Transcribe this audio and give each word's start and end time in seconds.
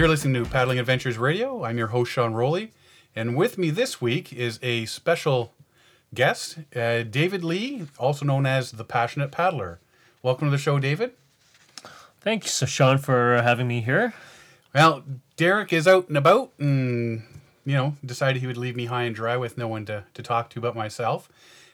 You're 0.00 0.08
listening 0.08 0.42
to 0.42 0.48
Paddling 0.48 0.78
Adventures 0.78 1.18
Radio. 1.18 1.62
I'm 1.62 1.76
your 1.76 1.88
host, 1.88 2.10
Sean 2.10 2.32
Rowley. 2.32 2.72
And 3.14 3.36
with 3.36 3.58
me 3.58 3.68
this 3.68 4.00
week 4.00 4.32
is 4.32 4.58
a 4.62 4.86
special 4.86 5.52
guest, 6.14 6.56
uh, 6.74 7.02
David 7.02 7.44
Lee, 7.44 7.86
also 7.98 8.24
known 8.24 8.46
as 8.46 8.72
the 8.72 8.82
Passionate 8.82 9.30
Paddler. 9.30 9.78
Welcome 10.22 10.46
to 10.46 10.52
the 10.52 10.56
show, 10.56 10.78
David. 10.78 11.12
Thanks, 12.22 12.66
Sean, 12.66 12.96
for 12.96 13.42
having 13.42 13.68
me 13.68 13.82
here. 13.82 14.14
Well, 14.74 15.04
Derek 15.36 15.70
is 15.70 15.86
out 15.86 16.08
and 16.08 16.16
about 16.16 16.52
and, 16.58 17.22
you 17.66 17.74
know, 17.74 17.94
decided 18.02 18.40
he 18.40 18.46
would 18.46 18.56
leave 18.56 18.76
me 18.76 18.86
high 18.86 19.02
and 19.02 19.14
dry 19.14 19.36
with 19.36 19.58
no 19.58 19.68
one 19.68 19.84
to, 19.84 20.04
to 20.14 20.22
talk 20.22 20.48
to 20.48 20.62
but 20.62 20.74
myself. 20.74 21.28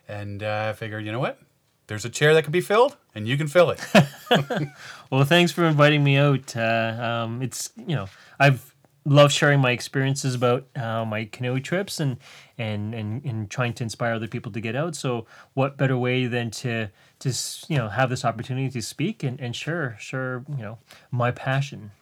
And 0.08 0.42
uh, 0.42 0.70
I 0.70 0.72
figured, 0.72 1.06
you 1.06 1.12
know 1.12 1.20
what? 1.20 1.38
There's 1.86 2.04
a 2.04 2.10
chair 2.10 2.34
that 2.34 2.42
can 2.42 2.50
be 2.50 2.60
filled, 2.60 2.96
and 3.14 3.28
you 3.28 3.36
can 3.36 3.46
fill 3.46 3.70
it. 3.70 3.80
well, 5.10 5.24
thanks 5.24 5.52
for 5.52 5.64
inviting 5.64 6.02
me 6.02 6.16
out. 6.16 6.56
Uh, 6.56 6.96
um, 7.24 7.42
it's, 7.42 7.70
you 7.76 7.94
know, 7.94 8.08
I've 8.38 8.74
loved 9.04 9.32
sharing 9.32 9.60
my 9.60 9.70
experiences 9.70 10.34
about 10.34 10.66
uh, 10.76 11.04
my 11.04 11.24
canoe 11.26 11.60
trips 11.60 12.00
and, 12.00 12.16
and, 12.58 12.92
and, 12.94 13.24
and 13.24 13.50
trying 13.50 13.72
to 13.74 13.84
inspire 13.84 14.14
other 14.14 14.26
people 14.26 14.50
to 14.52 14.60
get 14.60 14.74
out. 14.74 14.96
So, 14.96 15.26
what 15.54 15.76
better 15.76 15.96
way 15.96 16.26
than 16.26 16.50
to, 16.52 16.88
to 17.20 17.32
you 17.68 17.76
know, 17.76 17.88
have 17.88 18.10
this 18.10 18.24
opportunity 18.24 18.68
to 18.70 18.82
speak 18.82 19.22
and, 19.22 19.40
and 19.40 19.54
share, 19.54 19.96
share, 20.00 20.44
you 20.48 20.62
know, 20.62 20.78
my 21.10 21.30
passion. 21.30 21.92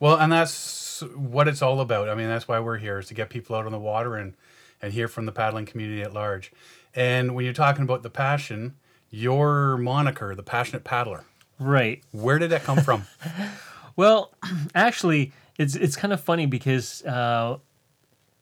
Well, 0.00 0.16
and 0.16 0.32
that's 0.32 1.02
what 1.14 1.48
it's 1.48 1.62
all 1.62 1.80
about. 1.80 2.08
I 2.08 2.14
mean, 2.14 2.28
that's 2.28 2.46
why 2.46 2.60
we're 2.60 2.78
here 2.78 2.98
is 2.98 3.06
to 3.08 3.14
get 3.14 3.30
people 3.30 3.56
out 3.56 3.66
on 3.66 3.72
the 3.72 3.78
water 3.78 4.16
and, 4.16 4.34
and 4.82 4.92
hear 4.92 5.08
from 5.08 5.26
the 5.26 5.32
paddling 5.32 5.66
community 5.66 6.02
at 6.02 6.12
large. 6.12 6.52
And 6.94 7.34
when 7.34 7.44
you're 7.44 7.54
talking 7.54 7.82
about 7.82 8.02
the 8.02 8.10
passion, 8.10 8.76
your 9.10 9.76
moniker, 9.76 10.34
the 10.34 10.42
passionate 10.42 10.84
paddler, 10.84 11.24
right? 11.58 12.02
Where 12.12 12.38
did 12.38 12.50
that 12.50 12.64
come 12.64 12.80
from? 12.80 13.04
well, 13.96 14.34
actually, 14.74 15.32
it's 15.58 15.74
it's 15.74 15.96
kind 15.96 16.12
of 16.12 16.20
funny 16.20 16.46
because 16.46 17.04
uh, 17.04 17.58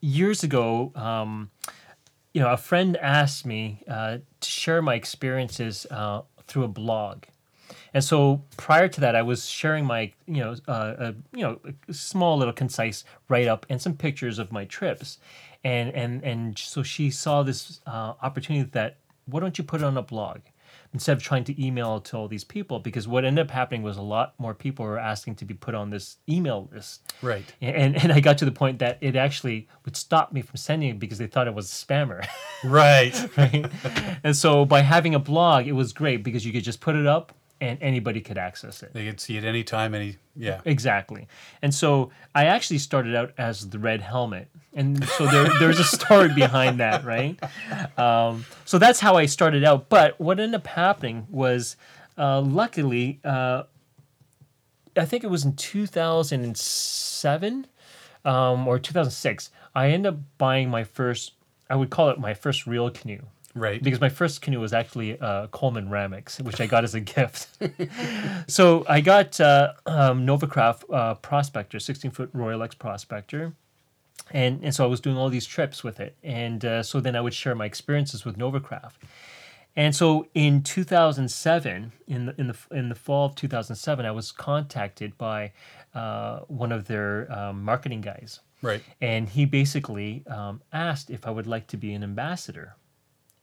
years 0.01 0.43
ago, 0.43 0.93
um, 0.95 1.51
you 2.33 2.41
know, 2.41 2.49
a 2.49 2.57
friend 2.57 2.97
asked 2.99 3.47
me 3.47 3.83
uh, 3.89 4.19
to 4.41 4.51
share 4.51 4.83
my 4.83 4.95
experiences 4.95 5.87
uh, 5.91 6.23
through 6.47 6.65
a 6.65 6.69
blog. 6.69 7.25
And 7.95 8.05
so 8.05 8.43
prior 8.59 8.89
to 8.89 9.01
that, 9.01 9.17
I 9.17 9.23
was 9.23 9.47
sharing 9.49 9.87
my, 9.87 10.13
you 10.27 10.45
know, 10.45 10.55
uh, 10.69 10.95
a, 10.99 11.15
you 11.33 11.43
know, 11.43 11.59
a 11.89 11.95
small 11.95 12.37
little 12.37 12.53
concise 12.53 13.05
write 13.29 13.49
up 13.49 13.65
and 13.71 13.81
some 13.81 13.95
pictures 13.95 14.39
of 14.39 14.53
my 14.53 14.67
trips, 14.67 15.19
and 15.65 15.95
and 15.95 16.23
and 16.23 16.59
so 16.59 16.83
she 16.83 17.11
saw 17.11 17.43
this 17.43 17.81
uh, 17.87 18.13
opportunity 18.23 18.69
that 18.73 18.99
why 19.25 19.41
don't 19.41 19.57
you 19.59 19.65
put 19.65 19.81
it 19.81 19.85
on 19.85 19.97
a 19.97 20.03
blog? 20.03 20.41
Instead 20.93 21.17
of 21.17 21.23
trying 21.23 21.45
to 21.45 21.65
email 21.65 22.01
to 22.01 22.17
all 22.17 22.29
these 22.29 22.45
people 22.45 22.79
because 22.79 23.07
what 23.07 23.25
ended 23.25 23.47
up 23.47 23.51
happening 23.51 23.83
was 23.83 23.97
a 23.97 24.03
lot 24.03 24.35
more 24.39 24.55
people 24.55 24.85
were 24.85 24.99
asking 24.99 25.35
to 25.37 25.45
be 25.45 25.55
put 25.55 25.75
on 25.75 25.91
this 25.91 26.17
email 26.29 26.69
list. 26.73 27.13
Right. 27.23 27.45
And 27.61 27.97
and 27.97 28.13
i 28.13 28.21
got 28.21 28.39
to 28.39 28.45
the 28.45 28.53
point 28.53 28.79
that 28.81 28.99
it 29.01 29.17
actually 29.17 29.69
would 29.85 29.97
stop 29.97 30.33
me 30.33 30.43
from 30.43 30.57
sending 30.57 30.91
it 30.91 30.99
because 30.99 31.19
they 31.19 31.27
thought 31.27 31.47
it 31.47 31.55
was 31.55 31.71
a 31.71 31.87
spammer. 31.87 32.27
Right. 32.65 33.15
Right? 33.37 33.67
And 34.25 34.35
so 34.35 34.65
by 34.65 34.81
having 34.81 35.15
a 35.15 35.19
blog 35.19 35.67
it 35.67 35.73
was 35.73 35.93
great 35.93 36.25
because 36.25 36.45
you 36.45 36.53
could 36.53 36.65
just 36.65 36.81
put 36.81 36.97
it 36.97 37.07
up 37.07 37.33
and 37.61 37.79
anybody 37.81 38.21
could 38.21 38.39
access 38.39 38.83
it. 38.83 38.93
They 38.93 39.07
could 39.07 39.21
see 39.21 39.37
it 39.37 39.45
anytime, 39.45 39.95
any 39.95 40.17
yeah. 40.35 40.63
Exactly. 40.65 41.29
And 41.63 41.73
so 41.75 42.11
I 42.35 42.47
actually 42.47 42.79
started 42.79 43.15
out 43.15 43.33
as 43.39 43.71
the 43.71 43.79
red 43.79 44.01
helmet, 44.03 44.49
and 44.75 45.07
so 45.09 45.27
there, 45.27 45.49
there's 45.59 45.79
a 45.79 45.85
story 45.85 46.35
behind 46.35 46.81
that, 46.81 47.05
right? 47.05 47.39
Um, 47.99 48.45
so 48.65 48.79
that's 48.79 49.01
how 49.01 49.17
I 49.17 49.27
started 49.27 49.65
out. 49.65 49.89
But 49.89 50.21
what 50.21 50.39
ended 50.39 50.61
up 50.61 50.67
happening 50.67 51.27
was, 51.31 51.77
uh, 52.19 52.43
luckily, 52.43 53.21
uh, 53.25 53.63
I 54.97 55.05
think 55.05 55.25
it 55.25 55.31
was 55.31 55.45
in 55.45 55.57
2007 55.57 57.67
um, 58.25 58.69
or 58.69 58.79
2006. 58.79 59.51
I 59.75 59.91
ended 59.91 60.15
up 60.15 60.21
buying 60.39 60.71
my 60.71 60.85
first. 60.85 61.33
I 61.69 61.77
would 61.77 61.91
call 61.91 62.09
it 62.11 62.19
my 62.19 62.33
first 62.35 62.67
real 62.67 62.91
canoe. 62.91 63.23
Right. 63.57 63.83
Because 63.83 64.03
my 64.03 64.11
first 64.11 64.43
canoe 64.43 64.61
was 64.61 64.75
actually 64.75 65.19
uh, 65.19 65.47
Coleman 65.47 65.89
Ram-X, 65.89 66.41
which 66.41 66.61
I 66.61 66.67
got 66.67 66.85
as 66.85 66.95
a 66.95 67.01
gift. 67.17 67.49
so 68.47 68.85
I 68.87 69.01
got 69.01 69.41
uh, 69.41 69.73
um, 69.87 70.27
Novacraft 70.27 70.85
uh, 70.93 71.15
Prospector, 71.15 71.79
16 71.81 72.11
foot 72.11 72.33
Royalex 72.37 72.79
Prospector. 72.79 73.55
And, 74.31 74.63
and 74.63 74.75
so 74.75 74.85
I 74.85 74.87
was 74.89 75.01
doing 75.01 75.17
all 75.17 75.31
these 75.31 75.47
trips 75.47 75.83
with 75.83 76.01
it. 76.01 76.17
And 76.23 76.65
uh, 76.65 76.83
so 76.83 77.01
then 77.01 77.17
I 77.17 77.23
would 77.23 77.33
share 77.33 77.55
my 77.55 77.65
experiences 77.65 78.27
with 78.27 78.37
Novacraft. 78.37 78.97
And 79.75 79.97
so 79.97 80.27
in 80.35 80.63
2007, 80.63 81.93
in 82.07 82.27
the, 82.27 82.35
in 82.39 82.49
the, 82.49 82.57
in 82.71 82.89
the 82.91 82.95
fall 82.95 83.27
of 83.27 83.35
2007, 83.37 84.05
I 84.05 84.11
was 84.11 84.33
contacted 84.33 85.17
by 85.17 85.53
uh, 85.95 86.41
one 86.49 86.73
of 86.73 86.89
their 86.89 87.33
um, 87.33 87.63
marketing 87.63 88.03
guys. 88.03 88.41
Right. 88.61 88.83
And 89.01 89.29
he 89.31 89.47
basically 89.47 90.25
um, 90.27 90.61
asked 90.73 91.09
if 91.09 91.27
I 91.27 91.31
would 91.31 91.47
like 91.47 91.67
to 91.69 91.79
be 91.79 91.95
an 91.95 92.03
ambassador 92.03 92.75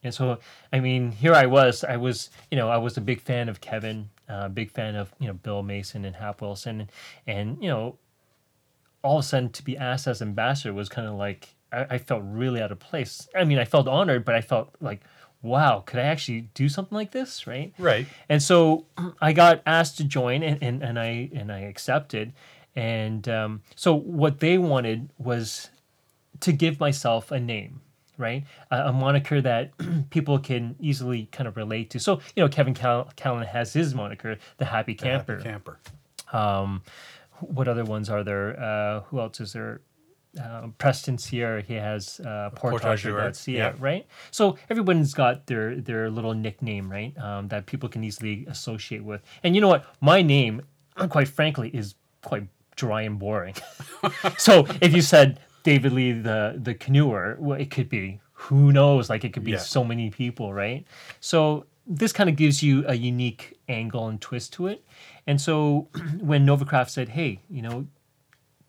and 0.04 0.14
so, 0.14 0.40
I 0.72 0.80
mean, 0.80 1.12
here 1.12 1.34
I 1.34 1.46
was. 1.46 1.84
I 1.84 1.98
was, 1.98 2.30
you 2.52 2.58
know, 2.58 2.70
I 2.70 2.78
was 2.78 2.98
a 2.98 3.02
big 3.02 3.22
fan 3.22 3.50
of 3.50 3.62
Kevin, 3.62 4.10
a 4.28 4.34
uh, 4.34 4.48
big 4.50 4.72
fan 4.72 4.96
of 4.96 5.14
you 5.20 5.28
know 5.28 5.34
Bill 5.34 5.64
Mason 5.64 6.06
and 6.06 6.16
Hap 6.16 6.42
Wilson, 6.42 6.90
and, 7.26 7.62
you 7.62 7.70
know, 7.70 7.98
all 9.02 9.20
of 9.20 9.26
a 9.26 9.28
sudden 9.28 9.50
to 9.52 9.64
be 9.64 9.78
asked 9.78 10.08
as 10.08 10.22
ambassador 10.22 10.74
was 10.74 10.90
kind 10.90 11.08
of 11.08 11.16
like 11.16 11.56
I, 11.72 11.86
I 11.92 11.98
felt 11.98 12.24
really 12.26 12.62
out 12.62 12.72
of 12.72 12.80
place. 12.80 13.28
I 13.36 13.44
mean, 13.44 13.60
I 13.60 13.66
felt 13.66 13.88
honored, 13.88 14.26
but 14.26 14.36
I 14.36 14.42
felt 14.42 14.74
like, 14.82 15.02
wow, 15.42 15.84
could 15.86 16.00
I 16.00 16.04
actually 16.04 16.50
do 16.54 16.70
something 16.70 16.96
like 16.96 17.12
this, 17.12 17.48
right? 17.48 17.74
Right. 17.78 18.08
And 18.30 18.42
so 18.42 18.86
I 19.22 19.34
got 19.34 19.62
asked 19.66 19.98
to 19.98 20.04
join, 20.04 20.44
and, 20.44 20.62
and, 20.62 20.84
and 20.84 21.00
I 21.00 21.30
and 21.34 21.52
I 21.52 21.60
accepted. 21.60 22.34
And 22.76 23.28
um, 23.30 23.62
so 23.76 23.94
what 23.94 24.40
they 24.40 24.58
wanted 24.58 25.10
was 25.18 25.70
to 26.40 26.52
give 26.52 26.80
myself 26.80 27.32
a 27.32 27.40
name 27.40 27.82
right? 28.18 28.46
Uh, 28.72 28.84
a 28.86 28.94
moniker 28.94 29.42
that 29.42 29.72
people 30.10 30.40
can 30.40 30.76
easily 30.80 31.28
kind 31.32 31.48
of 31.48 31.58
relate 31.58 31.90
to. 31.92 32.00
So, 32.00 32.20
you 32.36 32.44
know, 32.44 32.50
Kevin 32.50 32.74
Cal- 32.74 33.10
Callan 33.16 33.46
has 33.46 33.74
his 33.74 33.94
moniker, 33.94 34.38
the 34.58 34.66
Happy 34.66 34.94
Camper. 34.94 35.38
The 35.38 35.50
happy 35.50 35.50
camper. 35.50 35.80
Um, 36.34 36.82
what 37.40 37.68
other 37.68 37.84
ones 37.84 38.10
are 38.10 38.24
there? 38.24 38.60
Uh, 38.60 39.02
who 39.02 39.20
else 39.20 39.40
is 39.40 39.54
there? 39.54 39.82
Uh, 40.42 40.68
Preston 40.80 41.20
Sierra, 41.20 41.62
he 41.62 41.76
has 41.76 42.20
uh, 42.22 42.50
yeah. 43.60 43.74
right? 43.80 44.08
So 44.32 44.58
everyone's 44.68 45.14
got 45.14 45.46
their 45.46 45.76
their 45.76 46.10
little 46.10 46.34
nickname, 46.34 46.92
right? 46.92 47.16
Um, 47.20 47.50
that 47.50 47.68
people 47.68 47.88
can 47.88 48.04
easily 48.04 48.46
associate 48.48 49.04
with. 49.04 49.22
And 49.44 49.54
you 49.54 49.62
know 49.62 49.68
what? 49.68 49.86
My 50.02 50.24
name, 50.24 50.64
quite 51.10 51.28
frankly, 51.28 51.70
is 51.70 51.94
quite 52.24 52.48
dry 52.76 53.04
and 53.04 53.20
boring. 53.20 53.54
so 54.40 54.66
if 54.82 54.92
you 54.94 55.04
said 55.04 55.40
David 55.64 55.94
Lee, 55.94 56.12
the 56.12 56.60
the 56.62 56.74
canoeer, 56.74 57.38
well, 57.40 57.60
it 57.60 57.72
could 57.72 57.90
be 57.90 58.20
who 58.34 58.72
knows? 58.72 59.10
Like 59.10 59.24
it 59.24 59.34
could 59.34 59.44
be 59.44 59.52
yeah. 59.52 59.58
so 59.58 59.84
many 59.84 60.10
people, 60.10 60.54
right? 60.54 60.86
So 61.22 61.66
this 61.88 62.12
kind 62.12 62.30
of 62.30 62.36
gives 62.36 62.62
you 62.62 62.84
a 62.88 62.96
unique 62.96 63.58
angle 63.70 64.08
and 64.08 64.20
twist 64.20 64.54
to 64.54 64.68
it. 64.68 64.86
And 65.28 65.40
so 65.40 65.88
when 66.20 66.46
Novacraft 66.46 66.90
said, 66.90 67.10
"Hey, 67.10 67.40
you 67.50 67.62
know, 67.62 67.88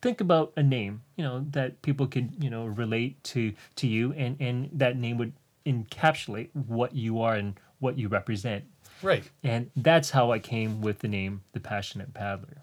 think 0.00 0.20
about 0.20 0.52
a 0.56 0.62
name, 0.62 1.02
you 1.16 1.24
know, 1.24 1.44
that 1.50 1.82
people 1.82 2.06
could, 2.06 2.42
you 2.42 2.50
know, 2.50 2.66
relate 2.66 3.22
to 3.24 3.52
to 3.76 3.86
you, 3.86 4.12
and 4.12 4.36
and 4.40 4.70
that 4.72 4.96
name 4.96 5.18
would 5.18 5.32
encapsulate 5.66 6.50
what 6.52 6.94
you 6.94 7.20
are 7.20 7.34
and 7.34 7.58
what 7.80 7.98
you 7.98 8.08
represent." 8.08 8.64
Right. 9.02 9.28
And 9.42 9.70
that's 9.76 10.10
how 10.10 10.30
I 10.30 10.38
came 10.38 10.80
with 10.80 11.00
the 11.00 11.08
name, 11.08 11.42
the 11.52 11.60
Passionate 11.60 12.14
Paddler. 12.14 12.62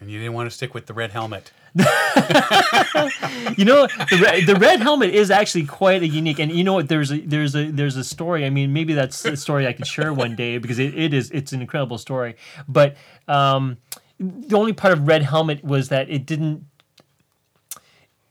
And 0.00 0.10
you 0.10 0.18
didn't 0.18 0.34
want 0.34 0.48
to 0.48 0.54
stick 0.54 0.74
with 0.74 0.86
the 0.86 0.94
red 0.94 1.10
helmet. 1.10 1.52
you 3.56 3.64
know, 3.64 3.86
the, 3.86 4.20
red, 4.22 4.46
the 4.46 4.56
red 4.58 4.80
helmet 4.80 5.10
is 5.14 5.30
actually 5.30 5.64
quite 5.64 6.02
a 6.02 6.08
unique, 6.08 6.38
and 6.38 6.50
you 6.50 6.64
know 6.64 6.74
what? 6.74 6.88
There's 6.88 7.12
a 7.12 7.20
there's 7.20 7.54
a 7.54 7.70
there's 7.70 7.96
a 7.96 8.04
story. 8.04 8.44
I 8.44 8.50
mean, 8.50 8.72
maybe 8.72 8.94
that's 8.94 9.24
a 9.24 9.36
story 9.36 9.66
I 9.66 9.72
could 9.72 9.86
share 9.86 10.12
one 10.12 10.34
day 10.34 10.58
because 10.58 10.78
it, 10.78 10.98
it 10.98 11.14
is 11.14 11.30
it's 11.30 11.52
an 11.52 11.60
incredible 11.60 11.98
story. 11.98 12.36
But 12.66 12.96
um, 13.28 13.76
the 14.18 14.56
only 14.56 14.72
part 14.72 14.92
of 14.92 15.06
red 15.06 15.22
helmet 15.22 15.62
was 15.64 15.88
that 15.90 16.10
it 16.10 16.26
didn't 16.26 16.64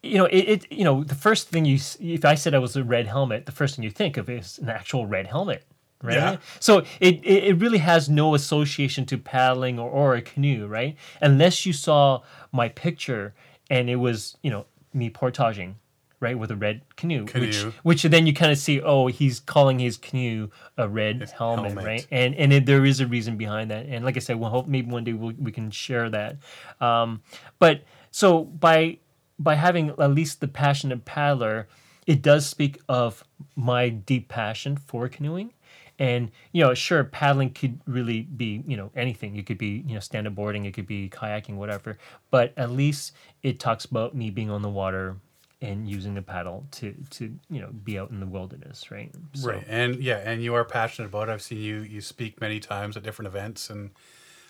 you 0.03 0.17
know, 0.17 0.25
it, 0.25 0.37
it, 0.37 0.71
you 0.71 0.83
know, 0.83 1.03
the 1.03 1.15
first 1.15 1.49
thing 1.49 1.65
you, 1.65 1.79
if 1.99 2.23
I 2.23 2.35
said 2.35 2.53
I 2.53 2.59
was 2.59 2.75
a 2.75 2.83
red 2.83 3.07
helmet, 3.07 3.45
the 3.45 3.51
first 3.51 3.75
thing 3.75 3.83
you 3.83 3.91
think 3.91 4.15
of 4.15 4.29
is 4.29 4.57
an 4.57 4.69
actual 4.69 5.05
red 5.05 5.27
helmet 5.27 5.63
right? 6.01 6.15
Yeah. 6.15 6.37
So 6.59 6.83
it, 6.99 7.25
it 7.25 7.59
really 7.59 7.79
has 7.79 8.09
no 8.09 8.35
association 8.35 9.05
to 9.07 9.17
paddling 9.17 9.79
or, 9.79 9.89
or 9.89 10.15
a 10.15 10.21
canoe, 10.21 10.67
right? 10.67 10.95
Unless 11.21 11.65
you 11.65 11.73
saw 11.73 12.21
my 12.51 12.69
picture 12.69 13.33
and 13.69 13.89
it 13.89 13.97
was, 13.97 14.37
you 14.41 14.51
know, 14.51 14.65
me 14.93 15.09
portaging, 15.09 15.77
right, 16.19 16.37
with 16.37 16.51
a 16.51 16.55
red 16.55 16.81
canoe, 16.95 17.25
canoe. 17.25 17.45
which 17.45 17.63
which 17.83 18.03
then 18.03 18.27
you 18.27 18.33
kind 18.33 18.51
of 18.51 18.57
see, 18.57 18.81
oh, 18.81 19.07
he's 19.07 19.39
calling 19.39 19.79
his 19.79 19.97
canoe 19.97 20.49
a 20.77 20.87
red 20.87 21.29
helmet, 21.37 21.71
helmet, 21.71 21.85
right? 21.85 22.07
And 22.11 22.35
and 22.35 22.53
it, 22.53 22.65
there 22.65 22.85
is 22.85 22.99
a 22.99 23.07
reason 23.07 23.37
behind 23.37 23.71
that. 23.71 23.85
And 23.87 24.05
like 24.05 24.15
I 24.15 24.19
said, 24.19 24.39
we'll 24.39 24.49
hope 24.49 24.67
maybe 24.67 24.89
one 24.89 25.03
day 25.03 25.13
we'll, 25.13 25.33
we 25.37 25.51
can 25.51 25.71
share 25.71 26.09
that. 26.09 26.37
Um, 26.79 27.21
but 27.59 27.81
so 28.11 28.43
by 28.43 28.99
by 29.39 29.55
having 29.55 29.89
at 29.89 30.11
least 30.11 30.41
the 30.41 30.47
passionate 30.47 31.05
paddler, 31.05 31.67
it 32.07 32.21
does 32.21 32.47
speak 32.47 32.79
of 32.87 33.23
my 33.55 33.89
deep 33.89 34.29
passion 34.29 34.77
for 34.77 35.07
canoeing 35.09 35.53
And 35.99 36.31
you 36.51 36.63
know, 36.63 36.73
sure, 36.73 37.03
paddling 37.03 37.51
could 37.51 37.79
really 37.87 38.21
be 38.21 38.63
you 38.67 38.77
know 38.77 38.91
anything. 38.95 39.35
You 39.35 39.43
could 39.43 39.57
be 39.57 39.83
you 39.87 39.95
know 39.95 39.99
stand 39.99 40.27
up 40.27 40.35
boarding, 40.35 40.65
it 40.65 40.73
could 40.73 40.87
be 40.87 41.09
kayaking, 41.09 41.55
whatever. 41.55 41.97
But 42.29 42.53
at 42.57 42.71
least 42.71 43.13
it 43.43 43.59
talks 43.59 43.85
about 43.85 44.15
me 44.15 44.29
being 44.29 44.49
on 44.49 44.61
the 44.61 44.69
water 44.69 45.17
and 45.61 45.89
using 45.89 46.13
the 46.13 46.21
paddle 46.21 46.67
to 46.71 46.93
to 47.09 47.35
you 47.49 47.61
know 47.61 47.69
be 47.83 47.97
out 47.97 48.11
in 48.11 48.19
the 48.19 48.27
wilderness, 48.27 48.91
right? 48.91 49.11
So. 49.33 49.49
Right, 49.49 49.63
and 49.67 49.95
yeah, 50.01 50.17
and 50.17 50.43
you 50.43 50.53
are 50.53 50.63
passionate 50.63 51.07
about. 51.07 51.29
it. 51.29 51.31
I've 51.31 51.41
seen 51.41 51.59
you 51.59 51.79
you 51.79 52.01
speak 52.01 52.39
many 52.39 52.59
times 52.59 52.95
at 52.95 53.03
different 53.03 53.27
events, 53.27 53.69
and 53.69 53.91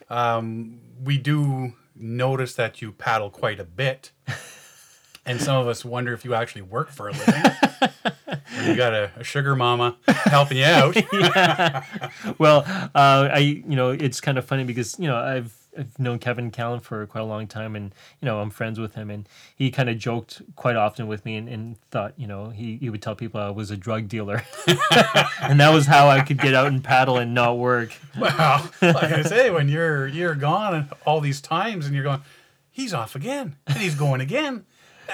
um, 0.09 0.79
we 1.01 1.17
do 1.17 1.73
notice 1.95 2.55
that 2.55 2.81
you 2.81 2.91
paddle 2.91 3.29
quite 3.29 3.59
a 3.59 3.65
bit. 3.65 4.11
and 5.25 5.41
some 5.41 5.57
of 5.57 5.67
us 5.67 5.85
wonder 5.85 6.13
if 6.13 6.25
you 6.25 6.33
actually 6.33 6.61
work 6.61 6.89
for 6.89 7.09
a 7.09 7.11
living. 7.11 7.43
you 8.65 8.75
got 8.75 8.93
a, 8.93 9.11
a, 9.17 9.23
sugar 9.23 9.55
mama 9.55 9.97
helping 10.07 10.57
you 10.57 10.65
out. 10.65 10.95
yeah. 11.13 11.83
Well, 12.37 12.63
uh, 12.95 13.29
I 13.33 13.37
you 13.39 13.75
know 13.75 13.91
it's 13.91 14.21
kind 14.21 14.37
of 14.37 14.45
funny 14.45 14.63
because 14.63 14.97
you 14.99 15.07
know 15.07 15.17
I've 15.17 15.53
I've 15.77 15.99
known 15.99 16.19
Kevin 16.19 16.51
Callan 16.51 16.79
for 16.79 17.05
quite 17.05 17.21
a 17.21 17.25
long 17.25 17.47
time, 17.47 17.75
and 17.75 17.93
you 18.21 18.25
know 18.25 18.39
I'm 18.39 18.49
friends 18.49 18.79
with 18.79 18.95
him, 18.95 19.09
and 19.09 19.27
he 19.55 19.69
kind 19.71 19.89
of 19.89 19.97
joked 19.97 20.41
quite 20.55 20.75
often 20.75 21.07
with 21.07 21.23
me, 21.25 21.35
and, 21.35 21.47
and 21.47 21.81
thought 21.91 22.13
you 22.17 22.27
know 22.27 22.49
he, 22.49 22.77
he 22.77 22.89
would 22.89 23.01
tell 23.01 23.15
people 23.15 23.39
I 23.39 23.49
was 23.49 23.71
a 23.71 23.77
drug 23.77 24.07
dealer, 24.07 24.43
and 25.41 25.59
that 25.59 25.71
was 25.73 25.85
how 25.85 26.09
I 26.09 26.21
could 26.21 26.39
get 26.39 26.53
out 26.53 26.67
and 26.67 26.83
paddle 26.83 27.17
and 27.17 27.33
not 27.33 27.57
work. 27.57 27.93
Well, 28.19 28.69
like 28.81 29.11
I 29.11 29.21
say, 29.23 29.49
when 29.49 29.69
you're 29.69 30.07
you're 30.07 30.35
gone 30.35 30.89
all 31.05 31.21
these 31.21 31.41
times, 31.41 31.85
and 31.85 31.93
you're 31.93 32.03
going, 32.03 32.21
he's 32.71 32.93
off 32.93 33.15
again, 33.15 33.55
and 33.67 33.77
he's 33.77 33.95
going 33.95 34.21
again, 34.21 34.65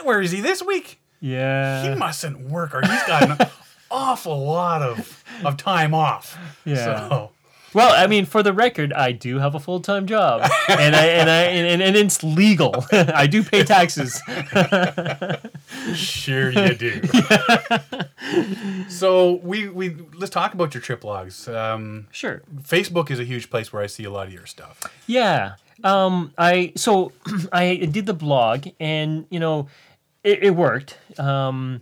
where 0.03 0.21
is 0.21 0.31
he 0.31 0.41
this 0.41 0.63
week? 0.63 0.99
Yeah, 1.23 1.89
he 1.89 1.95
mustn't 1.95 2.41
work, 2.41 2.75
or 2.75 2.81
he's 2.81 3.03
got 3.03 3.39
an 3.39 3.47
awful 3.91 4.45
lot 4.45 4.81
of 4.81 5.23
of 5.45 5.55
time 5.55 5.93
off. 5.93 6.37
Yeah. 6.65 7.07
So 7.09 7.31
well, 7.73 7.91
I 7.95 8.07
mean, 8.07 8.25
for 8.25 8.43
the 8.43 8.53
record, 8.53 8.93
I 8.93 9.11
do 9.11 9.39
have 9.39 9.55
a 9.55 9.59
full 9.59 9.79
time 9.79 10.05
job, 10.05 10.41
and 10.69 10.95
I 10.95 11.05
and 11.05 11.29
I 11.29 11.43
and, 11.43 11.81
and 11.81 11.95
it's 11.95 12.23
legal. 12.23 12.85
I 12.91 13.27
do 13.27 13.43
pay 13.43 13.63
taxes. 13.63 14.21
sure, 15.95 16.51
you 16.51 16.75
do. 16.75 17.01
so 18.89 19.35
we 19.35 19.69
we 19.69 19.95
let's 20.15 20.31
talk 20.31 20.53
about 20.53 20.73
your 20.73 20.81
trip 20.81 21.03
logs. 21.03 21.47
Um, 21.47 22.07
sure. 22.11 22.43
Facebook 22.61 23.09
is 23.09 23.19
a 23.19 23.23
huge 23.23 23.49
place 23.49 23.73
where 23.73 23.81
I 23.81 23.87
see 23.87 24.03
a 24.03 24.11
lot 24.11 24.27
of 24.27 24.33
your 24.33 24.45
stuff. 24.45 24.83
Yeah. 25.07 25.55
Um. 25.83 26.31
I 26.37 26.73
so 26.75 27.11
I 27.51 27.75
did 27.77 28.05
the 28.05 28.13
blog, 28.13 28.67
and 28.79 29.25
you 29.31 29.39
know, 29.39 29.67
it, 30.23 30.43
it 30.43 30.51
worked. 30.51 30.97
Um 31.19 31.81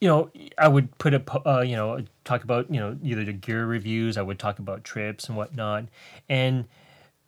you 0.00 0.08
know, 0.08 0.30
I 0.56 0.68
would 0.68 0.96
put 0.98 1.14
a, 1.14 1.48
uh, 1.48 1.62
you 1.62 1.74
know, 1.74 2.04
talk 2.24 2.44
about, 2.44 2.72
you 2.72 2.78
know, 2.78 2.96
either 3.02 3.24
the 3.24 3.32
gear 3.32 3.66
reviews, 3.66 4.16
I 4.16 4.22
would 4.22 4.38
talk 4.38 4.58
about 4.58 4.84
trips 4.84 5.28
and 5.28 5.36
whatnot. 5.36 5.86
And, 6.28 6.66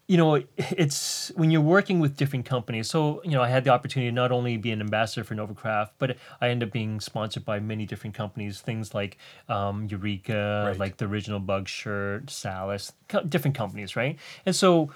you 0.06 0.16
know, 0.16 0.42
it's 0.56 1.32
when 1.34 1.50
you're 1.50 1.60
working 1.60 1.98
with 1.98 2.16
different 2.16 2.44
companies. 2.44 2.88
So, 2.88 3.22
you 3.24 3.32
know, 3.32 3.42
I 3.42 3.48
had 3.48 3.64
the 3.64 3.70
opportunity 3.70 4.10
to 4.10 4.14
not 4.14 4.30
only 4.30 4.56
be 4.56 4.70
an 4.70 4.80
ambassador 4.80 5.24
for 5.24 5.34
Novacraft, 5.34 5.90
but 5.98 6.16
I 6.40 6.48
end 6.50 6.62
up 6.62 6.70
being 6.70 7.00
sponsored 7.00 7.44
by 7.44 7.58
many 7.58 7.86
different 7.86 8.14
companies, 8.14 8.60
things 8.60 8.94
like 8.94 9.18
um, 9.48 9.86
Eureka, 9.90 10.66
right. 10.68 10.78
like 10.78 10.96
the 10.98 11.06
original 11.06 11.40
Bug 11.40 11.66
Shirt, 11.66 12.30
Salus, 12.30 12.92
co- 13.08 13.22
different 13.22 13.56
companies, 13.56 13.96
right? 13.96 14.16
And 14.46 14.54
so, 14.54 14.90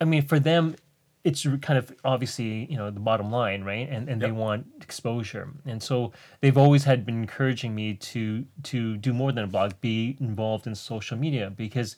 I 0.00 0.04
mean, 0.04 0.22
for 0.22 0.38
them, 0.38 0.76
it's 1.28 1.46
kind 1.60 1.78
of 1.78 1.94
obviously 2.04 2.66
you 2.70 2.76
know 2.78 2.90
the 2.90 3.00
bottom 3.00 3.30
line 3.30 3.62
right? 3.62 3.86
And 3.88 4.08
and 4.08 4.20
yep. 4.20 4.28
they 4.28 4.32
want 4.32 4.66
exposure. 4.80 5.52
And 5.66 5.82
so 5.82 6.12
they've 6.40 6.56
always 6.56 6.84
had 6.84 7.04
been 7.04 7.20
encouraging 7.20 7.74
me 7.74 7.94
to 7.94 8.46
to 8.64 8.96
do 8.96 9.12
more 9.12 9.30
than 9.32 9.44
a 9.44 9.46
blog 9.46 9.72
be 9.80 10.16
involved 10.20 10.66
in 10.66 10.74
social 10.74 11.18
media 11.18 11.50
because 11.50 11.96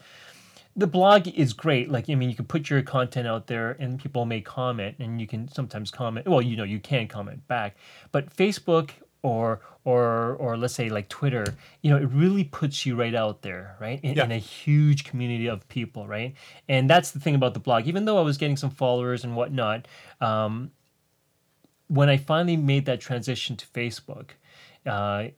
the 0.77 0.89
blog 0.89 1.29
is 1.29 1.53
great. 1.53 1.91
Like 1.91 2.11
i 2.11 2.15
mean 2.17 2.29
you 2.29 2.37
can 2.37 2.47
put 2.47 2.69
your 2.71 2.83
content 2.83 3.29
out 3.29 3.47
there 3.47 3.77
and 3.79 4.01
people 4.01 4.25
may 4.25 4.41
comment 4.41 4.97
and 4.99 5.21
you 5.21 5.29
can 5.29 5.47
sometimes 5.49 5.91
comment. 5.93 6.27
Well 6.27 6.43
you 6.43 6.57
know 6.57 6.65
you 6.65 6.81
can 6.81 7.07
comment 7.07 7.47
back. 7.47 7.77
But 8.11 8.35
facebook 8.35 8.91
or 9.23 9.61
or 9.85 10.35
or 10.35 10.57
let's 10.57 10.75
say 10.75 10.89
like 10.89 11.09
Twitter, 11.09 11.45
you 11.83 11.91
know, 11.91 11.97
it 11.97 12.09
really 12.13 12.45
puts 12.45 12.85
you 12.87 12.97
right 12.97 13.15
out 13.15 13.43
there, 13.43 13.77
right? 13.81 14.01
In, 14.03 14.17
yeah. 14.17 14.25
in, 14.25 14.33
a 14.33 14.39
huge 14.39 15.05
community 15.05 15.47
of 15.47 15.67
people, 15.69 16.07
right? 16.07 16.35
And 16.69 16.89
that's 16.89 17.11
the 17.11 17.21
thing 17.21 17.35
about 17.35 17.55
the 17.55 17.61
blog. 17.61 17.87
Even 17.87 18.05
though 18.05 18.19
I 18.19 18.23
was 18.23 18.37
getting 18.37 18.57
some 18.57 18.71
followers 18.71 19.25
and 19.25 19.37
whatnot, 19.37 19.87
um, 20.21 20.71
when 21.89 22.09
I 22.09 22.17
finally 22.17 22.57
made 22.57 22.87
that 22.87 23.01
transition 23.01 23.57
to 23.57 23.67
Facebook, 23.67 24.31
uh, 24.87 25.29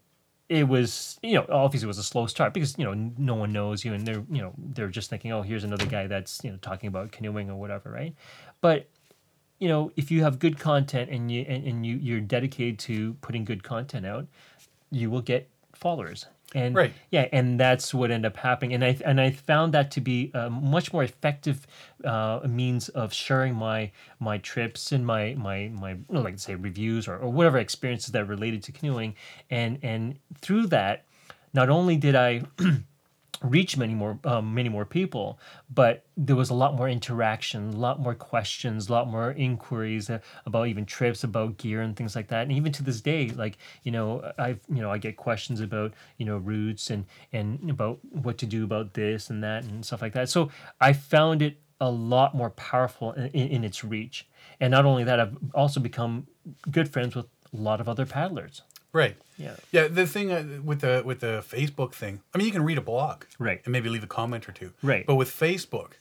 it 0.48 0.68
was 0.68 1.18
you 1.22 1.34
know 1.34 1.46
obviously 1.48 1.86
it 1.86 1.88
was 1.88 1.98
a 1.98 2.02
slow 2.02 2.26
start 2.26 2.52
because 2.52 2.76
you 2.78 2.84
know 2.84 2.92
no 3.16 3.34
one 3.34 3.52
knows 3.52 3.84
you 3.84 3.94
and 3.94 4.06
they're 4.06 4.22
you 4.30 4.42
know 4.42 4.52
they're 4.58 4.88
just 4.88 5.08
thinking 5.08 5.32
oh 5.32 5.40
here's 5.40 5.64
another 5.64 5.86
guy 5.86 6.06
that's 6.06 6.40
you 6.44 6.50
know 6.50 6.58
talking 6.60 6.88
about 6.88 7.10
canoeing 7.10 7.48
or 7.48 7.56
whatever 7.56 7.90
right 7.90 8.14
but 8.60 8.86
you 9.62 9.68
know, 9.68 9.92
if 9.96 10.10
you 10.10 10.24
have 10.24 10.40
good 10.40 10.58
content 10.58 11.08
and 11.08 11.30
you 11.30 11.42
and, 11.42 11.64
and 11.64 11.86
you 11.86 11.94
you're 11.94 12.20
dedicated 12.20 12.80
to 12.80 13.14
putting 13.20 13.44
good 13.44 13.62
content 13.62 14.04
out, 14.04 14.26
you 14.90 15.08
will 15.08 15.20
get 15.20 15.48
followers. 15.72 16.26
And 16.52 16.74
right. 16.74 16.92
yeah, 17.12 17.28
and 17.30 17.60
that's 17.60 17.94
what 17.94 18.10
ended 18.10 18.32
up 18.32 18.36
happening. 18.38 18.74
And 18.74 18.84
I 18.84 18.98
and 19.04 19.20
I 19.20 19.30
found 19.30 19.72
that 19.74 19.92
to 19.92 20.00
be 20.00 20.32
a 20.34 20.50
much 20.50 20.92
more 20.92 21.04
effective 21.04 21.64
uh, 22.04 22.40
means 22.44 22.88
of 22.88 23.12
sharing 23.12 23.54
my 23.54 23.92
my 24.18 24.38
trips 24.38 24.90
and 24.90 25.06
my 25.06 25.34
my 25.38 25.68
my 25.68 25.96
like 26.08 26.40
say 26.40 26.56
reviews 26.56 27.06
or, 27.06 27.16
or 27.16 27.30
whatever 27.30 27.58
experiences 27.58 28.10
that 28.10 28.26
related 28.26 28.64
to 28.64 28.72
canoeing. 28.72 29.14
And 29.48 29.78
and 29.84 30.18
through 30.40 30.66
that, 30.78 31.04
not 31.54 31.68
only 31.70 31.96
did 31.96 32.16
I 32.16 32.42
reach 33.42 33.76
many 33.76 33.94
more 33.94 34.18
um, 34.24 34.54
many 34.54 34.68
more 34.68 34.84
people 34.84 35.38
but 35.72 36.04
there 36.16 36.36
was 36.36 36.50
a 36.50 36.54
lot 36.54 36.74
more 36.74 36.88
interaction 36.88 37.70
a 37.70 37.76
lot 37.76 38.00
more 38.00 38.14
questions 38.14 38.88
a 38.88 38.92
lot 38.92 39.08
more 39.08 39.32
inquiries 39.32 40.08
uh, 40.10 40.18
about 40.46 40.68
even 40.68 40.84
trips 40.84 41.24
about 41.24 41.56
gear 41.56 41.80
and 41.80 41.96
things 41.96 42.14
like 42.14 42.28
that. 42.28 42.42
And 42.42 42.52
even 42.52 42.72
to 42.72 42.82
this 42.82 43.00
day 43.00 43.30
like 43.30 43.58
you 43.82 43.92
know 43.92 44.32
i've 44.38 44.60
you 44.68 44.80
know 44.80 44.90
i 44.90 44.98
get 44.98 45.16
questions 45.16 45.60
about 45.60 45.92
you 46.18 46.26
know 46.26 46.38
routes 46.38 46.90
and 46.90 47.06
and 47.32 47.70
about 47.70 47.98
what 48.10 48.38
to 48.38 48.46
do 48.46 48.64
about 48.64 48.94
this 48.94 49.30
and 49.30 49.42
that 49.42 49.64
and 49.64 49.84
stuff 49.84 50.02
like 50.02 50.12
that. 50.14 50.28
So 50.28 50.50
i 50.80 50.92
found 50.92 51.42
it 51.42 51.58
a 51.80 51.90
lot 51.90 52.34
more 52.34 52.50
powerful 52.50 53.12
in, 53.12 53.26
in, 53.28 53.48
in 53.48 53.64
its 53.64 53.82
reach. 53.82 54.28
And 54.60 54.70
not 54.70 54.84
only 54.84 55.04
that 55.04 55.18
i've 55.18 55.36
also 55.54 55.80
become 55.80 56.26
good 56.70 56.88
friends 56.88 57.14
with 57.14 57.26
a 57.52 57.56
lot 57.56 57.80
of 57.80 57.88
other 57.88 58.06
paddlers 58.06 58.62
Right. 58.92 59.16
Yeah. 59.38 59.56
Yeah. 59.70 59.88
The 59.88 60.06
thing 60.06 60.30
uh, 60.30 60.60
with 60.62 60.80
the 60.80 61.02
with 61.04 61.20
the 61.20 61.44
Facebook 61.46 61.94
thing, 61.94 62.20
I 62.34 62.38
mean, 62.38 62.46
you 62.46 62.52
can 62.52 62.64
read 62.64 62.78
a 62.78 62.82
blog, 62.82 63.24
right, 63.38 63.60
and 63.64 63.72
maybe 63.72 63.88
leave 63.88 64.04
a 64.04 64.08
comment 64.08 64.48
or 64.48 64.52
two, 64.52 64.72
right. 64.82 65.06
But 65.06 65.14
with 65.14 65.30
Facebook, 65.30 65.92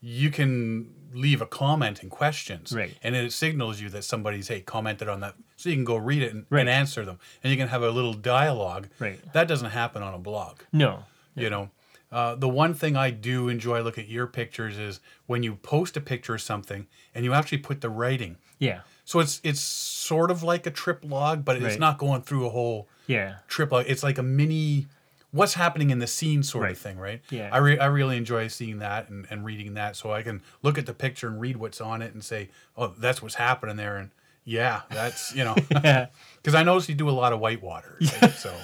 you 0.00 0.30
can 0.30 0.92
leave 1.14 1.40
a 1.40 1.46
comment 1.46 2.02
and 2.02 2.10
questions, 2.10 2.72
right, 2.72 2.94
and 3.02 3.16
it 3.16 3.32
signals 3.32 3.80
you 3.80 3.88
that 3.90 4.04
somebody's 4.04 4.48
hey 4.48 4.60
commented 4.60 5.08
on 5.08 5.20
that, 5.20 5.34
so 5.56 5.70
you 5.70 5.76
can 5.76 5.84
go 5.84 5.96
read 5.96 6.22
it 6.22 6.34
and, 6.34 6.44
right. 6.50 6.60
and 6.60 6.68
answer 6.68 7.04
them, 7.04 7.18
and 7.42 7.50
you 7.50 7.56
can 7.56 7.68
have 7.68 7.82
a 7.82 7.90
little 7.90 8.14
dialogue. 8.14 8.88
Right. 8.98 9.18
That 9.32 9.48
doesn't 9.48 9.70
happen 9.70 10.02
on 10.02 10.14
a 10.14 10.18
blog. 10.18 10.60
No. 10.72 11.04
You 11.34 11.50
know. 11.50 11.70
Uh, 12.12 12.36
the 12.36 12.48
one 12.48 12.72
thing 12.72 12.96
I 12.96 13.10
do 13.10 13.48
enjoy 13.48 13.82
look 13.82 13.98
at 13.98 14.08
your 14.08 14.28
pictures 14.28 14.78
is 14.78 15.00
when 15.26 15.42
you 15.42 15.56
post 15.56 15.96
a 15.96 16.00
picture 16.00 16.34
of 16.36 16.40
something 16.40 16.86
and 17.14 17.24
you 17.24 17.32
actually 17.32 17.58
put 17.58 17.80
the 17.80 17.90
writing. 17.90 18.36
Yeah. 18.60 18.82
So 19.06 19.20
it's 19.20 19.40
it's 19.42 19.60
sort 19.60 20.30
of 20.30 20.42
like 20.42 20.66
a 20.66 20.70
trip 20.70 21.02
log, 21.02 21.44
but 21.44 21.56
right. 21.56 21.62
it's 21.62 21.78
not 21.78 21.96
going 21.96 22.22
through 22.22 22.44
a 22.44 22.50
whole 22.50 22.88
yeah 23.06 23.36
trip 23.48 23.72
log. 23.72 23.86
It's 23.88 24.02
like 24.02 24.18
a 24.18 24.22
mini 24.22 24.88
what's 25.36 25.54
happening 25.54 25.90
in 25.90 25.98
the 25.98 26.06
scene 26.06 26.42
sort 26.42 26.64
right. 26.64 26.72
of 26.72 26.78
thing, 26.78 26.98
right? 26.98 27.20
Yeah. 27.30 27.50
I, 27.52 27.58
re- 27.58 27.78
I 27.78 27.86
really 27.86 28.16
enjoy 28.16 28.48
seeing 28.48 28.78
that 28.78 29.08
and, 29.08 29.26
and 29.30 29.44
reading 29.44 29.74
that 29.74 29.94
so 29.94 30.10
I 30.10 30.22
can 30.22 30.42
look 30.62 30.78
at 30.78 30.86
the 30.86 30.94
picture 30.94 31.28
and 31.28 31.40
read 31.40 31.56
what's 31.56 31.80
on 31.80 32.02
it 32.02 32.14
and 32.14 32.24
say, 32.24 32.48
oh, 32.76 32.94
that's 32.98 33.20
what's 33.20 33.34
happening 33.34 33.76
there. 33.76 33.96
And 33.96 34.10
yeah, 34.44 34.82
that's, 34.90 35.34
you 35.34 35.44
know, 35.44 35.54
because 35.68 36.08
I 36.54 36.62
notice 36.62 36.88
you 36.88 36.94
do 36.94 37.08
a 37.08 37.12
lot 37.12 37.32
of 37.32 37.40
whitewater. 37.40 37.98
Right? 38.00 38.32
so, 38.32 38.54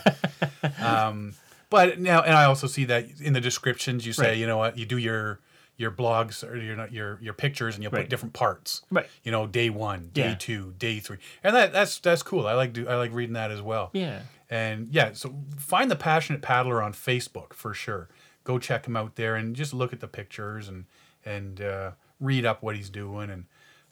um, 0.81 1.35
but 1.69 2.01
now, 2.01 2.23
and 2.23 2.35
I 2.35 2.45
also 2.45 2.67
see 2.67 2.85
that 2.87 3.07
in 3.21 3.35
the 3.35 3.41
descriptions, 3.41 4.07
you 4.07 4.13
say, 4.13 4.29
right. 4.29 4.39
you 4.39 4.47
know 4.47 4.57
what, 4.57 4.79
you 4.79 4.87
do 4.87 4.97
your, 4.97 5.41
your 5.83 5.91
blogs 5.91 6.49
or 6.49 6.57
your 6.57 6.87
your 6.89 7.19
your 7.21 7.35
pictures 7.35 7.75
and 7.75 7.83
you 7.83 7.91
right. 7.91 8.03
put 8.03 8.09
different 8.09 8.33
parts. 8.33 8.83
Right. 8.91 9.07
You 9.25 9.33
know, 9.33 9.47
day 9.47 9.69
one, 9.69 10.11
day 10.15 10.31
yeah. 10.31 10.35
two, 10.37 10.75
day 10.79 11.01
three, 11.01 11.19
and 11.43 11.55
that 11.55 11.73
that's 11.73 11.99
that's 11.99 12.23
cool. 12.23 12.47
I 12.47 12.55
like 12.55 12.73
do 12.73 12.89
I 12.89 12.95
like 12.95 13.13
reading 13.13 13.35
that 13.35 13.51
as 13.51 13.61
well. 13.61 13.91
Yeah. 13.93 14.21
And 14.49 14.89
yeah, 14.91 15.13
so 15.13 15.35
find 15.59 15.91
the 15.91 15.97
passionate 15.97 16.41
paddler 16.41 16.83
on 16.83 16.93
Facebook 16.93 17.53
for 17.53 17.75
sure. 17.75 18.09
Go 18.45 18.59
check 18.59 18.87
him 18.87 18.97
out 18.97 19.17
there 19.17 19.35
and 19.35 19.57
just 19.57 19.75
look 19.75 19.93
at 19.93 20.01
the 20.01 20.09
pictures 20.09 20.69
and 20.69 20.87
and 21.25 21.61
uh, 21.61 21.91
read 22.21 22.47
up 22.47 22.63
what 22.63 22.77
he's 22.77 22.91
doing 22.91 23.29
and 23.29 23.45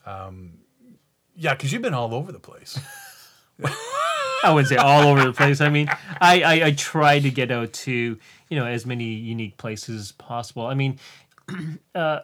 um, 0.05 0.53
yeah, 1.35 1.53
because 1.53 1.71
you've 1.71 1.81
been 1.81 1.93
all 1.93 2.13
over 2.13 2.31
the 2.31 2.39
place. 2.39 2.79
I 4.43 4.51
wouldn't 4.51 4.69
say 4.69 4.75
all 4.75 5.07
over 5.07 5.23
the 5.23 5.33
place. 5.33 5.61
I 5.61 5.69
mean, 5.69 5.87
I, 6.19 6.41
I, 6.41 6.65
I 6.65 6.71
try 6.71 7.19
to 7.19 7.29
get 7.29 7.51
out 7.51 7.73
to 7.73 8.17
you 8.49 8.59
know 8.59 8.65
as 8.65 8.85
many 8.85 9.05
unique 9.05 9.57
places 9.57 10.01
as 10.01 10.11
possible. 10.13 10.65
I 10.65 10.73
mean, 10.73 10.99
uh, 11.95 12.19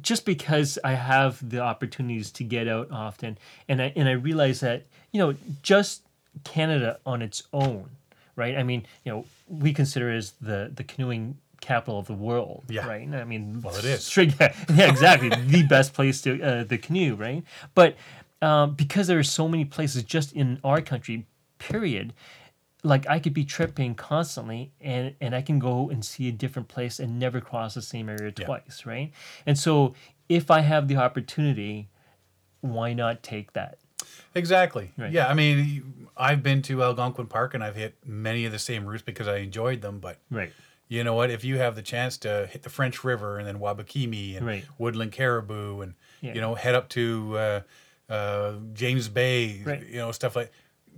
just 0.00 0.24
because 0.26 0.78
I 0.82 0.92
have 0.92 1.48
the 1.48 1.60
opportunities 1.60 2.30
to 2.32 2.44
get 2.44 2.66
out 2.68 2.88
often, 2.90 3.38
and 3.68 3.80
I 3.82 3.92
and 3.96 4.08
I 4.08 4.12
realize 4.12 4.60
that 4.60 4.86
you 5.12 5.20
know 5.20 5.34
just 5.62 6.02
Canada 6.44 6.98
on 7.06 7.22
its 7.22 7.44
own, 7.52 7.90
right? 8.36 8.56
I 8.56 8.62
mean, 8.62 8.86
you 9.04 9.12
know, 9.12 9.24
we 9.48 9.72
consider 9.72 10.10
it 10.12 10.16
as 10.18 10.32
the 10.40 10.70
the 10.74 10.84
canoeing 10.84 11.38
capital 11.60 11.98
of 11.98 12.06
the 12.06 12.12
world, 12.14 12.64
Yeah. 12.68 12.86
right? 12.86 13.08
I 13.14 13.24
mean, 13.24 13.62
Well, 13.62 13.74
it 13.76 13.84
is. 13.86 14.04
straight, 14.04 14.34
yeah, 14.40 14.52
yeah, 14.74 14.90
exactly, 14.90 15.30
the 15.30 15.62
best 15.62 15.94
place 15.94 16.20
to 16.22 16.42
uh, 16.42 16.64
the 16.64 16.76
canoe, 16.76 17.14
right? 17.14 17.42
But 17.74 17.96
um, 18.42 18.74
because 18.74 19.06
there 19.06 19.18
are 19.18 19.22
so 19.22 19.48
many 19.48 19.64
places 19.64 20.02
just 20.02 20.32
in 20.34 20.58
our 20.62 20.82
country, 20.82 21.24
period. 21.58 22.12
Like 22.86 23.08
I 23.08 23.18
could 23.18 23.32
be 23.34 23.44
tripping 23.44 23.94
constantly, 23.94 24.70
and 24.80 25.14
and 25.20 25.34
I 25.34 25.40
can 25.42 25.58
go 25.58 25.88
and 25.90 26.04
see 26.04 26.28
a 26.28 26.32
different 26.32 26.68
place 26.68 27.00
and 27.00 27.18
never 27.18 27.40
cross 27.40 27.74
the 27.74 27.82
same 27.82 28.08
area 28.10 28.32
Yeah. 28.38 28.44
twice, 28.44 28.84
right? 28.84 29.10
And 29.46 29.58
so, 29.58 29.94
if 30.28 30.50
I 30.50 30.60
have 30.60 30.86
the 30.86 30.96
opportunity, 30.96 31.88
why 32.60 32.92
not 32.92 33.22
take 33.22 33.54
that? 33.54 33.78
Exactly. 34.34 34.92
Right. 34.98 35.10
Yeah, 35.12 35.28
I 35.28 35.34
mean, 35.34 36.08
I've 36.16 36.42
been 36.42 36.60
to 36.62 36.82
Algonquin 36.82 37.26
Park 37.26 37.54
and 37.54 37.64
I've 37.64 37.76
hit 37.76 37.94
many 38.04 38.44
of 38.44 38.52
the 38.52 38.58
same 38.58 38.84
routes 38.84 39.02
because 39.02 39.26
I 39.28 39.38
enjoyed 39.38 39.80
them. 39.80 39.98
But 39.98 40.18
Right. 40.30 40.52
you 40.88 41.02
know 41.04 41.14
what? 41.14 41.30
If 41.30 41.42
you 41.42 41.56
have 41.58 41.76
the 41.76 41.82
chance 41.82 42.18
to 42.18 42.46
hit 42.52 42.62
the 42.64 42.70
French 42.70 43.02
River 43.02 43.38
and 43.38 43.46
then 43.48 43.58
Wabakimi 43.58 44.36
and 44.36 44.44
Right. 44.46 44.64
Woodland 44.78 45.12
Caribou 45.12 45.80
and 45.80 45.94
Yeah. 46.20 46.34
you 46.34 46.40
know 46.42 46.54
head 46.54 46.74
up 46.74 46.88
to 46.90 47.38
uh, 47.38 47.60
uh, 48.12 48.52
James 48.74 49.08
Bay, 49.08 49.62
Right. 49.64 49.86
you 49.86 49.96
know 49.96 50.12
stuff 50.12 50.36
like, 50.36 50.52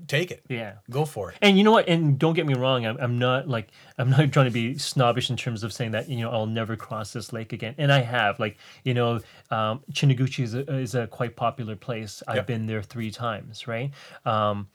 take 0.06 0.30
it. 0.30 0.42
Yeah. 0.48 0.74
Go 0.90 1.04
for 1.04 1.30
it. 1.30 1.38
And 1.42 1.56
you 1.58 1.64
know 1.64 1.72
what? 1.72 1.88
And 1.88 2.18
don't 2.18 2.34
get 2.34 2.46
me 2.46 2.54
wrong. 2.54 2.86
I'm, 2.86 2.96
I'm 3.00 3.18
not 3.18 3.48
like 3.48 3.68
I'm 3.98 4.10
not 4.10 4.30
trying 4.32 4.46
to 4.46 4.50
be 4.52 4.78
snobbish 4.78 5.30
in 5.30 5.36
terms 5.36 5.64
of 5.64 5.72
saying 5.72 5.92
that 5.92 6.08
you 6.08 6.20
know 6.20 6.30
I'll 6.30 6.46
never 6.46 6.76
cross 6.76 7.12
this 7.12 7.32
lake 7.32 7.52
again. 7.52 7.74
And 7.78 7.92
I 7.92 8.00
have. 8.00 8.38
Like 8.38 8.56
you 8.84 8.94
know, 8.94 9.20
um, 9.50 9.80
Chiniguchi 9.92 10.44
is 10.44 10.54
a, 10.54 10.60
is 10.76 10.94
a 10.94 11.06
quite 11.06 11.36
popular 11.36 11.76
place. 11.76 12.22
I've 12.28 12.36
Yep. 12.36 12.46
been 12.46 12.66
there 12.66 12.82
three 12.82 13.10
times. 13.10 13.66
Right. 13.66 13.90
Um, 14.24 14.68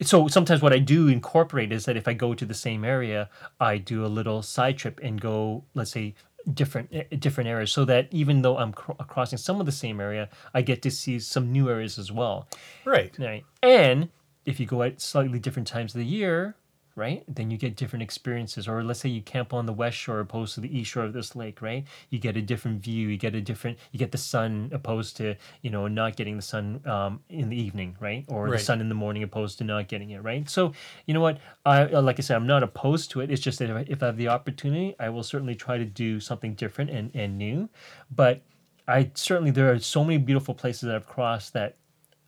so 0.00 0.26
sometimes 0.26 0.62
what 0.62 0.72
I 0.72 0.78
do 0.80 1.06
incorporate 1.08 1.70
is 1.72 1.84
that 1.84 1.96
if 1.96 2.08
I 2.08 2.12
go 2.12 2.34
to 2.34 2.44
the 2.44 2.54
same 2.54 2.84
area, 2.84 3.28
I 3.60 3.78
do 3.78 4.04
a 4.04 4.08
little 4.08 4.42
side 4.42 4.76
trip 4.76 4.98
and 5.02 5.20
go, 5.20 5.64
let's 5.74 5.92
say, 5.92 6.14
different 6.54 6.88
eh, 6.92 7.04
different 7.20 7.48
areas, 7.48 7.70
so 7.70 7.84
that 7.84 8.08
even 8.10 8.42
though 8.42 8.58
I'm 8.58 8.72
cr- 8.72 8.92
crossing 9.06 9.38
some 9.38 9.60
of 9.60 9.66
the 9.66 9.70
same 9.72 10.00
area, 10.00 10.28
I 10.54 10.62
get 10.62 10.82
to 10.82 10.90
see 10.90 11.20
some 11.20 11.52
new 11.52 11.70
areas 11.70 12.00
as 12.00 12.10
well. 12.10 12.48
Right. 12.84 13.14
Right. 13.16 13.44
And 13.62 14.08
if 14.44 14.58
you 14.60 14.66
go 14.66 14.82
at 14.82 15.00
slightly 15.00 15.38
different 15.38 15.68
times 15.68 15.94
of 15.94 15.98
the 15.98 16.06
year, 16.06 16.56
right, 16.94 17.24
then 17.26 17.50
you 17.50 17.56
get 17.56 17.74
different 17.74 18.02
experiences. 18.02 18.68
Or 18.68 18.82
let's 18.84 19.00
say 19.00 19.08
you 19.08 19.22
camp 19.22 19.54
on 19.54 19.64
the 19.64 19.72
west 19.72 19.96
shore 19.96 20.20
opposed 20.20 20.54
to 20.56 20.60
the 20.60 20.78
east 20.78 20.90
shore 20.90 21.04
of 21.04 21.12
this 21.14 21.34
lake, 21.34 21.62
right? 21.62 21.84
You 22.10 22.18
get 22.18 22.36
a 22.36 22.42
different 22.42 22.82
view. 22.82 23.08
You 23.08 23.16
get 23.16 23.34
a 23.34 23.40
different. 23.40 23.78
You 23.92 23.98
get 23.98 24.12
the 24.12 24.18
sun 24.18 24.68
opposed 24.72 25.16
to 25.18 25.36
you 25.62 25.70
know 25.70 25.88
not 25.88 26.16
getting 26.16 26.36
the 26.36 26.42
sun 26.42 26.82
um, 26.86 27.20
in 27.30 27.48
the 27.48 27.56
evening, 27.56 27.96
right? 28.00 28.24
Or 28.28 28.44
Right. 28.44 28.58
the 28.58 28.58
sun 28.58 28.80
in 28.80 28.88
the 28.88 28.94
morning 28.94 29.22
opposed 29.22 29.58
to 29.58 29.64
not 29.64 29.88
getting 29.88 30.10
it, 30.10 30.22
right? 30.22 30.48
So 30.50 30.72
you 31.06 31.14
know 31.14 31.20
what? 31.20 31.38
I 31.64 31.84
like 31.84 32.18
I 32.18 32.22
said, 32.22 32.36
I'm 32.36 32.46
not 32.46 32.62
opposed 32.62 33.10
to 33.12 33.20
it. 33.20 33.30
It's 33.30 33.40
just 33.40 33.58
that 33.60 33.70
if 33.70 33.76
I, 33.76 33.84
if 33.88 34.02
I 34.02 34.06
have 34.06 34.16
the 34.16 34.28
opportunity, 34.28 34.94
I 35.00 35.08
will 35.08 35.22
certainly 35.22 35.54
try 35.54 35.78
to 35.78 35.84
do 35.84 36.20
something 36.20 36.54
different 36.54 36.90
and 36.90 37.10
and 37.14 37.38
new. 37.38 37.68
But 38.10 38.42
I 38.88 39.12
certainly 39.14 39.52
there 39.52 39.70
are 39.72 39.78
so 39.78 40.04
many 40.04 40.18
beautiful 40.18 40.54
places 40.54 40.82
that 40.82 40.96
I've 40.96 41.06
crossed 41.06 41.52
that 41.54 41.76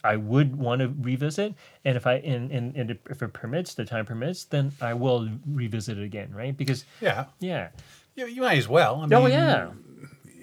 I 0.04 0.16
would 0.16 0.54
want 0.56 0.80
to 0.82 0.94
revisit, 1.00 1.54
and 1.84 1.96
if 1.96 2.06
I 2.06 2.14
and, 2.16 2.50
and, 2.52 2.76
and 2.76 2.98
if 3.10 3.22
it 3.22 3.32
permits, 3.32 3.74
the 3.74 3.84
time 3.84 4.04
permits, 4.06 4.44
then 4.44 4.72
I 4.80 4.94
will 4.94 5.28
revisit 5.46 5.98
it 5.98 6.04
again, 6.04 6.32
right? 6.34 6.56
Because 6.56 6.84
Yeah. 7.00 7.24
yeah, 7.40 7.70
You, 8.14 8.26
you 8.26 8.42
might 8.42 8.58
as 8.58 8.68
well. 8.68 8.96
I 9.00 9.04
oh, 9.04 9.06
mean, 9.06 9.12
oh 9.14 9.26
yeah, 9.26 9.70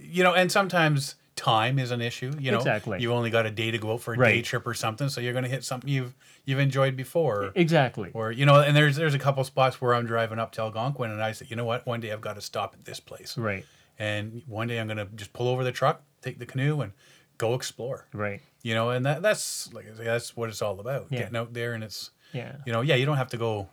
You 0.01 0.23
know, 0.23 0.33
and 0.33 0.51
sometimes 0.51 1.15
time 1.35 1.79
is 1.79 1.91
an 1.91 2.01
issue. 2.01 2.31
You 2.39 2.51
know, 2.51 2.57
Exactly. 2.57 2.99
You've 2.99 3.13
only 3.13 3.29
got 3.29 3.45
a 3.45 3.51
day 3.51 3.71
to 3.71 3.77
go 3.77 3.93
out 3.93 4.01
for 4.01 4.13
a 4.13 4.17
day 4.17 4.41
trip 4.41 4.67
or 4.67 4.73
something, 4.73 5.09
so 5.09 5.21
you're 5.21 5.33
going 5.33 5.43
to 5.45 5.49
hit 5.49 5.63
something 5.63 5.89
you've 5.89 6.13
you've 6.45 6.59
enjoyed 6.59 6.95
before. 6.95 7.51
exactly, 7.55 8.09
Or 8.13 8.31
you 8.31 8.45
know, 8.45 8.59
and 8.59 8.75
there's 8.75 8.95
there's 8.95 9.13
a 9.13 9.19
couple 9.19 9.43
spots 9.43 9.79
where 9.79 9.93
I'm 9.95 10.05
driving 10.05 10.39
up 10.39 10.51
to 10.53 10.61
Algonquin, 10.61 11.11
and 11.11 11.23
I 11.23 11.31
said, 11.31 11.49
you 11.49 11.55
know 11.55 11.65
what, 11.65 11.85
one 11.85 11.99
day 11.99 12.11
I've 12.11 12.21
got 12.21 12.35
to 12.35 12.41
stop 12.41 12.73
at 12.77 12.85
this 12.85 12.99
place, 12.99 13.37
right, 13.37 13.65
and 13.97 14.41
one 14.47 14.67
day 14.67 14.79
I'm 14.79 14.87
gonna 14.87 15.07
just 15.15 15.33
pull 15.33 15.47
over 15.47 15.63
the 15.63 15.71
truck, 15.71 16.03
take 16.21 16.39
the 16.39 16.45
canoe, 16.45 16.81
and 16.81 16.91
go 17.37 17.53
explore. 17.53 18.07
right, 18.13 18.41
You 18.63 18.75
know, 18.75 18.89
and 18.91 19.05
that 19.05 19.21
that's 19.21 19.73
like 19.73 19.85
that's 19.97 20.35
what 20.37 20.49
it's 20.49 20.61
all 20.61 20.79
about. 20.79 21.07
Yeah. 21.09 21.19
Getting 21.19 21.35
out 21.37 21.53
there, 21.53 21.73
and 21.73 21.83
it's 21.83 22.11
yeah, 22.33 22.57
you 22.65 22.71
know, 22.73 22.81
yeah, 22.81 22.95
you 22.95 23.05
don't 23.05 23.17
have 23.17 23.29
to 23.29 23.37
go 23.37 23.69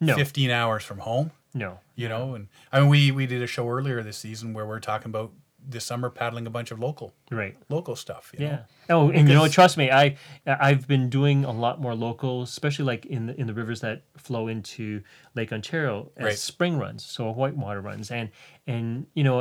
no, 0.00 0.14
15 0.14 0.50
hours 0.50 0.84
from 0.84 0.98
home. 0.98 1.30
no, 1.54 1.78
You 1.94 2.08
know, 2.08 2.34
and 2.34 2.48
I 2.72 2.80
mean, 2.80 2.88
we 2.90 3.10
we 3.12 3.26
did 3.26 3.42
a 3.42 3.46
show 3.46 3.68
earlier 3.68 4.02
this 4.02 4.18
season 4.18 4.52
where 4.54 4.66
we're 4.66 4.80
talking 4.80 5.08
about 5.10 5.32
this 5.68 5.84
summer 5.84 6.10
paddling 6.10 6.46
a 6.46 6.50
bunch 6.50 6.70
of 6.70 6.78
local 6.78 7.12
right. 7.32 7.56
local 7.68 7.96
stuff. 7.96 8.30
You 8.38 8.44
Yeah. 8.46 8.50
Know? 8.88 9.00
Oh, 9.00 9.10
and 9.10 9.26
you 9.28 9.34
know, 9.34 9.48
trust 9.48 9.76
me, 9.76 9.90
I 9.90 10.16
I've 10.46 10.86
been 10.86 11.08
doing 11.10 11.44
a 11.44 11.50
lot 11.50 11.80
more 11.80 11.94
local, 11.96 12.42
especially 12.42 12.84
like 12.84 13.06
in 13.06 13.26
the 13.26 13.40
in 13.40 13.46
the 13.48 13.54
rivers 13.54 13.80
that 13.80 14.02
flow 14.16 14.46
into 14.46 15.02
Lake 15.34 15.52
Ontario 15.52 16.12
as 16.16 16.24
Right. 16.24 16.38
spring 16.38 16.78
runs, 16.78 17.04
so 17.04 17.32
whitewater 17.32 17.80
runs, 17.80 18.12
and 18.12 18.30
and 18.68 19.06
you 19.14 19.24
know, 19.24 19.40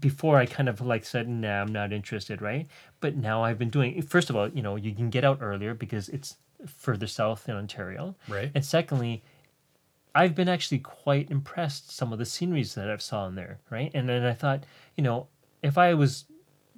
before 0.00 0.38
I 0.38 0.46
kind 0.46 0.68
of 0.68 0.80
like 0.80 1.04
said, 1.04 1.28
nah, 1.28 1.60
I'm 1.62 1.72
not 1.72 1.92
interested, 1.92 2.40
right? 2.42 2.66
But 3.00 3.16
now 3.16 3.42
I've 3.44 3.58
been 3.58 3.70
doing. 3.70 4.00
First 4.02 4.30
of 4.30 4.36
all, 4.36 4.48
you 4.48 4.62
know, 4.62 4.76
you 4.76 4.94
can 4.94 5.10
get 5.10 5.24
out 5.24 5.38
earlier 5.40 5.74
because 5.74 6.08
it's 6.08 6.36
further 6.66 7.06
south 7.06 7.48
in 7.48 7.56
Ontario, 7.56 8.14
Right. 8.28 8.50
and 8.54 8.64
secondly, 8.64 9.22
I've 10.14 10.34
been 10.34 10.48
actually 10.48 10.78
quite 10.78 11.30
impressed 11.30 11.90
some 11.90 12.12
of 12.12 12.18
the 12.18 12.24
sceneries 12.26 12.74
that 12.74 12.90
I've 12.90 13.02
saw 13.02 13.26
in 13.26 13.34
there, 13.34 13.58
right? 13.70 13.90
And 13.94 14.08
then 14.08 14.24
I 14.24 14.34
thought, 14.34 14.64
you 14.96 15.02
know, 15.02 15.26
if 15.62 15.78
I 15.78 15.94
was 15.94 16.24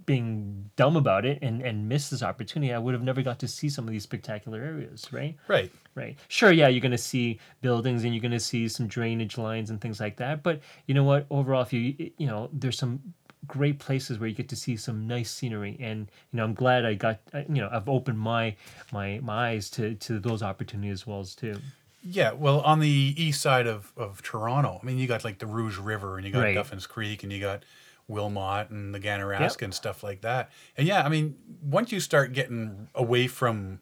being 0.07 0.71
dumb 0.77 0.97
about 0.97 1.25
it 1.25 1.39
and 1.43 1.63
and 1.63 1.89
missed 1.89 2.11
this 2.11 2.23
opportunity, 2.23 2.73
I 2.73 2.79
would 2.79 2.95
have 2.95 3.03
never 3.03 3.23
got 3.23 3.39
to 3.41 3.49
see 3.49 3.69
some 3.69 3.87
of 3.87 3.93
these 3.93 4.03
spectacular 4.03 4.61
areas, 4.61 5.13
right? 5.13 5.37
Right. 5.49 5.73
Right. 5.95 6.17
Sure, 6.29 6.51
yeah, 6.51 6.67
you're 6.69 6.81
going 6.81 6.91
to 6.91 6.99
see 6.99 7.39
buildings 7.61 8.03
and 8.03 8.13
you're 8.13 8.21
going 8.23 8.33
to 8.33 8.41
see 8.41 8.67
some 8.69 8.89
drainage 8.89 9.39
lines 9.39 9.71
and 9.71 9.81
things 9.81 10.01
like 10.01 10.17
that, 10.17 10.43
but 10.43 10.61
you 10.87 10.95
know 10.95 11.05
what? 11.05 11.27
Overall, 11.31 11.63
if 11.63 11.73
you 11.73 12.11
you 12.19 12.27
know, 12.27 12.49
there's 12.53 12.79
some 12.79 13.15
great 13.47 13.79
places 13.79 14.19
where 14.19 14.29
you 14.29 14.35
get 14.35 14.49
to 14.49 14.57
see 14.57 14.75
some 14.75 15.07
nice 15.07 15.31
scenery 15.31 15.77
and 15.79 16.11
you 16.33 16.39
know 16.39 16.45
i'm 16.45 16.55
glad 16.55 16.87
i 16.87 16.95
got 16.95 17.19
you 17.35 17.61
know 17.61 17.69
i've 17.71 17.91
opened 17.91 18.19
my 18.19 18.57
my 18.91 19.21
my 19.23 19.51
eyes 19.51 19.69
to 19.69 19.95
to 19.97 20.19
those 20.19 20.43
opportunities 20.43 20.93
as 21.03 21.07
well 21.07 21.21
as 21.21 21.35
too 21.35 21.55
Yeah, 22.03 22.33
well, 22.33 22.61
on 22.61 22.81
the 22.81 23.15
east 23.17 23.41
side 23.43 23.67
of, 23.67 23.93
of 23.97 24.23
Toronto, 24.23 24.79
I 24.83 24.87
mean, 24.87 24.99
you 24.99 25.07
got 25.07 25.25
like 25.25 25.39
the 25.39 25.47
Rouge 25.47 25.79
River 25.79 26.17
and 26.17 26.27
you 26.27 26.33
got 26.33 26.41
Right. 26.41 26.57
Duffins 26.57 26.87
Creek 26.89 27.23
and 27.23 27.33
you 27.33 27.41
got 27.41 27.65
Wilmot 28.09 28.71
and 28.71 28.95
the 28.95 29.01
Ganaraska 29.01 29.63
and 29.63 29.75
stuff 29.75 30.03
like 30.03 30.21
that. 30.23 30.51
And 30.77 30.87
yeah, 30.87 31.03
I 31.05 31.09
mean, 31.09 31.37
once 31.63 31.91
you 31.93 32.01
start 32.01 32.33
getting 32.33 32.89
away 32.95 33.27
from 33.27 33.81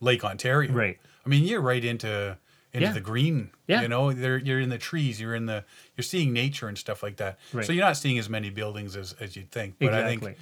Lake 0.00 0.24
Ontario, 0.24 0.72
Right. 0.72 0.98
I 1.24 1.28
mean, 1.28 1.44
you're 1.44 1.60
right 1.60 1.84
into 1.84 2.38
into 2.72 2.88
Yeah. 2.88 2.92
the 2.92 3.00
green. 3.00 3.50
Yeah. 3.68 3.82
You 3.82 3.88
know, 3.88 4.12
there 4.12 4.36
you're 4.36 4.58
in 4.60 4.68
the 4.68 4.78
trees, 4.78 5.20
you're 5.20 5.34
in 5.36 5.46
the 5.46 5.64
you're 5.96 6.02
seeing 6.02 6.32
nature 6.32 6.66
and 6.68 6.76
stuff 6.76 7.02
like 7.02 7.16
that. 7.18 7.38
Right. 7.52 7.64
So 7.64 7.72
you're 7.72 7.84
not 7.84 7.96
seeing 7.96 8.18
as 8.18 8.28
many 8.28 8.50
buildings 8.50 8.96
as, 8.96 9.14
as 9.20 9.36
you'd 9.36 9.50
think. 9.52 9.76
But 9.78 9.94
I 9.94 10.00
exactly 10.00 10.32
think 10.34 10.38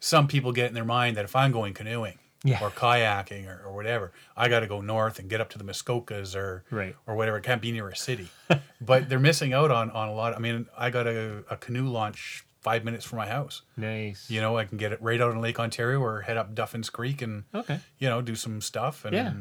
some 0.00 0.26
people 0.26 0.52
get 0.52 0.68
in 0.68 0.74
their 0.74 0.84
mind 0.86 1.16
that 1.18 1.24
if 1.24 1.36
I'm 1.36 1.52
going 1.52 1.74
canoeing 1.74 2.18
Yeah. 2.44 2.62
or 2.62 2.70
kayaking 2.70 3.46
or, 3.46 3.66
or 3.66 3.74
whatever, 3.74 4.12
I 4.36 4.48
got 4.48 4.60
to 4.60 4.66
go 4.66 4.80
north 4.80 5.18
and 5.18 5.28
get 5.28 5.40
up 5.40 5.50
to 5.50 5.58
the 5.58 5.64
Muskokas 5.64 6.34
or 6.34 6.64
Right. 6.70 6.96
or 7.06 7.14
whatever. 7.14 7.36
It 7.38 7.42
can't 7.44 7.60
be 7.62 7.72
near 7.72 7.88
a 7.88 7.96
city, 7.96 8.28
but 8.80 9.08
they're 9.10 9.18
missing 9.18 9.52
out 9.52 9.70
on 9.70 9.90
on 9.90 10.08
a 10.08 10.12
lot. 10.14 10.34
I 10.34 10.38
mean, 10.38 10.66
I 10.78 10.88
got 10.90 11.06
a, 11.06 11.44
a 11.50 11.56
canoe 11.58 11.88
launch 11.88 12.44
five 12.66 12.82
minutes 12.84 13.04
from 13.08 13.18
my 13.18 13.28
house. 13.28 13.62
nice 13.76 14.28
You 14.28 14.40
know, 14.40 14.56
I 14.58 14.64
can 14.64 14.76
get 14.76 14.90
it 14.92 15.00
right 15.00 15.20
out 15.20 15.30
in 15.34 15.40
Lake 15.40 15.60
Ontario 15.60 16.00
or 16.00 16.22
head 16.22 16.36
up 16.36 16.48
Duffins 16.54 16.90
Creek 16.90 17.22
and 17.22 17.44
okay 17.54 17.78
you 18.02 18.08
know 18.10 18.20
do 18.22 18.34
some 18.34 18.60
stuff 18.60 19.04
and 19.04 19.14
Yeah. 19.14 19.32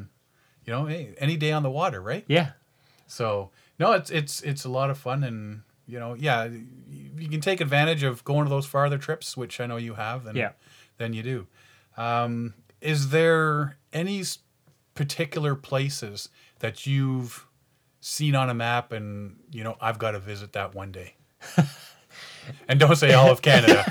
you 0.65 0.71
know 0.73 0.85
hey, 0.85 1.15
any 1.17 1.35
day 1.45 1.51
on 1.51 1.63
the 1.63 1.71
water, 1.81 1.99
right? 2.11 2.25
yeah 2.27 2.49
So 3.07 3.49
no, 3.79 3.87
it's 3.93 4.09
it's 4.19 4.41
it's 4.41 4.63
a 4.65 4.69
lot 4.69 4.89
of 4.91 4.97
fun, 4.97 5.23
and 5.23 5.63
you 5.87 5.99
know, 5.99 6.13
yeah, 6.27 6.45
you, 6.45 7.09
you 7.23 7.29
can 7.29 7.41
take 7.41 7.61
advantage 7.61 8.03
of 8.03 8.23
going 8.23 8.43
to 8.45 8.49
those 8.49 8.65
farther 8.65 8.97
trips, 8.97 9.35
which 9.37 9.59
I 9.59 9.65
know 9.67 9.77
you 9.77 9.93
have, 9.95 10.25
and 10.27 10.35
Yeah. 10.37 10.51
then 10.97 11.13
you 11.13 11.23
do. 11.23 11.47
Um, 11.97 12.53
is 12.81 13.09
there 13.09 13.77
any 13.93 14.23
particular 14.93 15.53
places 15.55 16.29
that 16.59 16.85
you've 16.87 17.45
seen 18.01 18.33
on 18.35 18.49
a 18.49 18.53
map, 18.53 18.91
and 18.91 19.37
you 19.51 19.63
know, 19.63 19.75
I've 19.81 19.99
got 19.99 20.11
to 20.11 20.19
visit 20.19 20.53
that 20.53 20.73
one 20.75 20.91
day? 20.91 21.15
and 22.67 22.79
don't 22.79 22.95
say 22.95 23.13
all 23.13 23.29
of 23.31 23.41
Canada. 23.41 23.85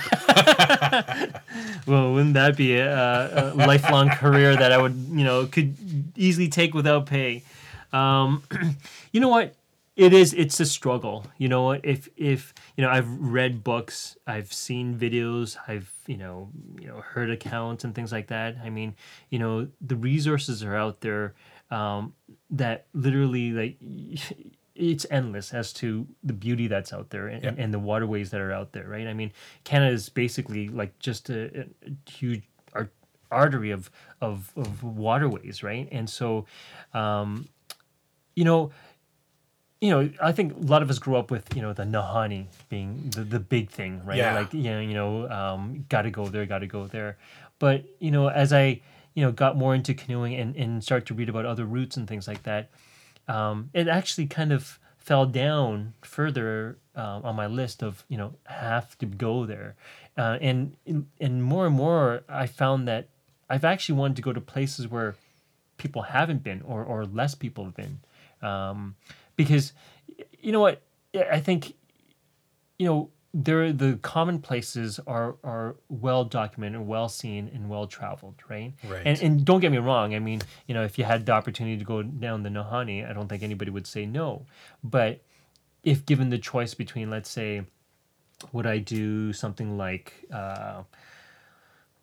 Well, 1.87 2.14
wouldn't 2.14 2.34
that 2.34 2.56
be 2.56 2.76
a, 2.76 3.52
a 3.52 3.54
lifelong 3.54 4.08
career 4.08 4.56
that 4.56 4.73
I 4.73 4.78
would, 4.78 4.94
you 4.94 5.25
know, 5.25 5.46
could 5.46 5.76
easily 6.16 6.49
take 6.49 6.73
without 6.73 7.06
pay? 7.06 7.42
Um, 7.92 8.42
you 9.12 9.20
know 9.20 9.28
what? 9.28 9.54
It 9.96 10.12
is. 10.12 10.34
It's 10.34 10.58
a 10.58 10.66
struggle. 10.66 11.26
You 11.38 11.49
know 11.49 11.62
what? 11.62 11.82
If 11.84 12.08
if 12.16 12.52
you 12.76 12.82
know, 12.82 12.90
I've 12.90 13.08
read 13.08 13.62
books, 13.62 14.16
I've 14.26 14.52
seen 14.52 14.99
videos, 14.99 15.56
I've 15.68 15.92
you 16.06 16.16
know, 16.16 16.50
you 16.80 16.88
know, 16.88 16.96
heard 17.00 17.30
accounts 17.30 17.84
and 17.84 17.94
things 17.94 18.11
like 18.11 18.26
that. 18.28 18.56
I 18.64 18.70
mean, 18.70 18.96
you 19.30 19.38
know, 19.38 19.68
the 19.80 19.94
resources 19.94 20.64
are 20.64 20.75
out 20.75 21.00
there 21.00 21.34
um, 21.70 22.14
that 22.50 22.87
literally 22.92 23.52
like. 23.52 23.76
It's 24.74 25.06
endless 25.10 25.54
as 25.54 25.72
to 25.74 26.06
the 26.24 26.32
beauty 26.32 26.66
that's 26.66 26.92
out 26.92 27.10
there 27.10 27.28
and, 27.28 27.44
Yeah. 27.44 27.54
and 27.56 27.72
the 27.72 27.78
waterways 27.78 28.30
that 28.30 28.40
are 28.40 28.52
out 28.52 28.72
there, 28.72 28.88
right? 28.88 29.06
I 29.06 29.14
mean, 29.14 29.32
Canada 29.62 29.92
is 29.94 30.08
basically 30.08 30.68
like 30.68 30.98
just 30.98 31.30
a, 31.30 31.60
a 31.86 32.10
huge 32.10 32.42
ar- 32.74 32.90
artery 33.30 33.70
of, 33.70 33.90
of 34.20 34.50
of 34.56 34.82
waterways, 34.82 35.62
right? 35.62 35.88
And 35.92 36.10
so, 36.10 36.46
um, 36.92 37.48
you 38.34 38.44
know, 38.44 38.72
you 39.80 39.90
know, 39.90 40.10
I 40.22 40.32
think 40.32 40.54
a 40.56 40.60
lot 40.66 40.82
of 40.82 40.90
us 40.90 40.98
grew 40.98 41.16
up 41.16 41.30
with 41.30 41.54
you 41.54 41.62
know 41.62 41.72
the 41.72 41.84
Nahanni 41.84 42.46
being 42.68 43.10
the, 43.14 43.22
the 43.22 43.38
big 43.40 43.70
thing, 43.70 44.02
right? 44.04 44.16
Yeah. 44.16 44.34
Like 44.34 44.54
you 44.54 44.62
know, 44.70 44.80
you 44.80 44.94
know, 44.94 45.28
um, 45.30 45.84
got 45.88 46.02
to 46.02 46.10
go 46.10 46.26
there, 46.26 46.46
got 46.46 46.60
to 46.60 46.66
go 46.66 46.86
there. 46.86 47.16
But 47.58 47.84
you 48.00 48.10
know, 48.10 48.28
as 48.28 48.52
I 48.52 48.80
you 49.14 49.22
know 49.24 49.30
got 49.30 49.56
more 49.56 49.74
into 49.74 49.94
canoeing 49.94 50.34
and 50.34 50.56
and 50.56 50.82
start 50.82 51.06
to 51.06 51.14
read 51.14 51.28
about 51.28 51.44
other 51.44 51.64
routes 51.64 51.96
and 51.96 52.08
things 52.08 52.26
like 52.26 52.42
that, 52.44 52.70
um, 53.28 53.70
it 53.72 53.88
actually 53.88 54.26
kind 54.26 54.52
of 54.52 54.78
fell 54.98 55.26
down 55.26 55.94
further 56.02 56.78
uh, 56.96 57.20
on 57.22 57.36
my 57.36 57.46
list 57.46 57.82
of 57.82 58.04
you 58.08 58.16
know 58.16 58.34
have 58.46 58.96
to 58.98 59.06
go 59.06 59.46
there, 59.46 59.74
uh, 60.16 60.38
and 60.40 60.76
and 61.20 61.42
more 61.42 61.66
and 61.66 61.74
more 61.74 62.22
I 62.28 62.46
found 62.46 62.88
that 62.88 63.08
I've 63.48 63.64
actually 63.64 63.98
wanted 63.98 64.16
to 64.16 64.22
go 64.22 64.32
to 64.32 64.40
places 64.40 64.88
where 64.88 65.16
people 65.76 66.02
haven't 66.02 66.42
been 66.42 66.62
or 66.62 66.84
or 66.84 67.04
less 67.04 67.34
people 67.34 67.64
have 67.64 67.76
been, 67.76 68.00
um, 68.42 68.96
because 69.36 69.72
you 70.40 70.52
know 70.52 70.60
what? 70.60 70.82
I 71.14 71.40
think, 71.40 71.74
you 72.78 72.86
know 72.86 73.10
there 73.34 73.72
the 73.72 73.98
common 74.00 74.40
places 74.40 75.00
are 75.08 75.34
are 75.42 75.74
well 75.88 76.24
documented, 76.24 76.80
well 76.86 77.08
seen, 77.08 77.50
and 77.52 77.68
well 77.68 77.88
traveled, 77.88 78.36
right? 78.48 78.72
Right. 78.88 79.02
And 79.04 79.20
and 79.20 79.44
don't 79.44 79.60
get 79.60 79.72
me 79.72 79.78
wrong. 79.78 80.14
I 80.14 80.20
mean, 80.20 80.40
you 80.68 80.74
know, 80.74 80.84
if 80.84 80.98
you 80.98 81.04
had 81.04 81.26
the 81.26 81.32
opportunity 81.32 81.76
to 81.76 81.84
go 81.84 82.02
down 82.02 82.44
the 82.44 82.48
Nahanni, 82.48 83.08
I 83.08 83.12
don't 83.12 83.28
think 83.28 83.42
anybody 83.42 83.72
would 83.72 83.88
say 83.88 84.06
no. 84.06 84.46
But 84.84 85.20
if 85.82 86.06
given 86.06 86.30
the 86.30 86.38
choice 86.38 86.74
between, 86.74 87.10
let's 87.10 87.28
say, 87.28 87.64
would 88.52 88.66
I 88.66 88.78
do 88.78 89.32
something 89.32 89.76
like 89.76 90.26
uh, 90.32 90.84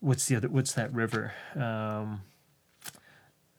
what's 0.02 0.26
the 0.28 0.36
other? 0.36 0.50
What's 0.50 0.74
that 0.74 0.94
river? 0.94 1.32
Um, 1.56 2.22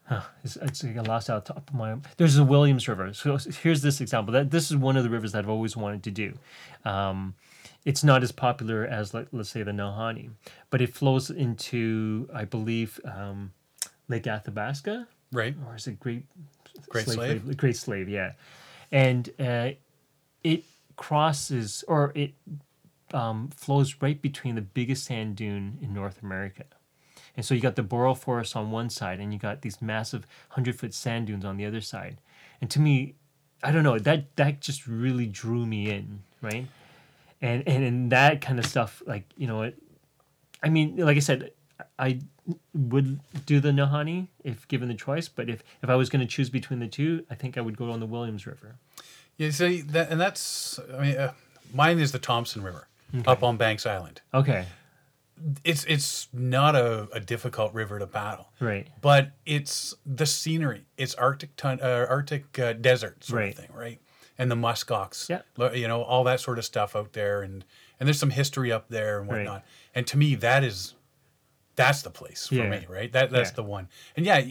Huh, 0.05 0.21
it's, 0.43 0.57
it's 0.57 0.83
like 0.83 0.97
I 0.97 1.00
lost 1.00 1.31
out 1.31 1.47
top 1.47 1.71
of 1.71 1.75
my. 1.75 1.97
There's 2.17 2.35
the 2.35 2.45
Williams 2.45 2.88
River. 2.88 3.14
So 3.14 3.38
here's 3.62 3.83
this 3.83 4.00
example. 4.00 4.33
That 4.33 4.50
this 4.50 4.71
is 4.71 4.76
one 4.76 4.97
of 4.97 5.05
the 5.05 5.11
rivers 5.11 5.33
that 5.33 5.38
I've 5.38 5.49
always 5.49 5.76
wanted 5.76 6.02
to 6.02 6.11
do. 6.11 6.38
Um, 6.85 7.35
it's 7.85 8.05
not 8.05 8.23
as 8.23 8.33
popular 8.33 8.85
as 8.85 9.12
let, 9.12 9.33
us 9.35 9.51
say 9.51 9.62
the 9.62 9.73
Nahanni, 9.73 10.31
but 10.71 10.81
it 10.81 10.95
flows 10.95 11.31
into 11.31 12.29
I 12.33 12.45
believe 12.45 13.01
um, 13.05 13.53
Lake 14.09 14.27
Athabasca, 14.27 15.07
right? 15.33 15.55
Or 15.67 15.77
is 15.77 15.87
it 15.87 15.99
Great 15.99 16.25
Great 16.89 17.07
Slave? 17.07 17.43
Slave? 17.43 17.57
Great 17.57 17.77
Slave, 17.77 18.09
yeah. 18.09 18.33
And 18.91 19.31
uh, 19.41 19.71
it 20.45 20.65
crosses 20.97 21.85
or 21.89 22.12
it 22.15 22.35
um, 23.15 23.49
flows 23.49 23.97
right 24.01 24.21
between 24.21 24.55
the 24.55 24.62
biggest 24.62 25.05
sand 25.05 25.37
dune 25.37 25.79
in 25.81 25.93
North 25.93 26.23
America. 26.23 26.65
And 27.37 27.45
so 27.45 27.55
you 27.55 27.61
got 27.61 27.77
the 27.77 27.83
boreal 27.83 28.15
forest 28.15 28.55
on 28.57 28.71
one 28.71 28.91
side, 28.91 29.19
and 29.19 29.33
you 29.33 29.39
got 29.39 29.62
these 29.62 29.81
massive 29.81 30.27
hundred 30.51 30.77
foot 30.77 30.93
sand 30.93 31.27
dunes 31.29 31.45
on 31.45 31.57
the 31.57 31.65
other 31.65 31.81
side. 31.81 32.19
And 32.61 32.71
to 32.71 32.81
me, 32.81 33.15
I 33.62 33.73
don't 33.73 33.83
know 33.83 33.99
that 33.99 34.37
that 34.37 34.61
just 34.61 34.87
really 34.87 35.27
drew 35.27 35.65
me 35.67 35.91
in, 35.91 36.23
right? 36.43 36.67
And 37.43 37.67
and 37.67 37.85
in 37.85 38.09
that 38.11 38.41
kind 38.41 38.59
of 38.59 38.65
stuff, 38.67 39.03
like 39.07 39.25
you 39.37 39.47
know, 39.47 39.63
it, 39.63 39.77
I 40.63 40.69
mean, 40.69 40.97
like 40.97 41.17
I 41.17 41.21
said, 41.21 41.51
I 41.99 42.21
would 42.75 43.21
do 43.47 43.61
the 43.61 43.71
Nahanni 43.71 44.29
if 44.45 44.67
given 44.69 44.89
the 44.89 44.95
choice, 44.95 45.29
but 45.29 45.51
if 45.51 45.63
if 45.83 45.91
I 45.91 45.97
was 45.97 46.09
going 46.09 46.21
to 46.21 46.27
choose 46.27 46.51
between 46.51 46.79
the 46.79 46.87
two, 46.87 47.27
I 47.31 47.35
think 47.35 47.59
I 47.59 47.61
would 47.61 47.77
go 47.77 47.91
on 47.91 48.01
the 48.01 48.07
Williams 48.07 48.47
River. 48.47 48.77
Yeah, 49.37 49.51
see 49.51 49.81
that, 49.81 50.11
and 50.11 50.21
that's 50.21 50.79
I 50.97 51.03
mean, 51.03 51.17
uh, 51.17 51.33
mine 51.75 51.99
is 51.99 52.13
the 52.13 52.19
Thomsen 52.19 52.63
River 52.63 52.89
okay. 53.15 53.31
up 53.31 53.43
on 53.43 53.57
Banks 53.57 53.87
Island. 53.87 54.21
Okay. 54.33 54.66
It's 55.64 55.85
it's 55.85 56.29
not 56.33 56.77
a, 56.77 57.09
a 57.12 57.19
difficult 57.19 57.75
river 57.75 57.99
to 57.99 58.07
paddle, 58.07 58.53
right? 58.61 58.87
But 59.01 59.33
it's 59.45 59.95
the 60.07 60.27
scenery. 60.27 60.85
It's 60.97 61.14
Arctic 61.16 61.57
ton, 61.57 61.81
uh, 61.83 62.07
Arctic 62.09 62.57
uh, 62.61 62.75
desert 62.75 63.25
sort 63.25 63.40
right. 63.40 63.49
of 63.53 63.59
thing, 63.59 63.71
right? 63.75 64.01
And 64.38 64.51
the 64.51 64.57
muskox. 64.57 65.29
Yeah. 65.29 65.73
You 65.73 65.88
know, 65.88 66.03
all 66.03 66.25
that 66.25 66.40
sort 66.40 66.59
of 66.59 66.64
stuff 66.64 66.97
out 66.97 67.12
there 67.12 67.42
and 67.42 67.64
and 68.01 68.07
there's 68.07 68.18
some 68.18 68.31
history 68.31 68.73
up 68.73 68.88
there 68.88 69.21
and 69.21 69.29
whatnot. 69.29 69.55
Right. 69.55 69.64
And 69.95 70.07
to 70.09 70.16
me 70.16 70.35
that 70.37 70.64
is 70.64 70.95
that's 71.75 72.03
the 72.03 72.11
place 72.11 72.49
for 72.49 72.57
yeah. 72.57 72.68
me, 72.68 72.87
right? 72.88 73.11
That 73.12 73.31
that's 73.31 73.51
yeah. 73.51 73.57
the 73.57 73.62
one. 73.62 73.88
And 74.16 74.27
yeah, 74.27 74.42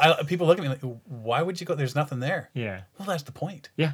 I, 0.00 0.22
people 0.24 0.46
look 0.46 0.58
at 0.58 0.62
me 0.62 0.68
like, 0.68 0.80
why 1.04 1.42
would 1.42 1.60
you 1.60 1.66
go? 1.66 1.74
There's 1.74 1.94
nothing 1.94 2.20
there. 2.20 2.50
Yeah. 2.54 2.82
Well, 2.98 3.06
that's 3.08 3.22
the 3.22 3.32
point. 3.32 3.70
Yeah. 3.76 3.92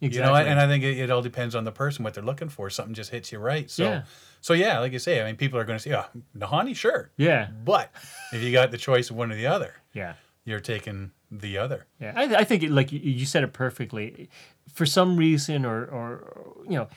Exactly. 0.00 0.18
You 0.18 0.44
know, 0.44 0.50
and 0.50 0.60
I 0.60 0.66
think 0.66 0.84
it, 0.84 0.98
it, 0.98 1.10
all 1.10 1.22
depends 1.22 1.54
on 1.54 1.64
the 1.64 1.72
person 1.72 2.04
what 2.04 2.12
they're 2.12 2.22
looking 2.22 2.50
for. 2.50 2.68
Something 2.68 2.94
just 2.94 3.10
hits 3.10 3.32
you 3.32 3.38
right. 3.38 3.70
So, 3.70 3.84
yeah. 3.84 4.02
so 4.42 4.52
yeah, 4.52 4.78
like 4.80 4.92
you 4.92 4.98
say, 4.98 5.22
I 5.22 5.24
mean, 5.24 5.36
people 5.36 5.58
are 5.58 5.64
going 5.64 5.78
to 5.78 5.82
say, 5.82 5.94
"Oh, 5.94 6.04
Nahanni, 6.36 6.76
sure." 6.76 7.10
Yeah. 7.16 7.48
But 7.64 7.90
if 8.30 8.42
you 8.42 8.52
got 8.52 8.70
the 8.70 8.76
choice 8.76 9.08
of 9.08 9.16
one 9.16 9.32
or 9.32 9.36
the 9.36 9.46
other, 9.46 9.74
yeah, 9.94 10.14
you're 10.44 10.60
taking 10.60 11.12
the 11.30 11.58
other. 11.58 11.86
Yeah, 12.00 12.12
I, 12.14 12.36
I 12.36 12.44
think 12.44 12.62
it, 12.62 12.70
like 12.70 12.92
you 12.92 13.26
said 13.26 13.42
it 13.42 13.52
perfectly. 13.52 14.28
For 14.72 14.86
some 14.86 15.16
reason, 15.16 15.64
or 15.64 15.84
or 15.86 16.56
you 16.64 16.76
know, 16.76 16.88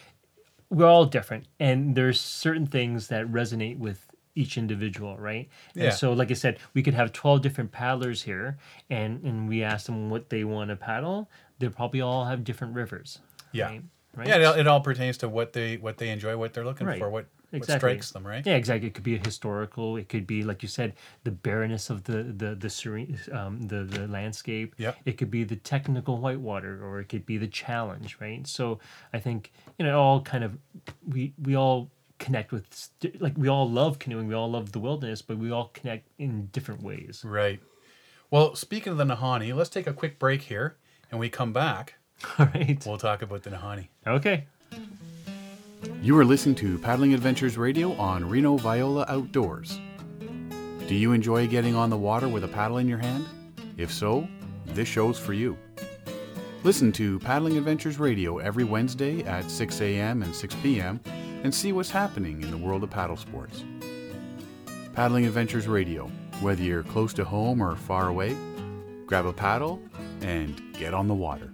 we're 0.69 0.87
all 0.87 1.05
different, 1.05 1.45
and 1.59 1.95
there's 1.95 2.19
certain 2.19 2.67
things 2.67 3.07
that 3.07 3.27
resonate 3.27 3.77
with 3.77 4.05
each 4.35 4.57
individual, 4.57 5.17
right? 5.17 5.49
Yeah. 5.73 5.85
And 5.85 5.93
so, 5.93 6.13
like 6.13 6.31
I 6.31 6.35
said, 6.35 6.59
we 6.73 6.81
could 6.81 6.93
have 6.93 7.11
12 7.11 7.41
different 7.41 7.71
paddlers 7.71 8.23
here, 8.23 8.57
and, 8.89 9.21
and 9.23 9.49
we 9.49 9.63
ask 9.63 9.85
them 9.85 10.09
what 10.09 10.29
they 10.29 10.43
want 10.43 10.69
to 10.69 10.75
paddle. 10.75 11.29
They'll 11.59 11.71
probably 11.71 12.01
all 12.01 12.25
have 12.25 12.43
different 12.43 12.75
rivers. 12.75 13.19
Yeah. 13.51 13.67
Right? 13.67 13.83
Right? 14.15 14.27
Yeah, 14.27 14.35
it 14.37 14.43
all, 14.45 14.53
it 14.53 14.67
all, 14.67 14.81
pertains 14.81 15.17
to 15.17 15.29
what 15.29 15.53
they 15.53 15.77
what 15.77 15.97
they 15.97 16.09
enjoy, 16.09 16.35
what 16.35 16.53
they're 16.53 16.65
looking 16.65 16.87
right. 16.87 16.97
for, 16.97 17.09
what 17.09 17.27
exactly. 17.51 17.73
what 17.73 17.79
strikes 17.79 18.11
them, 18.11 18.25
right? 18.25 18.45
Yeah, 18.45 18.55
exactly. 18.55 18.87
It 18.87 18.93
could 18.93 19.03
be 19.03 19.15
a 19.15 19.19
historical. 19.19 19.97
It 19.97 20.09
could 20.09 20.27
be, 20.27 20.43
like 20.43 20.61
you 20.61 20.69
said, 20.69 20.93
the 21.23 21.31
bareness 21.31 21.89
of 21.89 22.03
the 22.03 22.23
the 22.23 22.55
the 22.55 22.69
serene, 22.69 23.17
um, 23.31 23.61
the 23.61 23.83
the 23.83 24.07
landscape. 24.07 24.75
Yeah. 24.77 24.93
It 25.05 25.17
could 25.17 25.31
be 25.31 25.43
the 25.43 25.55
technical 25.55 26.17
whitewater, 26.17 26.83
or 26.85 26.99
it 26.99 27.09
could 27.09 27.25
be 27.25 27.37
the 27.37 27.47
challenge, 27.47 28.17
right? 28.19 28.45
So 28.47 28.79
I 29.13 29.19
think 29.19 29.51
you 29.77 29.85
know, 29.85 29.99
all 29.99 30.21
kind 30.21 30.43
of 30.43 30.57
we 31.07 31.33
we 31.41 31.55
all 31.55 31.89
connect 32.19 32.51
with 32.51 32.89
like 33.19 33.37
we 33.37 33.47
all 33.47 33.69
love 33.69 33.99
canoeing, 33.99 34.27
we 34.27 34.35
all 34.35 34.51
love 34.51 34.71
the 34.71 34.79
wilderness, 34.79 35.21
but 35.21 35.37
we 35.37 35.51
all 35.51 35.69
connect 35.73 36.07
in 36.17 36.47
different 36.47 36.83
ways. 36.83 37.21
Right. 37.25 37.59
Well, 38.31 38.55
speaking 38.55 38.91
of 38.91 38.97
the 38.97 39.05
Nahanni, 39.05 39.55
let's 39.55 39.69
take 39.69 39.87
a 39.87 39.93
quick 39.93 40.19
break 40.19 40.43
here, 40.43 40.77
and 41.09 41.19
we 41.19 41.29
come 41.29 41.51
back. 41.51 41.95
All 42.37 42.45
right. 42.53 42.83
We'll 42.85 42.97
talk 42.97 43.21
about 43.21 43.43
the 43.43 43.49
Nahanni. 43.49 43.87
Okay. 44.05 44.45
You 46.01 46.17
are 46.17 46.25
listening 46.25 46.55
to 46.55 46.77
Paddling 46.79 47.13
Adventures 47.13 47.57
Radio 47.57 47.93
on 47.93 48.27
Reno 48.27 48.57
Viola 48.57 49.05
Outdoors. 49.07 49.79
Do 50.87 50.95
you 50.95 51.13
enjoy 51.13 51.47
getting 51.47 51.75
on 51.75 51.89
the 51.89 51.97
water 51.97 52.27
with 52.27 52.43
a 52.43 52.47
paddle 52.49 52.79
in 52.79 52.87
your 52.87 52.97
hand? 52.97 53.25
If 53.77 53.93
so, 53.93 54.27
this 54.65 54.89
show's 54.89 55.17
for 55.17 55.33
you. 55.33 55.57
Listen 56.63 56.91
to 56.93 57.19
Paddling 57.19 57.57
Adventures 57.57 57.97
Radio 57.97 58.39
every 58.39 58.65
Wednesday 58.65 59.23
at 59.23 59.49
6 59.49 59.79
a.m. 59.79 60.21
and 60.21 60.35
6 60.35 60.55
p.m. 60.55 60.99
and 61.43 61.53
see 61.53 61.71
what's 61.71 61.91
happening 61.91 62.41
in 62.41 62.51
the 62.51 62.57
world 62.57 62.83
of 62.83 62.89
paddle 62.89 63.15
sports. 63.15 63.63
Paddling 64.93 65.25
Adventures 65.25 65.67
Radio, 65.67 66.11
whether 66.41 66.61
you're 66.61 66.83
close 66.83 67.13
to 67.13 67.23
home 67.23 67.61
or 67.61 67.75
far 67.77 68.09
away, 68.09 68.35
grab 69.05 69.25
a 69.25 69.33
paddle 69.33 69.81
and 70.21 70.61
get 70.73 70.93
on 70.93 71.07
the 71.07 71.13
water. 71.13 71.53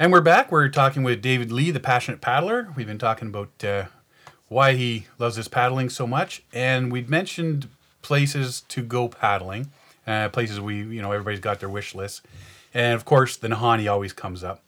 And 0.00 0.10
we're 0.10 0.22
back. 0.22 0.50
We're 0.50 0.70
talking 0.70 1.02
with 1.02 1.20
David 1.20 1.52
Lee, 1.52 1.70
the 1.70 1.78
passionate 1.78 2.22
paddler. 2.22 2.72
We've 2.74 2.86
been 2.86 2.96
talking 2.96 3.28
about 3.28 3.62
uh, 3.62 3.84
why 4.48 4.72
he 4.72 5.04
loves 5.18 5.36
his 5.36 5.46
paddling 5.46 5.90
so 5.90 6.06
much, 6.06 6.42
and 6.54 6.90
we'd 6.90 7.10
mentioned 7.10 7.68
places 8.00 8.62
to 8.68 8.80
go 8.82 9.08
paddling, 9.08 9.70
uh, 10.06 10.30
places 10.30 10.58
we, 10.58 10.76
you 10.76 11.02
know, 11.02 11.12
everybody's 11.12 11.40
got 11.40 11.60
their 11.60 11.68
wish 11.68 11.94
list, 11.94 12.22
and 12.72 12.94
of 12.94 13.04
course 13.04 13.36
the 13.36 13.48
Nahanni 13.48 13.92
always 13.92 14.14
comes 14.14 14.42
up. 14.42 14.62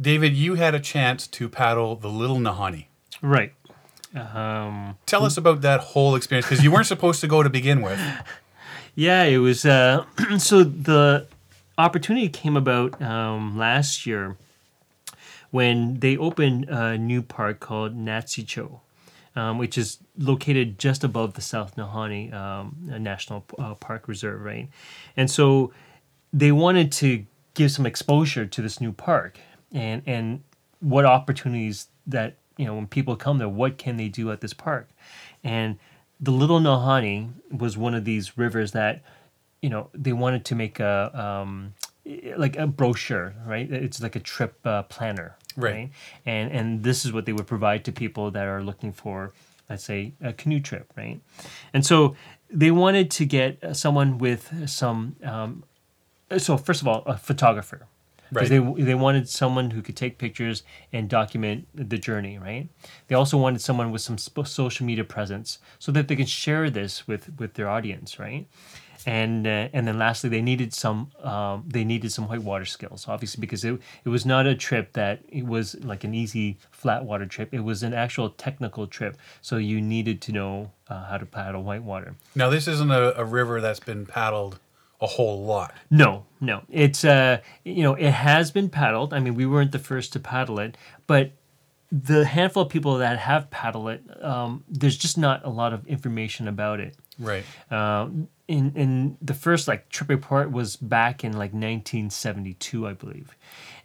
David, 0.00 0.32
you 0.32 0.54
had 0.54 0.74
a 0.74 0.80
chance 0.80 1.26
to 1.26 1.50
paddle 1.50 1.94
the 1.94 2.08
Little 2.08 2.38
Nahanni. 2.38 2.86
Right. 3.20 3.52
Um, 4.14 4.96
Tell 5.04 5.26
us 5.26 5.36
about 5.36 5.60
that 5.60 5.80
whole 5.80 6.14
experience 6.14 6.46
because 6.48 6.64
you 6.64 6.72
weren't 6.72 6.86
supposed 6.86 7.20
to 7.20 7.28
go 7.28 7.42
to 7.42 7.50
begin 7.50 7.82
with. 7.82 8.00
Yeah, 8.94 9.22
it 9.22 9.38
was. 9.38 9.64
Uh, 9.64 10.06
so 10.38 10.64
the 10.64 11.28
opportunity 11.78 12.28
came 12.28 12.56
about 12.56 13.00
um, 13.00 13.56
last 13.56 14.04
year 14.06 14.36
when 15.50 16.00
they 16.00 16.16
opened 16.16 16.66
a 16.68 16.98
new 16.98 17.22
park 17.22 17.60
called 17.60 17.96
Nááts'ihch'oh. 17.96 18.80
um, 19.36 19.56
which 19.58 19.78
is 19.78 19.98
located 20.18 20.78
just 20.78 21.04
above 21.04 21.34
the 21.34 21.40
South 21.40 21.76
Nahanni 21.76 22.32
um, 22.34 22.76
National 22.82 23.44
uh, 23.58 23.74
Park 23.76 24.08
Reserve, 24.08 24.42
right? 24.42 24.68
And 25.16 25.30
so 25.30 25.72
they 26.32 26.50
wanted 26.52 26.90
to 26.92 27.24
give 27.54 27.70
some 27.70 27.86
exposure 27.86 28.46
to 28.46 28.62
this 28.62 28.80
new 28.80 28.92
park 28.92 29.38
and 29.72 30.02
and 30.06 30.42
what 30.80 31.04
opportunities 31.04 31.88
that 32.06 32.36
you 32.56 32.64
know 32.66 32.74
when 32.74 32.86
people 32.86 33.16
come 33.16 33.38
there, 33.38 33.48
what 33.48 33.78
can 33.78 33.96
they 33.96 34.08
do 34.08 34.30
at 34.32 34.40
this 34.40 34.52
park? 34.52 34.88
And 35.44 35.78
the 36.20 36.32
Little 36.32 36.58
Nahanni 36.60 37.30
was 37.50 37.76
one 37.76 37.94
of 37.94 38.04
these 38.04 38.36
rivers 38.36 38.72
that 38.72 39.02
you 39.62 39.70
know 39.70 39.90
they 39.94 40.12
wanted 40.12 40.44
to 40.46 40.54
make 40.54 40.80
a 40.80 41.10
um, 41.18 41.74
like 42.36 42.56
a 42.56 42.66
brochure, 42.66 43.34
right? 43.46 43.70
It's 43.70 44.02
like 44.02 44.16
a 44.16 44.20
trip 44.20 44.54
uh, 44.64 44.82
planner, 44.84 45.36
right. 45.56 45.74
right? 45.74 45.90
And 46.24 46.50
and 46.52 46.82
this 46.82 47.04
is 47.04 47.12
what 47.12 47.26
they 47.26 47.32
would 47.32 47.46
provide 47.46 47.84
to 47.84 47.92
people 47.92 48.30
that 48.30 48.46
are 48.46 48.62
looking 48.62 48.92
for, 48.92 49.32
let's 49.68 49.84
say, 49.84 50.14
a 50.20 50.32
canoe 50.32 50.60
trip, 50.60 50.92
right? 50.96 51.20
And 51.74 51.84
so 51.84 52.16
they 52.50 52.70
wanted 52.70 53.10
to 53.12 53.24
get 53.24 53.76
someone 53.76 54.18
with 54.18 54.68
some. 54.68 55.16
Um, 55.22 55.64
so 56.36 56.56
first 56.56 56.82
of 56.82 56.88
all, 56.88 57.02
a 57.06 57.16
photographer, 57.16 57.86
because 58.30 58.50
right. 58.50 58.76
they 58.76 58.82
they 58.82 58.94
wanted 58.94 59.28
someone 59.28 59.70
who 59.70 59.82
could 59.82 59.96
take 59.96 60.18
pictures 60.18 60.62
and 60.92 61.08
document 61.08 61.66
the 61.74 61.98
journey, 61.98 62.38
right? 62.38 62.68
They 63.08 63.14
also 63.14 63.36
wanted 63.36 63.60
someone 63.60 63.90
with 63.90 64.02
some 64.02 64.18
social 64.18 64.86
media 64.86 65.04
presence 65.04 65.58
so 65.78 65.92
that 65.92 66.08
they 66.08 66.16
can 66.16 66.26
share 66.26 66.70
this 66.70 67.06
with 67.06 67.38
with 67.38 67.54
their 67.54 67.68
audience, 67.68 68.18
right? 68.18 68.46
And 69.08 69.46
uh, 69.46 69.68
and 69.72 69.88
then 69.88 69.98
lastly 69.98 70.28
they 70.28 70.42
needed 70.42 70.74
some 70.74 71.10
um, 71.22 71.64
they 71.66 71.82
needed 71.82 72.12
some 72.12 72.28
whitewater 72.28 72.66
skills 72.66 73.06
obviously 73.08 73.40
because 73.40 73.64
it, 73.64 73.80
it 74.04 74.10
was 74.10 74.26
not 74.26 74.46
a 74.46 74.54
trip 74.54 74.92
that 74.92 75.20
it 75.30 75.46
was 75.46 75.82
like 75.82 76.04
an 76.04 76.14
easy 76.14 76.58
flat 76.70 77.06
water 77.06 77.24
trip. 77.24 77.54
It 77.54 77.60
was 77.60 77.82
an 77.82 77.94
actual 77.94 78.28
technical 78.28 78.86
trip. 78.86 79.16
So 79.40 79.56
you 79.56 79.80
needed 79.80 80.20
to 80.22 80.32
know 80.32 80.72
uh, 80.88 81.06
how 81.06 81.16
to 81.16 81.24
paddle 81.24 81.62
whitewater 81.62 82.16
now 82.34 82.50
this 82.50 82.68
isn't 82.68 82.90
a, 82.90 83.18
a, 83.18 83.24
river 83.24 83.62
that's 83.62 83.80
been 83.80 84.04
paddled 84.04 84.58
a 85.00 85.06
whole 85.06 85.42
lot. 85.44 85.74
No 85.90 86.26
no. 86.40 86.62
It's 86.68 87.02
uh 87.02 87.38
you 87.64 87.82
know 87.82 87.94
it 87.94 88.10
has 88.10 88.50
been 88.50 88.68
paddled. 88.68 89.14
I 89.14 89.20
mean 89.20 89.34
we 89.34 89.46
weren't 89.46 89.72
the 89.72 89.78
first 89.78 90.12
to 90.12 90.20
paddle 90.20 90.58
it 90.60 90.76
but 91.06 91.32
the 91.90 92.26
handful 92.26 92.64
of 92.64 92.68
people 92.68 92.98
that 92.98 93.18
have 93.18 93.48
paddled 93.48 93.88
it 93.88 94.02
um, 94.22 94.64
there's 94.68 94.98
just 94.98 95.16
not 95.16 95.46
a 95.46 95.48
lot 95.48 95.72
of 95.72 95.86
information 95.86 96.46
about 96.46 96.80
it. 96.80 96.94
Right. 97.18 97.44
Uh, 97.70 98.08
in 98.48 98.72
in 98.74 99.18
the 99.20 99.34
first 99.34 99.68
like 99.68 99.88
trip 99.90 100.08
report 100.08 100.50
was 100.50 100.76
back 100.76 101.22
in 101.22 101.32
like 101.32 101.52
1972 101.52 102.86
i 102.86 102.92
believe. 102.94 103.36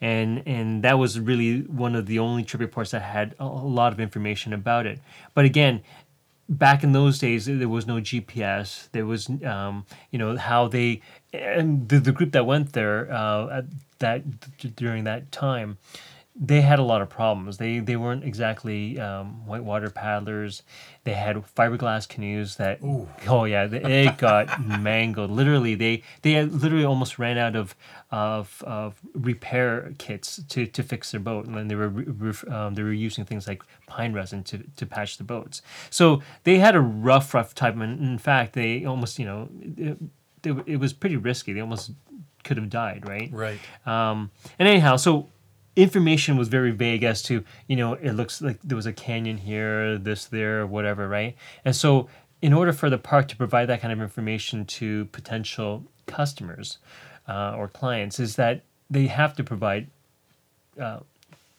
And 0.02 0.42
and 0.48 0.84
that 0.84 0.98
was 0.98 1.20
really 1.20 1.62
one 1.62 1.96
of 1.96 2.06
the 2.06 2.20
only 2.20 2.44
trip 2.44 2.62
reports 2.62 2.92
that 2.92 3.02
had 3.02 3.36
a, 3.40 3.46
lot 3.46 3.94
of 3.94 4.00
information 4.00 4.54
about 4.54 4.86
it. 4.86 5.00
But 5.34 5.46
again 5.46 5.82
back 6.50 6.84
in 6.84 6.92
those 6.92 7.20
days 7.20 7.46
there 7.46 7.70
was 7.70 7.88
no 7.88 7.96
gps 7.96 8.90
there 8.92 9.06
was 9.06 9.30
um, 9.46 9.86
you 10.12 10.20
know 10.20 10.36
how 10.38 10.68
they 10.68 11.02
and 11.32 11.88
the, 11.88 12.00
the 12.00 12.12
group 12.12 12.34
that 12.34 12.46
went 12.46 12.74
there 12.74 13.10
uh, 13.12 13.60
at 13.60 13.66
that 14.00 14.76
during 14.76 15.06
that 15.06 15.32
time 15.32 15.78
they 16.36 16.62
had 16.62 16.80
a 16.80 16.84
lot 16.84 17.02
of 17.02 17.10
problems. 17.10 17.58
They 17.58 17.80
they 17.80 17.96
weren't 17.96 18.24
exactly 18.24 19.00
um, 19.00 19.46
whitewater 19.46 19.90
paddlers. 19.90 20.64
They 21.04 21.14
had 21.14 21.36
fiberglass 21.56 22.08
canoes 22.08 22.56
that 22.56 22.82
Ooh. 22.82 23.08
oh 23.28 23.44
yeah, 23.46 23.68
they, 23.68 24.06
it 24.06 24.18
got 24.18 24.66
mangled. 24.66 25.30
Literally, 25.30 25.76
they 25.76 26.02
they 26.24 26.44
literally 26.44 26.86
almost 26.86 27.20
ran 27.20 27.38
out 27.38 27.56
of 27.56 27.76
of, 28.10 28.64
of 28.66 29.00
repair 29.14 29.94
kits 29.98 30.42
to, 30.50 30.66
to 30.68 30.84
fix 30.84 31.12
their 31.12 31.20
boat, 31.20 31.46
and 31.46 31.56
then 31.56 31.68
they 31.68 31.76
were 31.76 32.34
um, 32.52 32.74
they 32.74 32.84
were 32.84 32.94
using 32.94 33.26
things 33.26 33.48
like 33.48 33.64
pine 33.86 34.14
resin 34.14 34.44
to, 34.46 34.60
to 34.76 34.86
patch 34.86 35.18
the 35.18 35.24
boats. 35.24 35.62
So 35.92 36.24
they 36.46 36.58
had 36.58 36.76
a 36.76 36.82
rough 36.82 37.34
rough 37.34 37.54
time. 37.54 37.82
And 37.82 38.00
in 38.00 38.18
fact, 38.18 38.54
they 38.54 38.86
almost 38.86 39.20
you 39.20 39.26
know 39.26 39.50
it, 39.62 39.98
it, 40.44 40.64
it 40.66 40.78
was 40.78 40.94
pretty 40.94 41.18
risky. 41.18 41.54
They 41.54 41.62
almost 41.62 41.92
could 42.44 42.58
have 42.58 42.70
died, 42.70 43.08
right? 43.08 43.30
Right. 43.32 43.60
Um, 43.86 44.32
and 44.60 44.68
anyhow, 44.68 44.98
so 44.98 45.30
information 45.76 46.38
was 46.38 46.48
very 46.48 46.72
vague 46.72 47.04
as 47.04 47.22
to 47.24 47.44
you 47.68 47.76
know 47.76 47.94
it 47.94 48.12
looks 48.12 48.42
like 48.42 48.60
there 48.64 48.76
was 48.76 48.86
a 48.86 48.94
canyon 48.94 49.38
here 49.38 49.98
this 49.98 50.26
there 50.26 50.66
whatever 50.68 51.08
right? 51.08 51.36
And 51.66 51.76
so 51.76 52.08
in 52.42 52.54
order 52.54 52.74
for 52.74 52.90
the 52.90 52.98
park 52.98 53.28
to 53.30 53.38
provide 53.38 53.68
that 53.68 53.82
kind 53.82 53.94
of 53.94 54.02
information 54.02 54.66
to 54.66 55.06
potential 55.06 55.84
customers 56.06 56.78
uh, 57.28 57.56
or 57.58 57.68
clients 57.68 58.20
is 58.20 58.36
that 58.36 58.64
they 58.90 59.08
have 59.08 59.34
to 59.36 59.44
provide 59.44 59.88
uh, 60.80 61.00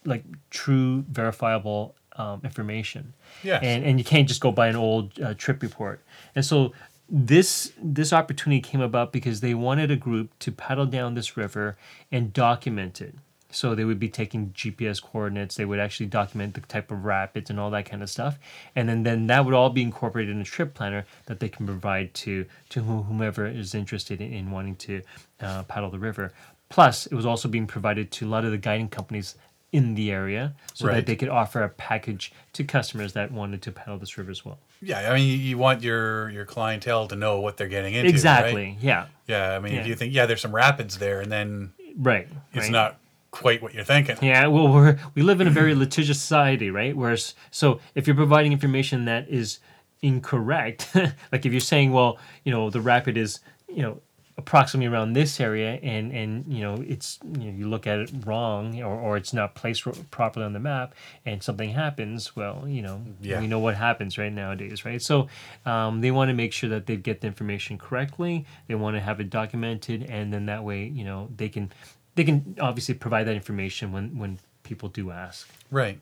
like 0.04 0.24
true 0.50 1.04
verifiable 1.10 1.94
um, 2.16 2.40
information. 2.44 3.14
Yes. 3.42 3.62
and, 3.62 3.84
and 3.84 3.98
you 3.98 4.04
can't 4.04 4.28
just 4.28 4.40
go 4.40 4.52
by 4.52 4.68
an 4.68 4.76
old 4.76 5.20
uh, 5.20 5.34
trip 5.34 5.62
report. 5.62 6.00
And 6.34 6.44
so 6.44 6.72
this 7.08 7.72
this 7.82 8.12
opportunity 8.12 8.60
came 8.60 8.80
about 8.80 9.12
because 9.12 9.40
they 9.40 9.54
wanted 9.54 9.90
a 9.90 9.96
group 9.96 10.30
to 10.38 10.50
paddle 10.50 10.86
down 10.86 11.14
this 11.14 11.36
river 11.36 11.76
and 12.10 12.32
document 12.32 13.00
it 13.00 13.14
so 13.54 13.74
they 13.74 13.84
would 13.84 14.00
be 14.00 14.08
taking 14.08 14.50
GPS 14.50 15.02
coordinates. 15.02 15.54
They 15.54 15.64
would 15.64 15.78
actually 15.78 16.06
document 16.06 16.54
the 16.54 16.60
type 16.62 16.90
of 16.90 17.04
rapids 17.04 17.50
and 17.50 17.60
all 17.60 17.70
that 17.70 17.88
kind 17.88 18.02
of 18.02 18.10
stuff, 18.10 18.38
and 18.74 18.88
then 18.88 19.02
then 19.02 19.26
that 19.28 19.44
would 19.44 19.54
all 19.54 19.70
be 19.70 19.82
incorporated 19.82 20.34
in 20.34 20.40
a 20.40 20.44
trip 20.44 20.74
planner 20.74 21.06
that 21.26 21.40
they 21.40 21.48
can 21.48 21.66
provide 21.66 22.12
to 22.14 22.46
to 22.70 22.82
whomever 22.82 23.46
is 23.46 23.74
interested 23.74 24.20
in, 24.20 24.32
in 24.32 24.50
wanting 24.50 24.76
to 24.76 25.02
uh, 25.40 25.62
paddle 25.64 25.90
the 25.90 25.98
river. 25.98 26.32
Plus, 26.68 27.06
it 27.06 27.14
was 27.14 27.26
also 27.26 27.48
being 27.48 27.66
provided 27.66 28.10
to 28.10 28.26
a 28.26 28.28
lot 28.28 28.44
of 28.44 28.50
the 28.50 28.58
guiding 28.58 28.88
companies 28.88 29.36
in 29.74 29.96
the 29.96 30.12
area 30.12 30.54
so 30.72 30.86
right. 30.86 30.94
that 30.94 31.06
they 31.06 31.16
could 31.16 31.28
offer 31.28 31.64
a 31.64 31.68
package 31.68 32.32
to 32.52 32.62
customers 32.62 33.12
that 33.14 33.32
wanted 33.32 33.60
to 33.60 33.72
paddle 33.72 33.98
this 33.98 34.16
river 34.16 34.30
as 34.30 34.44
well. 34.44 34.56
Yeah, 34.80 35.10
I 35.10 35.14
mean, 35.14 35.40
you 35.40 35.58
want 35.58 35.82
your 35.82 36.30
your 36.30 36.44
clientele 36.44 37.08
to 37.08 37.16
know 37.16 37.40
what 37.40 37.56
they're 37.56 37.68
getting 37.68 37.94
into. 37.94 38.08
Exactly. 38.08 38.66
Right? 38.66 38.78
Yeah. 38.80 39.06
Yeah. 39.26 39.56
I 39.56 39.58
mean, 39.58 39.74
yeah. 39.74 39.80
if 39.80 39.86
you 39.88 39.96
think, 39.96 40.14
yeah, 40.14 40.26
there's 40.26 40.40
some 40.40 40.54
rapids 40.54 40.98
there, 40.98 41.20
and 41.20 41.32
then 41.32 41.72
right, 41.96 42.28
it's 42.52 42.66
right. 42.66 42.70
not 42.70 43.00
quite 43.34 43.60
what 43.60 43.74
you're 43.74 43.84
thinking. 43.84 44.16
Yeah, 44.22 44.46
well, 44.46 44.72
we're 44.72 44.98
we 45.14 45.22
live 45.22 45.40
in 45.40 45.48
a 45.48 45.50
very 45.50 45.74
litigious 45.74 46.20
society, 46.20 46.70
right? 46.70 46.96
Whereas, 46.96 47.34
so 47.50 47.80
if 47.96 48.06
you're 48.06 48.16
providing 48.16 48.52
information 48.52 49.06
that 49.06 49.28
is 49.28 49.58
incorrect, 50.02 50.88
like 51.32 51.44
if 51.44 51.52
you're 51.52 51.60
saying, 51.60 51.92
well, 51.92 52.18
you 52.44 52.52
know, 52.52 52.70
the 52.70 52.80
rapid 52.80 53.16
is, 53.16 53.40
you 53.68 53.82
know, 53.82 54.00
approximately 54.36 54.86
around 54.86 55.14
this 55.14 55.40
area, 55.40 55.80
and 55.82 56.12
and 56.12 56.46
you 56.46 56.62
know, 56.62 56.76
it's 56.86 57.18
you, 57.24 57.50
know, 57.50 57.58
you 57.58 57.68
look 57.68 57.88
at 57.88 57.98
it 57.98 58.10
wrong, 58.24 58.80
or, 58.80 58.94
or 58.94 59.16
it's 59.16 59.32
not 59.32 59.56
placed 59.56 59.82
properly 60.12 60.46
on 60.46 60.52
the 60.52 60.60
map, 60.60 60.94
and 61.26 61.42
something 61.42 61.70
happens, 61.70 62.36
well, 62.36 62.62
you 62.68 62.82
know, 62.82 63.02
yeah. 63.20 63.40
we 63.40 63.48
know 63.48 63.58
what 63.58 63.74
happens 63.74 64.16
right 64.16 64.32
nowadays, 64.32 64.84
right? 64.84 65.02
So, 65.02 65.26
um, 65.66 66.02
they 66.02 66.12
want 66.12 66.28
to 66.28 66.34
make 66.34 66.52
sure 66.52 66.70
that 66.70 66.86
they 66.86 66.96
get 66.96 67.20
the 67.20 67.26
information 67.26 67.78
correctly. 67.78 68.46
They 68.68 68.76
want 68.76 68.94
to 68.94 69.00
have 69.00 69.18
it 69.18 69.28
documented, 69.28 70.04
and 70.04 70.32
then 70.32 70.46
that 70.46 70.62
way, 70.62 70.84
you 70.84 71.04
know, 71.04 71.30
they 71.36 71.48
can 71.48 71.72
they 72.14 72.24
can 72.24 72.56
obviously 72.60 72.94
provide 72.94 73.26
that 73.26 73.34
information 73.34 73.92
when 73.92 74.18
when 74.18 74.38
people 74.62 74.88
do 74.88 75.10
ask. 75.10 75.48
Right. 75.70 76.00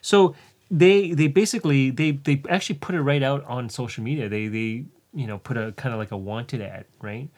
So 0.00 0.34
they 0.70 1.12
they 1.12 1.28
basically 1.28 1.90
they 1.90 2.12
they 2.12 2.42
actually 2.48 2.76
put 2.76 2.94
it 2.94 3.02
right 3.02 3.22
out 3.22 3.44
on 3.44 3.68
social 3.68 4.04
media. 4.04 4.28
They 4.28 4.48
they 4.48 4.84
you 5.14 5.26
know 5.26 5.38
put 5.38 5.56
a 5.56 5.72
kind 5.72 5.92
of 5.92 5.98
like 5.98 6.10
a 6.10 6.16
wanted 6.16 6.60
ad, 6.60 6.86
right? 7.00 7.28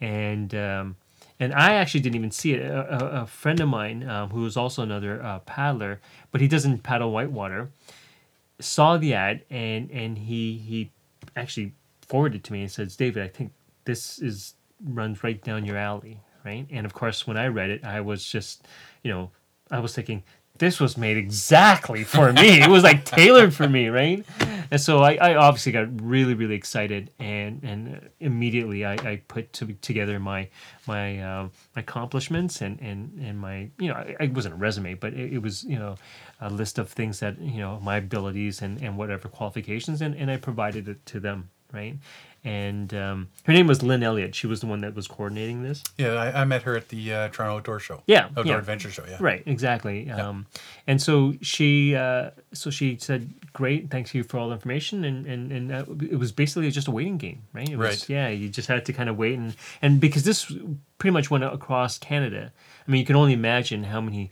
And 0.00 0.54
um, 0.54 0.96
and 1.40 1.52
I 1.54 1.74
actually 1.74 2.00
didn't 2.00 2.16
even 2.16 2.30
see 2.30 2.54
it. 2.54 2.60
A, 2.60 3.20
a, 3.20 3.22
a 3.22 3.26
friend 3.26 3.60
of 3.60 3.68
mine 3.68 4.08
um, 4.08 4.30
who 4.30 4.44
is 4.46 4.56
also 4.56 4.82
another 4.82 5.22
uh, 5.22 5.40
paddler, 5.40 6.00
but 6.32 6.40
he 6.40 6.48
doesn't 6.48 6.82
paddle 6.82 7.12
whitewater, 7.12 7.70
saw 8.60 8.96
the 8.96 9.14
ad 9.14 9.44
and 9.50 9.90
and 9.90 10.18
he 10.18 10.58
he 10.58 10.92
actually 11.36 11.72
forwarded 12.00 12.42
to 12.42 12.52
me 12.52 12.62
and 12.62 12.70
says, 12.70 12.96
David, 12.96 13.22
I 13.22 13.28
think 13.28 13.52
this 13.84 14.18
is 14.18 14.54
runs 14.84 15.24
right 15.24 15.42
down 15.42 15.64
your 15.64 15.76
alley 15.76 16.20
right? 16.44 16.66
And 16.70 16.86
of 16.86 16.94
course, 16.94 17.26
when 17.26 17.36
I 17.36 17.46
read 17.46 17.70
it, 17.70 17.84
I 17.84 18.00
was 18.00 18.24
just, 18.24 18.66
you 19.02 19.10
know, 19.10 19.30
I 19.70 19.80
was 19.80 19.94
thinking, 19.94 20.22
this 20.58 20.80
was 20.80 20.96
made 20.96 21.16
exactly 21.16 22.04
for 22.04 22.32
me. 22.32 22.60
it 22.62 22.68
was 22.68 22.82
like 22.82 23.04
tailored 23.04 23.54
for 23.54 23.68
me, 23.68 23.88
right? 23.88 24.24
And 24.70 24.80
so 24.80 24.98
I, 24.98 25.14
I 25.14 25.34
obviously 25.36 25.72
got 25.72 26.00
really, 26.02 26.34
really 26.34 26.54
excited, 26.54 27.10
and 27.18 27.62
and 27.62 28.10
immediately 28.20 28.84
I, 28.84 28.94
I 28.94 29.22
put 29.28 29.52
to, 29.54 29.72
together 29.74 30.18
my 30.18 30.48
my 30.86 31.20
um, 31.22 31.52
my 31.74 31.80
accomplishments 31.80 32.60
and, 32.60 32.78
and 32.80 33.18
and 33.20 33.38
my 33.38 33.70
you 33.78 33.88
know 33.88 33.94
I, 33.94 34.16
I 34.20 34.26
wasn't 34.26 34.54
a 34.54 34.58
resume, 34.58 34.94
but 34.94 35.14
it, 35.14 35.34
it, 35.34 35.38
was 35.38 35.64
you 35.64 35.78
know 35.78 35.96
a 36.40 36.50
list 36.50 36.78
of 36.78 36.90
things 36.90 37.20
that 37.20 37.40
you 37.40 37.60
know 37.60 37.80
my 37.80 37.96
abilities 37.96 38.60
and, 38.60 38.82
and 38.82 38.98
whatever 38.98 39.28
qualifications, 39.28 40.02
and, 40.02 40.14
and 40.14 40.30
I 40.30 40.36
provided 40.36 40.88
it 40.88 41.04
to 41.06 41.20
them, 41.20 41.50
right? 41.72 41.96
And 42.48 42.94
um, 42.94 43.28
her 43.44 43.52
name 43.52 43.66
was 43.66 43.82
Lynn 43.82 44.02
Elliott. 44.02 44.34
She 44.34 44.46
was 44.46 44.60
the 44.60 44.66
one 44.66 44.80
that 44.80 44.94
was 44.94 45.06
coordinating 45.06 45.62
this. 45.62 45.84
Yeah, 45.98 46.14
I, 46.14 46.40
I 46.40 46.44
met 46.44 46.62
her 46.62 46.78
at 46.78 46.88
the 46.88 47.12
uh, 47.12 47.28
Toronto 47.28 47.56
Outdoor 47.56 47.78
Show. 47.78 48.02
Yeah, 48.06 48.28
Outdoor 48.38 48.46
yeah. 48.46 48.58
Adventure 48.58 48.90
Show. 48.90 49.04
Yeah, 49.06 49.18
right, 49.20 49.42
exactly. 49.44 50.06
Yeah. 50.06 50.26
Um, 50.26 50.46
and 50.86 51.00
so 51.00 51.34
she, 51.42 51.94
uh, 51.94 52.30
so 52.54 52.70
she 52.70 52.96
said, 52.96 53.34
"Great, 53.52 53.90
thanks 53.90 54.14
you 54.14 54.24
for 54.24 54.38
all 54.38 54.48
the 54.48 54.54
information." 54.54 55.04
And 55.04 55.26
and 55.26 55.52
and 55.52 55.72
uh, 55.72 55.84
it 56.10 56.18
was 56.18 56.32
basically 56.32 56.70
just 56.70 56.88
a 56.88 56.90
waiting 56.90 57.18
game, 57.18 57.42
right? 57.52 57.68
It 57.68 57.76
was, 57.76 57.86
right. 57.86 58.08
Yeah, 58.08 58.28
you 58.30 58.48
just 58.48 58.68
had 58.68 58.86
to 58.86 58.94
kind 58.94 59.10
of 59.10 59.18
wait, 59.18 59.38
and 59.38 59.54
and 59.82 60.00
because 60.00 60.24
this 60.24 60.50
pretty 60.96 61.12
much 61.12 61.30
went 61.30 61.44
across 61.44 61.98
Canada. 61.98 62.50
I 62.86 62.90
mean, 62.90 63.00
you 63.00 63.06
can 63.06 63.16
only 63.16 63.34
imagine 63.34 63.84
how 63.84 64.00
many 64.00 64.30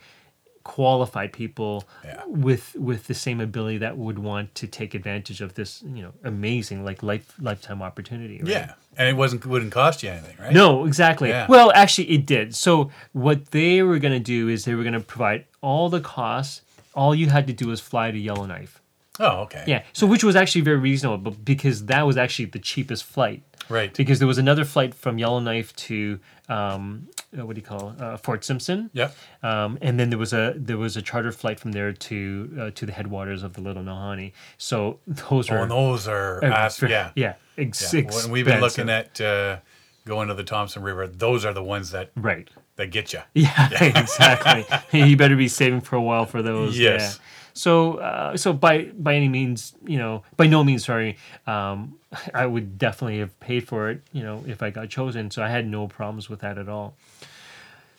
qualified 0.75 1.33
people 1.33 1.85
Yeah. 2.05 2.23
with 2.27 2.75
with 2.89 3.07
the 3.07 3.15
same 3.15 3.41
ability 3.41 3.79
that 3.79 3.95
would 3.97 4.19
want 4.19 4.47
to 4.61 4.67
take 4.67 4.91
advantage 5.01 5.41
of 5.47 5.51
this 5.55 5.71
you 5.97 6.03
know 6.05 6.13
amazing 6.25 6.85
like 6.89 7.03
life 7.03 7.27
lifetime 7.41 7.81
opportunity 7.89 8.39
right? 8.39 8.49
Yeah, 8.57 8.73
and 8.99 9.09
it 9.09 9.17
wasn't 9.23 9.47
wouldn't 9.47 9.73
cost 9.73 10.03
you 10.03 10.11
anything, 10.11 10.37
right? 10.41 10.53
No, 10.53 10.69
exactly. 10.87 11.29
Yeah. 11.29 11.47
Well, 11.49 11.69
actually, 11.83 12.09
it 12.17 12.27
did. 12.27 12.55
So 12.67 12.91
what 13.13 13.39
they 13.59 13.83
were 13.83 13.99
going 14.05 14.17
to 14.23 14.27
do 14.37 14.49
is 14.49 14.65
they 14.65 14.75
were 14.75 14.83
going 14.89 15.01
to 15.03 15.07
provide 15.15 15.45
all 15.61 15.89
the 15.89 16.01
costs. 16.01 16.63
All 16.95 17.15
you 17.15 17.29
had 17.37 17.47
to 17.47 17.53
do 17.53 17.69
was 17.69 17.81
fly 17.81 18.11
to 18.11 18.19
Yellowknife. 18.19 18.81
Oh, 19.21 19.43
okay. 19.45 19.65
Yeah. 19.67 19.83
So 19.93 20.07
which 20.07 20.25
was 20.25 20.35
actually 20.37 20.63
very 20.71 20.79
reasonable, 20.91 21.19
but 21.19 21.45
because 21.45 21.87
that 21.87 22.03
was 22.11 22.17
actually 22.17 22.47
the 22.57 22.59
cheapest 22.71 23.05
flight. 23.05 23.43
Right. 23.69 23.93
Because 23.95 24.19
there 24.21 24.29
was 24.35 24.39
another 24.39 24.65
flight 24.65 24.95
from 24.95 25.19
Yellowknife 25.19 25.75
to 25.89 26.19
um, 26.49 27.09
what 27.33 27.55
do 27.55 27.61
you 27.61 27.67
call? 27.67 27.95
Uh, 27.99 28.17
Fort 28.17 28.45
Simpson. 28.45 28.91
Yeah. 28.93 29.11
Um, 29.43 29.79
and 29.83 29.99
then 30.01 30.11
there 30.11 30.19
was 30.19 30.33
a 30.33 30.55
there 30.57 30.79
was 30.79 30.97
a 30.97 31.03
charter 31.03 31.33
flight 31.33 31.59
from 31.61 31.73
there 31.73 31.93
to 31.93 32.57
uh, 32.61 32.71
to 32.75 32.87
the 32.87 32.93
headwaters 32.93 33.43
of 33.43 33.55
the 33.55 33.61
Little 33.61 33.83
Nahanni. 33.83 34.33
So 34.59 34.99
those 35.07 35.51
are 35.51 35.55
Oh, 35.55 35.57
were 35.59 35.63
and 35.65 35.71
those 35.71 36.09
are 36.09 36.45
uh, 36.45 36.69
ver- 36.71 36.89
yeah. 36.89 37.11
yeah 37.17 37.35
ex- 37.59 37.93
Yeah. 37.93 38.03
When 38.05 38.31
we've 38.31 38.45
been 38.47 38.61
looking 38.61 38.89
at 38.89 39.21
uh, 39.21 39.59
going 40.05 40.29
to 40.29 40.35
the 40.35 40.45
Thomsen 40.45 40.83
River, 40.83 41.07
those 41.07 41.45
are 41.45 41.53
the 41.53 41.63
ones 41.63 41.91
that 41.91 42.11
right. 42.17 42.49
that 42.77 42.91
get 42.91 43.13
you. 43.13 43.21
Yeah, 43.35 43.69
exactly. 43.85 44.65
you 44.99 45.17
better 45.17 45.37
be 45.37 45.49
saving 45.49 45.81
for 45.83 45.97
a 45.97 46.03
while 46.03 46.27
for 46.27 46.43
those. 46.43 46.79
Yes. 46.79 47.19
Yeah. 47.19 47.23
So, 47.57 47.95
uh, 47.95 48.37
so 48.37 48.53
by 48.53 48.91
by 48.99 49.15
any 49.15 49.29
means, 49.29 49.75
you 49.87 49.99
know, 49.99 50.23
by 50.37 50.47
no 50.47 50.63
means, 50.63 50.85
sorry, 50.85 51.17
um, 51.47 51.99
I 52.35 52.45
would 52.45 52.79
definitely 52.79 53.19
have 53.21 53.39
paid 53.41 53.67
for 53.67 53.89
it, 53.91 54.03
you 54.13 54.23
know, 54.23 54.45
if 54.47 54.63
I 54.63 54.71
got 54.71 54.91
chosen. 54.91 55.31
So 55.31 55.43
I 55.43 55.49
had 55.49 55.67
no 55.67 55.89
problems 55.89 56.29
with 56.29 56.41
that 56.41 56.59
at 56.59 56.69
all. 56.69 56.95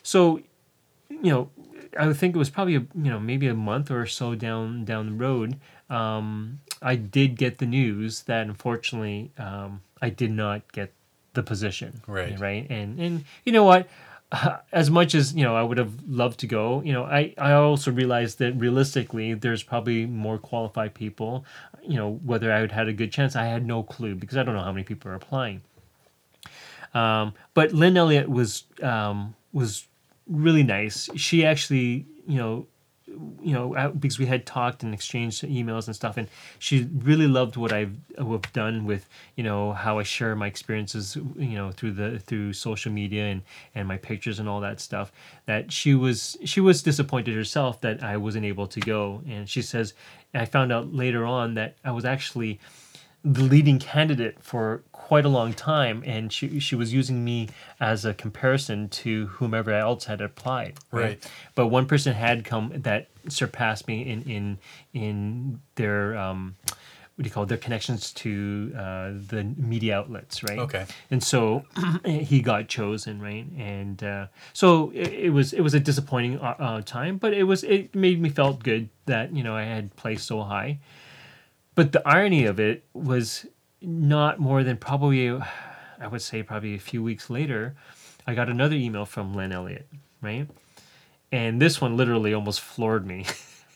So, 0.02 0.40
you 1.10 1.30
know, 1.30 1.50
I 1.98 2.06
would 2.06 2.16
think 2.16 2.36
it 2.36 2.38
was 2.38 2.50
probably 2.50 2.76
a, 2.76 2.86
you 2.94 3.10
know 3.10 3.18
maybe 3.18 3.48
a 3.48 3.54
month 3.54 3.90
or 3.90 4.06
so 4.06 4.34
down 4.34 4.84
down 4.84 5.06
the 5.06 5.12
road. 5.12 5.56
Um, 5.90 6.60
I 6.80 6.94
did 6.94 7.36
get 7.36 7.58
the 7.58 7.66
news 7.66 8.22
that 8.22 8.46
unfortunately 8.46 9.32
um, 9.38 9.80
I 10.00 10.10
did 10.10 10.30
not 10.30 10.70
get 10.72 10.92
the 11.34 11.42
position. 11.42 12.00
Right. 12.06 12.38
Right. 12.38 12.66
And 12.70 13.00
and 13.00 13.24
you 13.44 13.52
know 13.52 13.64
what? 13.64 13.88
As 14.72 14.90
much 14.90 15.14
as 15.14 15.34
you 15.34 15.42
know, 15.42 15.56
I 15.56 15.62
would 15.62 15.78
have 15.78 15.92
loved 16.06 16.40
to 16.40 16.46
go. 16.46 16.82
You 16.82 16.92
know, 16.92 17.04
I 17.04 17.34
I 17.38 17.52
also 17.52 17.90
realized 17.90 18.38
that 18.40 18.52
realistically, 18.52 19.32
there's 19.34 19.62
probably 19.62 20.04
more 20.04 20.38
qualified 20.38 20.92
people. 20.94 21.46
You 21.82 21.96
know, 21.96 22.20
whether 22.24 22.52
I 22.52 22.60
would 22.60 22.72
had 22.72 22.88
a 22.88 22.92
good 22.92 23.10
chance, 23.10 23.36
I 23.36 23.46
had 23.46 23.64
no 23.64 23.82
clue 23.82 24.14
because 24.14 24.36
I 24.36 24.42
don't 24.42 24.54
know 24.54 24.62
how 24.62 24.72
many 24.72 24.84
people 24.84 25.10
are 25.10 25.14
applying. 25.14 25.62
Um, 26.94 27.34
but 27.54 27.72
Lynn 27.72 27.96
Elliott 27.96 28.28
was 28.28 28.64
um, 28.82 29.34
was 29.52 29.86
really 30.26 30.62
nice. 30.62 31.08
She 31.16 31.44
actually, 31.44 32.06
you 32.26 32.36
know, 32.36 32.66
you 33.40 33.52
know, 33.52 33.74
uh, 33.74 33.88
because 33.88 34.18
we 34.18 34.26
had 34.26 34.46
talked 34.46 34.82
and 34.82 34.92
exchanged 34.92 35.42
emails 35.42 35.86
and 35.86 35.96
stuff, 35.96 36.16
and 36.16 36.28
she 36.58 36.88
really 36.92 37.26
loved 37.26 37.56
what 37.56 37.72
I've, 37.72 37.96
done 38.52 38.84
with, 38.84 39.08
you 39.36 39.44
know, 39.44 39.72
how 39.72 39.98
I 39.98 40.02
share 40.02 40.34
my 40.36 40.46
experiences, 40.46 41.16
you 41.16 41.56
know, 41.56 41.70
through 41.70 41.92
the 41.92 42.18
through 42.18 42.52
social 42.52 42.92
media 42.92 43.24
and 43.26 43.42
and 43.74 43.88
my 43.88 43.96
pictures 43.96 44.38
and 44.38 44.48
all 44.48 44.60
that 44.60 44.80
stuff. 44.80 45.12
That 45.46 45.72
she 45.72 45.94
was 45.94 46.36
she 46.44 46.60
was 46.60 46.82
disappointed 46.82 47.34
herself 47.34 47.80
that 47.80 48.02
I 48.02 48.16
wasn't 48.16 48.44
able 48.44 48.66
to 48.68 48.80
go, 48.80 49.22
and 49.28 49.48
she 49.48 49.62
says, 49.62 49.94
I 50.34 50.44
found 50.44 50.72
out 50.72 50.92
later 50.92 51.24
on 51.24 51.54
that 51.54 51.76
I 51.84 51.90
was 51.90 52.04
actually 52.04 52.60
the 53.24 53.42
leading 53.42 53.78
candidate 53.78 54.42
for 54.42 54.82
quite 54.92 55.24
a 55.24 55.28
long 55.28 55.52
time, 55.52 56.02
and 56.06 56.32
she 56.32 56.60
she 56.60 56.74
was 56.74 56.92
using 56.92 57.24
me 57.24 57.48
as 57.80 58.04
a 58.04 58.14
comparison 58.14 58.88
to 58.88 59.26
whomever 59.26 59.72
else 59.72 60.04
had 60.04 60.20
applied. 60.20 60.78
Right. 60.92 61.24
But 61.54 61.66
one 61.68 61.86
person 61.86 62.14
had 62.14 62.44
come 62.44 62.72
that 62.74 63.08
surpassed 63.28 63.88
me 63.88 64.02
in 64.02 64.22
in 64.22 64.58
in 64.92 65.60
their 65.74 66.16
um, 66.16 66.56
what 67.18 67.24
do 67.24 67.28
you 67.30 67.34
call 67.34 67.42
it? 67.42 67.48
Their 67.48 67.58
connections 67.58 68.12
to 68.12 68.72
uh, 68.78 69.10
the 69.26 69.42
media 69.56 69.98
outlets, 69.98 70.44
right? 70.44 70.60
Okay. 70.60 70.86
And 71.10 71.20
so 71.20 71.64
he 72.04 72.40
got 72.40 72.68
chosen, 72.68 73.20
right? 73.20 73.44
And 73.58 74.00
uh, 74.04 74.26
so 74.52 74.92
it, 74.94 75.12
it 75.12 75.30
was 75.30 75.52
it 75.52 75.62
was 75.62 75.74
a 75.74 75.80
disappointing 75.80 76.38
uh, 76.38 76.54
uh, 76.58 76.82
time, 76.82 77.18
but 77.18 77.34
it 77.34 77.42
was 77.42 77.64
it 77.64 77.92
made 77.92 78.22
me 78.22 78.28
felt 78.28 78.62
good 78.62 78.88
that 79.06 79.34
you 79.34 79.42
know 79.42 79.56
I 79.56 79.64
had 79.64 79.96
placed 79.96 80.28
so 80.28 80.42
high. 80.42 80.78
But 81.78 81.92
the 81.92 82.02
irony 82.04 82.44
of 82.44 82.58
it 82.58 82.82
was 82.92 83.46
not 83.80 84.40
more 84.40 84.64
than 84.64 84.78
probably, 84.78 85.30
I 85.30 86.08
would 86.10 86.22
say, 86.22 86.42
probably 86.42 86.74
a 86.74 86.80
few 86.80 87.04
weeks 87.04 87.30
later, 87.30 87.76
I 88.26 88.34
got 88.34 88.48
another 88.48 88.74
email 88.74 89.04
from 89.04 89.32
Len 89.32 89.52
Elliott, 89.52 89.86
right? 90.20 90.48
And 91.30 91.62
this 91.62 91.80
one 91.80 91.96
literally 91.96 92.34
almost 92.34 92.60
floored 92.62 93.06
me 93.06 93.26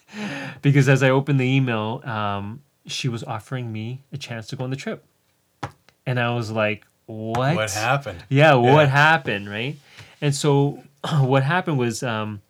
because 0.62 0.88
as 0.88 1.04
I 1.04 1.10
opened 1.10 1.38
the 1.38 1.46
email, 1.46 2.02
um, 2.04 2.62
she 2.86 3.08
was 3.08 3.22
offering 3.22 3.72
me 3.72 4.00
a 4.12 4.18
chance 4.18 4.48
to 4.48 4.56
go 4.56 4.64
on 4.64 4.70
the 4.70 4.76
trip. 4.76 5.04
And 6.04 6.18
I 6.18 6.34
was 6.34 6.50
like, 6.50 6.84
what? 7.06 7.54
What 7.54 7.70
happened? 7.70 8.24
Yeah, 8.28 8.54
Yeah. 8.54 8.74
what 8.74 8.88
happened, 8.88 9.48
right? 9.48 9.76
And 10.20 10.34
so 10.34 10.82
what 11.20 11.44
happened 11.44 11.78
was 11.78 12.02
um, 12.02 12.42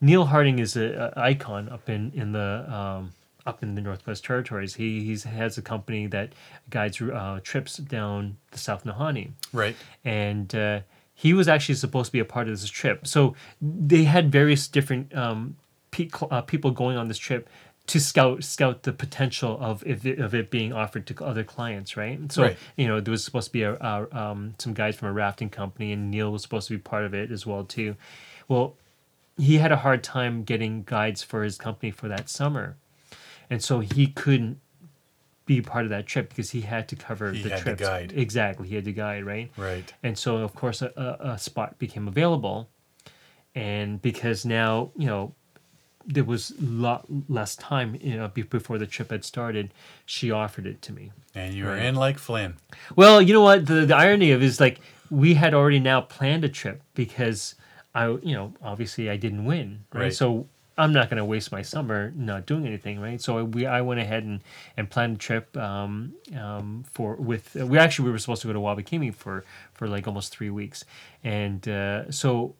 Neil 0.00 0.26
Hartling 0.26 0.58
is 0.58 0.74
a, 0.74 1.12
a 1.14 1.20
icon 1.20 1.68
up 1.68 1.90
in 1.90 2.12
in 2.14 2.32
the 2.32 2.64
um, 2.74 3.12
up 3.46 3.62
in 3.62 3.74
the 3.74 3.80
Northwest 3.80 4.24
Territories. 4.24 4.74
He 4.74 5.04
he's, 5.04 5.24
has 5.24 5.56
a 5.58 5.62
company 5.62 6.06
that 6.08 6.32
guides 6.70 7.00
uh, 7.00 7.40
trips 7.42 7.76
down 7.76 8.36
the 8.50 8.58
South 8.58 8.84
Nahanni 8.84 9.30
Right. 9.52 9.76
and 10.04 10.54
uh, 10.54 10.80
he 11.14 11.32
was 11.32 11.48
actually 11.48 11.76
supposed 11.76 12.06
to 12.06 12.12
be 12.12 12.18
a 12.18 12.24
part 12.24 12.48
of 12.48 12.60
this 12.60 12.68
trip. 12.68 13.06
So 13.06 13.34
they 13.62 14.04
had 14.04 14.30
various 14.30 14.68
different 14.68 15.14
um, 15.16 15.56
pe- 15.90 16.10
uh, 16.30 16.42
people 16.42 16.70
going 16.72 16.96
on 16.96 17.08
this 17.08 17.18
trip 17.18 17.48
to 17.86 18.00
scout 18.00 18.42
scout 18.42 18.82
the 18.82 18.92
potential 18.92 19.56
of 19.60 19.82
if 19.86 20.04
it, 20.04 20.18
of 20.18 20.34
it 20.34 20.50
being 20.50 20.72
offered 20.72 21.06
to 21.06 21.24
other 21.24 21.44
clients, 21.44 21.96
right? 21.96 22.18
So 22.32 22.42
Right. 22.42 22.58
you 22.76 22.86
know 22.88 23.00
there 23.00 23.12
was 23.12 23.24
supposed 23.24 23.46
to 23.46 23.52
be 23.52 23.62
a, 23.62 23.74
a 23.74 24.08
um, 24.12 24.54
some 24.58 24.74
guys 24.74 24.96
from 24.96 25.08
a 25.08 25.12
rafting 25.12 25.50
company, 25.50 25.92
and 25.92 26.10
Neil 26.10 26.32
was 26.32 26.42
supposed 26.42 26.66
to 26.68 26.74
be 26.74 26.78
part 26.78 27.04
of 27.04 27.14
it 27.14 27.30
as 27.30 27.46
well 27.46 27.62
too. 27.64 27.94
Well, 28.48 28.74
he 29.38 29.58
had 29.58 29.70
a 29.70 29.76
hard 29.76 30.02
time 30.02 30.42
getting 30.42 30.82
guides 30.82 31.22
for 31.22 31.44
his 31.44 31.56
company 31.58 31.92
for 31.92 32.08
that 32.08 32.28
summer, 32.28 32.76
and 33.50 33.62
so 33.62 33.80
he 33.80 34.06
couldn't 34.08 34.60
be 35.46 35.62
part 35.62 35.84
of 35.84 35.90
that 35.90 36.06
trip 36.06 36.28
because 36.28 36.50
he 36.50 36.62
had 36.62 36.88
to 36.88 36.96
cover 36.96 37.32
He 37.32 37.42
the 37.42 37.50
had 37.50 37.64
to 37.64 37.74
guide. 37.76 38.12
Exactly, 38.14 38.68
he 38.68 38.74
had 38.74 38.84
to 38.84 38.92
guide, 38.92 39.24
right? 39.24 39.50
Right. 39.56 39.92
And 40.02 40.18
so, 40.18 40.38
of 40.38 40.54
course, 40.54 40.82
a, 40.82 40.92
a, 41.20 41.38
spot 41.38 41.78
became 41.78 42.08
available. 42.08 42.68
And 43.54 44.02
because 44.02 44.44
now, 44.44 44.90
you 44.96 45.06
know, 45.06 45.34
there 46.04 46.24
was 46.24 46.50
a 46.50 46.64
lot 46.64 47.06
less 47.28 47.56
time, 47.56 47.96
you 48.00 48.16
know, 48.16 48.28
before 48.28 48.78
the 48.78 48.86
trip 48.86 49.10
had 49.10 49.24
started, 49.24 49.72
she 50.04 50.30
offered 50.30 50.66
it 50.66 50.82
to 50.82 50.92
me. 50.92 51.12
And 51.34 51.54
you 51.54 51.64
were 51.64 51.70
Right. 51.70 51.84
in 51.84 51.94
like 51.94 52.18
Flynn. 52.18 52.56
Well, 52.96 53.22
you 53.22 53.32
know 53.32 53.42
what? 53.42 53.66
The, 53.66 53.86
the 53.86 53.96
irony 53.96 54.32
of 54.32 54.42
it 54.42 54.46
is 54.46 54.60
like 54.60 54.80
we 55.10 55.34
had 55.34 55.54
already 55.54 55.80
now 55.80 56.00
planned 56.00 56.44
a 56.44 56.48
trip 56.48 56.82
because 56.94 57.54
I, 57.94 58.08
you 58.08 58.34
know, 58.34 58.52
obviously 58.62 59.08
I 59.08 59.16
didn't 59.16 59.44
win, 59.44 59.84
right? 59.92 60.02
Right. 60.02 60.14
So 60.14 60.48
I'm 60.78 60.92
not 60.92 61.08
going 61.08 61.18
to 61.18 61.24
waste 61.24 61.52
my 61.52 61.62
summer 61.62 62.12
not 62.14 62.44
doing 62.44 62.66
anything, 62.66 63.00
right? 63.00 63.20
So 63.20 63.44
we, 63.44 63.64
I 63.64 63.80
went 63.80 64.00
ahead 64.00 64.24
and, 64.24 64.42
and 64.76 64.90
planned 64.90 65.16
a 65.16 65.18
trip 65.18 65.56
um, 65.56 66.14
um, 66.38 66.84
for 66.92 67.16
with 67.16 67.54
we 67.54 67.78
actually 67.78 68.06
we 68.06 68.10
were 68.10 68.18
supposed 68.18 68.42
to 68.42 68.48
go 68.48 68.52
to 68.52 68.58
Wabakimi 68.58 69.14
for 69.14 69.44
for 69.72 69.88
like 69.88 70.06
almost 70.06 70.32
three 70.32 70.50
weeks, 70.50 70.84
and 71.24 71.66
uh, 71.68 72.10
so. 72.10 72.54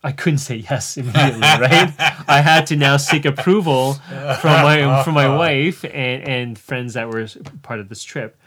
I 0.00 0.12
couldn't 0.12 0.38
say 0.38 0.54
yes 0.54 0.96
immediately, 0.96 1.40
right? 1.40 1.92
I 2.28 2.40
had 2.40 2.68
to 2.68 2.76
now 2.76 2.98
seek 2.98 3.24
approval 3.24 3.94
from 3.94 4.62
my 4.62 5.02
from 5.02 5.14
my 5.14 5.36
wife 5.36 5.84
and, 5.84 6.22
and 6.22 6.56
friends 6.56 6.94
that 6.94 7.08
were 7.08 7.26
part 7.62 7.80
of 7.80 7.88
this 7.88 8.04
trip, 8.04 8.40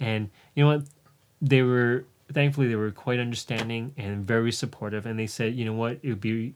and 0.00 0.30
you 0.56 0.64
know 0.64 0.70
what? 0.70 0.82
They 1.40 1.62
were 1.62 2.06
thankfully 2.32 2.66
they 2.66 2.74
were 2.74 2.90
quite 2.90 3.20
understanding 3.20 3.94
and 3.96 4.26
very 4.26 4.50
supportive, 4.50 5.06
and 5.06 5.16
they 5.16 5.28
said, 5.28 5.54
you 5.54 5.64
know 5.64 5.74
what, 5.74 6.00
it 6.02 6.08
would 6.08 6.20
be 6.20 6.54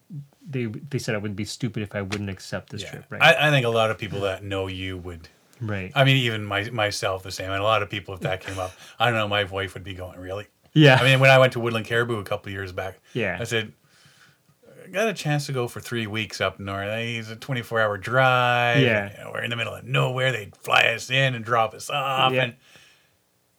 they 0.50 0.66
they 0.66 0.98
said 0.98 1.14
I 1.14 1.18
wouldn't 1.18 1.36
be 1.36 1.44
stupid 1.44 1.82
if 1.82 1.94
I 1.94 2.02
wouldn't 2.02 2.28
accept 2.30 2.70
this 2.70 2.82
Yeah. 2.82 2.90
trip, 2.90 3.04
right? 3.10 3.22
I, 3.22 3.48
I 3.48 3.50
think 3.50 3.64
a 3.64 3.70
lot 3.70 3.90
of 3.90 3.98
people 3.98 4.20
that 4.22 4.42
know 4.44 4.66
you 4.66 4.98
would. 4.98 5.28
right. 5.60 5.92
I 5.94 6.04
mean, 6.04 6.16
even 6.18 6.44
my, 6.44 6.68
myself 6.70 7.22
the 7.22 7.30
same. 7.30 7.50
And 7.50 7.60
a 7.60 7.64
lot 7.64 7.82
of 7.82 7.90
people, 7.90 8.14
if 8.14 8.20
that 8.20 8.40
came 8.40 8.58
up, 8.58 8.72
I 8.98 9.06
don't 9.06 9.14
know, 9.18 9.28
my 9.28 9.44
wife 9.44 9.74
would 9.74 9.84
be 9.84 9.94
going, 9.94 10.18
really? 10.18 10.46
yeah. 10.72 10.98
I 11.00 11.04
mean, 11.04 11.20
when 11.20 11.30
I 11.30 11.38
went 11.38 11.52
to 11.54 11.60
Woodland 11.60 11.86
Caribou 11.86 12.18
a 12.18 12.24
couple 12.24 12.48
of 12.50 12.52
years 12.54 12.72
back, 12.72 12.98
Yeah. 13.14 13.36
I 13.40 13.44
said, 13.44 13.72
I 14.84 14.88
got 14.88 15.08
a 15.08 15.12
chance 15.14 15.46
to 15.46 15.52
go 15.52 15.68
for 15.68 15.78
three 15.80 16.06
weeks 16.06 16.40
up 16.40 16.58
north. 16.58 16.88
It's 16.88 17.28
a 17.30 17.36
24 17.36 17.80
hour 17.80 17.96
drive. 17.98 18.80
Yeah. 18.82 19.10
You 19.18 19.24
know, 19.24 19.30
we're 19.32 19.42
in 19.42 19.50
the 19.50 19.56
middle 19.56 19.74
of 19.74 19.84
nowhere. 19.84 20.32
They'd 20.32 20.56
fly 20.56 20.82
us 20.94 21.10
in 21.10 21.34
and 21.34 21.44
drop 21.44 21.74
us 21.74 21.90
off. 21.90 22.32
Yeah. 22.32 22.42
And 22.44 22.54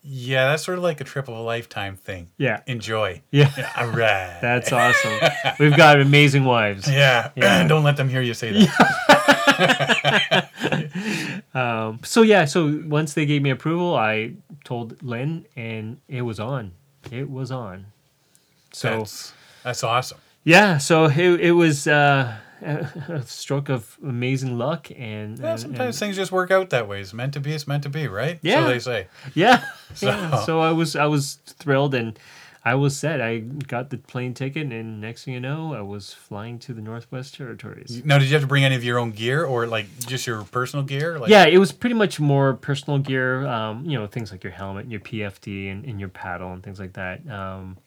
yeah, 0.03 0.47
that's 0.47 0.63
sort 0.63 0.77
of 0.77 0.83
like 0.83 0.99
a 1.01 1.03
trip 1.03 1.27
of 1.27 1.35
a 1.35 1.41
lifetime 1.41 1.95
thing. 1.95 2.29
yeah. 2.37 2.61
Enjoy. 2.67 3.21
Yeah. 3.31 3.51
All 3.77 3.87
right. 3.87 4.37
That's 4.41 4.71
awesome. 4.71 5.19
We've 5.59 5.77
got 5.77 5.99
amazing 6.01 6.43
wives. 6.43 6.87
yeah. 6.91 7.29
Yeah. 7.35 7.67
Don't 7.67 7.83
let 7.83 7.97
them 7.97 8.09
hear 8.09 8.21
you 8.21 8.33
say 8.33 8.51
that. 8.65 10.49
Um, 11.53 11.99
so 12.03 12.21
yeah, 12.21 12.45
so 12.45 12.81
once 12.85 13.13
they 13.13 13.25
gave 13.25 13.41
me 13.41 13.49
approval, 13.49 13.93
I 13.95 14.35
told 14.63 15.03
Lynn, 15.03 15.45
and 15.57 15.99
it 16.07 16.21
was 16.21 16.39
on. 16.39 16.71
It 17.11 17.29
was 17.29 17.51
on. 17.51 17.87
So 18.71 18.99
that's, 18.99 19.33
that's 19.61 19.83
awesome. 19.83 20.19
yeah, 20.45 20.77
so 20.77 21.05
it, 21.05 21.19
it 21.19 21.51
was 21.51 21.87
uh, 21.87 22.33
a 22.61 23.21
stroke 23.25 23.69
of 23.69 23.97
amazing 24.03 24.57
luck 24.57 24.89
and, 24.91 25.39
yeah, 25.39 25.51
and 25.51 25.59
sometimes 25.59 25.95
and, 25.95 25.99
things 25.99 26.15
just 26.15 26.31
work 26.31 26.51
out 26.51 26.69
that 26.69 26.87
way. 26.87 27.01
It's 27.01 27.13
meant 27.13 27.33
to 27.33 27.39
be. 27.39 27.53
It's 27.53 27.67
meant 27.67 27.83
to 27.83 27.89
be, 27.89 28.07
right? 28.07 28.39
Yeah. 28.41 28.63
So 28.63 28.67
they 28.69 28.79
say. 28.79 29.07
Yeah. 29.33 29.63
So, 29.93 30.07
yeah. 30.07 30.45
so 30.45 30.61
I 30.61 30.71
was 30.71 30.95
I 30.95 31.05
was 31.05 31.39
thrilled 31.45 31.93
and 31.93 32.17
I 32.63 32.75
was 32.75 32.95
set. 32.95 33.21
I 33.21 33.39
got 33.39 33.89
the 33.89 33.97
plane 33.97 34.33
ticket, 34.33 34.71
and 34.71 35.01
next 35.01 35.25
thing 35.25 35.33
you 35.33 35.39
know, 35.39 35.73
I 35.73 35.81
was 35.81 36.13
flying 36.13 36.59
to 36.59 36.73
the 36.73 36.81
Northwest 36.81 37.35
Territories. 37.35 38.03
Now, 38.05 38.19
did 38.19 38.27
you 38.27 38.33
have 38.33 38.41
to 38.41 38.47
bring 38.47 38.63
any 38.63 38.75
of 38.75 38.83
your 38.83 38.99
own 38.99 39.11
gear, 39.11 39.43
or 39.43 39.65
like 39.65 39.87
just 39.99 40.27
your 40.27 40.43
personal 40.43 40.85
gear? 40.85 41.17
Like, 41.17 41.29
yeah, 41.29 41.45
it 41.45 41.57
was 41.57 41.71
pretty 41.71 41.95
much 41.95 42.19
more 42.19 42.53
personal 42.53 42.99
gear. 42.99 43.47
Um, 43.47 43.83
you 43.85 43.97
know, 43.97 44.05
things 44.05 44.31
like 44.31 44.43
your 44.43 44.53
helmet, 44.53 44.83
and 44.83 44.91
your 44.91 45.01
PFD, 45.01 45.71
and, 45.71 45.83
and 45.85 45.99
your 45.99 46.09
paddle, 46.09 46.53
and 46.53 46.61
things 46.61 46.79
like 46.79 46.93
that. 46.93 47.27
Um, 47.27 47.77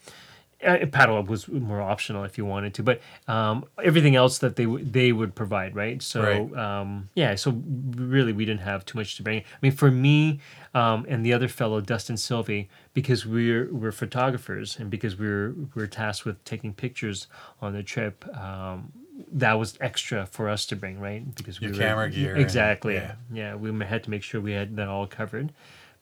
uh, 0.63 0.87
paddle 0.93 1.23
was 1.23 1.49
more 1.49 1.81
optional 1.81 2.25
if 2.25 2.37
you 2.39 2.45
wanted 2.45 2.75
to, 2.75 2.83
but 2.83 3.01
um, 3.29 3.65
everything 3.83 4.17
else 4.17 4.39
that 4.39 4.57
they 4.57 4.65
w- 4.65 4.85
they 4.85 5.13
would 5.13 5.35
provide, 5.35 5.75
right? 5.75 6.03
So 6.03 6.23
Right. 6.23 6.57
Um, 6.81 7.09
yeah, 7.15 7.35
so 7.35 7.63
really 7.97 8.33
we 8.33 8.45
didn't 8.45 8.61
have 8.63 8.85
too 8.85 8.99
much 8.99 9.17
to 9.17 9.23
bring. 9.23 9.41
I 9.41 9.59
mean, 9.63 9.73
for 9.73 9.91
me 9.91 10.41
um, 10.75 11.07
and 11.09 11.25
the 11.25 11.33
other 11.33 11.49
fellow 11.49 11.81
Dustin 11.81 12.17
Sylvie, 12.17 12.69
because 12.93 13.25
we're 13.27 13.73
we're 13.73 13.93
photographers 13.93 14.79
and 14.79 14.91
because 14.91 15.19
we're 15.19 15.55
we're 15.75 15.87
tasked 15.87 16.25
with 16.25 16.43
taking 16.45 16.73
pictures 16.75 17.27
on 17.61 17.73
the 17.73 17.83
trip. 17.83 18.25
Um, 18.37 18.93
that 19.33 19.53
was 19.55 19.79
extra 19.81 20.27
for 20.27 20.49
us 20.49 20.67
to 20.67 20.75
bring, 20.77 20.99
right? 20.99 21.35
Because 21.37 21.61
Your 21.61 21.71
we 21.71 21.79
camera 21.79 22.11
gear 22.11 22.33
and- 22.33 22.41
exactly. 22.43 22.95
yeah. 22.95 23.15
yeah, 23.33 23.55
we 23.55 23.71
had 23.85 24.03
to 24.05 24.11
make 24.11 24.25
sure 24.25 24.41
we 24.41 24.51
had 24.53 24.75
that 24.77 24.89
all 24.89 25.07
covered. 25.07 25.53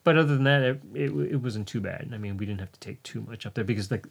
But 0.04 0.16
other 0.18 0.34
than 0.34 0.44
that, 0.44 0.62
it, 0.62 0.80
it, 0.94 1.10
it 1.32 1.36
wasn't 1.36 1.68
too 1.68 1.80
bad. 1.80 2.10
I 2.12 2.18
mean, 2.18 2.36
we 2.36 2.44
didn't 2.46 2.60
have 2.60 2.72
to 2.72 2.80
take 2.80 3.02
too 3.04 3.20
much 3.22 3.46
up 3.46 3.54
there 3.54 3.64
because 3.64 3.88
the 3.88 4.02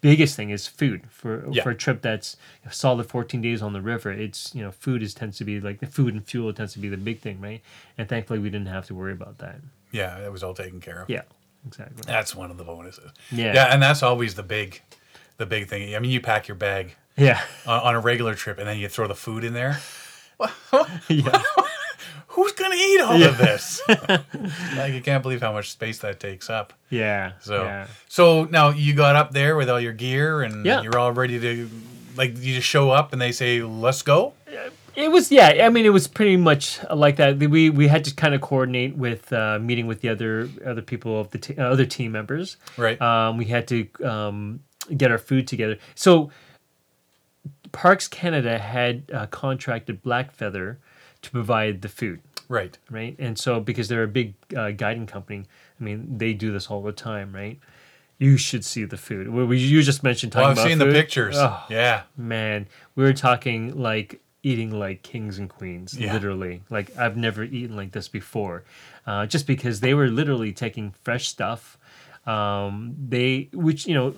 biggest 0.00 0.34
thing 0.36 0.50
is 0.50 0.66
food 0.66 1.02
for 1.10 1.46
Yeah. 1.50 1.62
for 1.62 1.70
a 1.70 1.74
trip 1.74 2.02
that's 2.02 2.36
a 2.66 2.72
solid 2.72 3.06
14 3.06 3.40
days 3.40 3.62
on 3.62 3.72
the 3.72 3.80
river. 3.80 4.10
It's 4.10 4.54
you 4.54 4.62
know 4.62 4.72
food 4.72 5.02
is 5.02 5.14
tends 5.14 5.38
to 5.38 5.44
be 5.44 5.60
like 5.60 5.80
the 5.80 5.86
food 5.86 6.12
and 6.14 6.26
fuel 6.26 6.52
tends 6.52 6.72
to 6.74 6.78
be 6.80 6.88
the 6.88 6.96
big 6.96 7.20
thing, 7.20 7.40
right? 7.40 7.62
And 7.96 8.08
thankfully, 8.08 8.40
we 8.40 8.50
didn't 8.50 8.66
have 8.68 8.86
to 8.86 8.94
worry 8.94 9.12
about 9.12 9.38
that. 9.38 9.56
yeah, 9.92 10.18
it 10.18 10.30
was 10.32 10.42
all 10.42 10.54
taken 10.54 10.80
care 10.80 11.02
of. 11.02 11.08
Yeah, 11.10 11.22
exactly. 11.66 12.02
That's 12.06 12.34
one 12.34 12.50
of 12.50 12.56
the 12.58 12.64
bonuses. 12.64 13.10
Yeah. 13.32 13.54
Yeah, 13.54 13.72
and 13.72 13.82
that's 13.82 14.02
always 14.02 14.34
the 14.34 14.42
big, 14.42 14.80
the 15.36 15.46
big 15.46 15.68
thing. 15.68 15.94
I 15.94 15.98
mean, 16.00 16.10
you 16.10 16.20
pack 16.20 16.46
your 16.48 16.56
bag 16.56 16.94
Yeah, 17.16 17.40
on, 17.66 17.80
on 17.80 17.94
a 17.94 18.00
regular 18.00 18.34
trip, 18.34 18.58
and 18.58 18.66
then 18.68 18.78
you 18.78 18.88
throw 18.88 19.06
the 19.08 19.14
food 19.14 19.44
in 19.44 19.52
there. 19.54 19.78
yeah, 21.08 21.42
Who's 22.34 22.52
gonna 22.52 22.76
eat 22.76 23.00
all 23.00 23.22
of 23.22 23.38
this? 23.38 23.80
like, 23.88 24.92
you 24.92 25.00
can't 25.02 25.22
believe 25.22 25.40
how 25.40 25.52
much 25.52 25.70
space 25.72 25.98
that 25.98 26.20
takes 26.20 26.48
up. 26.48 26.72
yeah. 26.88 27.32
So, 27.40 27.64
yeah. 27.64 27.86
so 28.08 28.44
now 28.44 28.70
you 28.70 28.94
got 28.94 29.16
up 29.16 29.32
there 29.32 29.56
with 29.56 29.68
all 29.68 29.80
your 29.80 29.92
gear, 29.92 30.42
and 30.42 30.64
Yeah. 30.64 30.82
you're 30.82 30.96
all 30.98 31.12
ready 31.12 31.40
to, 31.40 31.68
like, 32.16 32.38
you 32.38 32.54
just 32.54 32.68
show 32.68 32.90
up, 32.90 33.12
and 33.12 33.20
they 33.20 33.32
say, 33.32 33.62
"Let's 33.62 34.02
go." 34.02 34.34
It 34.96 35.10
was 35.10 35.30
yeah. 35.32 35.64
I 35.66 35.68
mean, 35.70 35.86
it 35.86 35.90
was 35.92 36.06
pretty 36.08 36.36
much 36.36 36.78
like 36.92 37.16
that. 37.16 37.38
We 37.38 37.70
we 37.70 37.88
had 37.88 38.04
to 38.04 38.14
kind 38.14 38.34
of 38.34 38.40
coordinate 38.40 38.96
with 38.96 39.32
uh, 39.32 39.58
meeting 39.60 39.86
with 39.86 40.00
the 40.00 40.08
other 40.10 40.48
other 40.66 40.82
people 40.82 41.18
of 41.20 41.30
the 41.30 41.38
t- 41.38 41.56
uh, 41.56 41.62
other 41.64 41.86
team 41.86 42.12
members. 42.12 42.56
Right. 42.76 43.00
Um, 43.00 43.38
we 43.38 43.46
had 43.46 43.66
to 43.68 43.88
um, 44.04 44.60
get 44.96 45.10
our 45.10 45.18
food 45.18 45.46
together. 45.46 45.78
So 45.94 46.30
Parks 47.72 48.08
Canada 48.08 48.58
had 48.58 49.10
uh, 49.14 49.26
contracted 49.26 50.02
Black 50.02 50.32
Feather 50.32 50.78
to 51.22 51.30
provide 51.30 51.82
the 51.82 51.88
food, 51.88 52.20
Right. 52.48 52.76
right? 52.90 53.14
And 53.18 53.38
so 53.38 53.60
because 53.60 53.88
they're 53.88 54.02
a 54.04 54.08
big 54.08 54.34
uh, 54.56 54.70
guiding 54.70 55.06
company, 55.06 55.44
I 55.80 55.84
mean, 55.84 56.18
they 56.18 56.32
do 56.32 56.52
this 56.52 56.68
all 56.68 56.82
the 56.82 56.92
time, 56.92 57.34
right? 57.34 57.58
You 58.18 58.36
should 58.36 58.64
see 58.64 58.84
the 58.84 58.96
food. 58.96 59.28
We, 59.28 59.44
we 59.44 59.58
you 59.58 59.82
just 59.82 60.02
mentioned 60.02 60.32
talking 60.32 60.42
Well, 60.42 60.50
I've 60.50 60.58
about 60.58 60.68
seen 60.68 60.78
the 60.78 60.86
pictures. 60.92 61.36
Oh, 61.38 61.64
Yeah. 61.70 62.02
man, 62.16 62.66
we 62.94 63.04
were 63.04 63.12
talking 63.14 63.78
like 63.80 64.20
eating 64.42 64.70
like 64.70 65.02
kings 65.02 65.38
and 65.38 65.48
queens, 65.50 65.98
Yeah. 65.98 66.12
literally. 66.12 66.62
Like 66.70 66.96
I've 66.98 67.16
never 67.16 67.44
eaten 67.44 67.76
like 67.76 67.92
this 67.92 68.08
before, 68.08 68.64
uh, 69.06 69.26
just 69.26 69.46
because 69.46 69.80
they 69.80 69.92
were 69.94 70.08
literally 70.08 70.52
taking 70.52 70.92
fresh 71.02 71.28
stuff. 71.28 71.76
Um, 72.26 72.94
they, 73.08 73.48
which 73.52 73.86
you 73.86 73.94
know, 73.94 74.10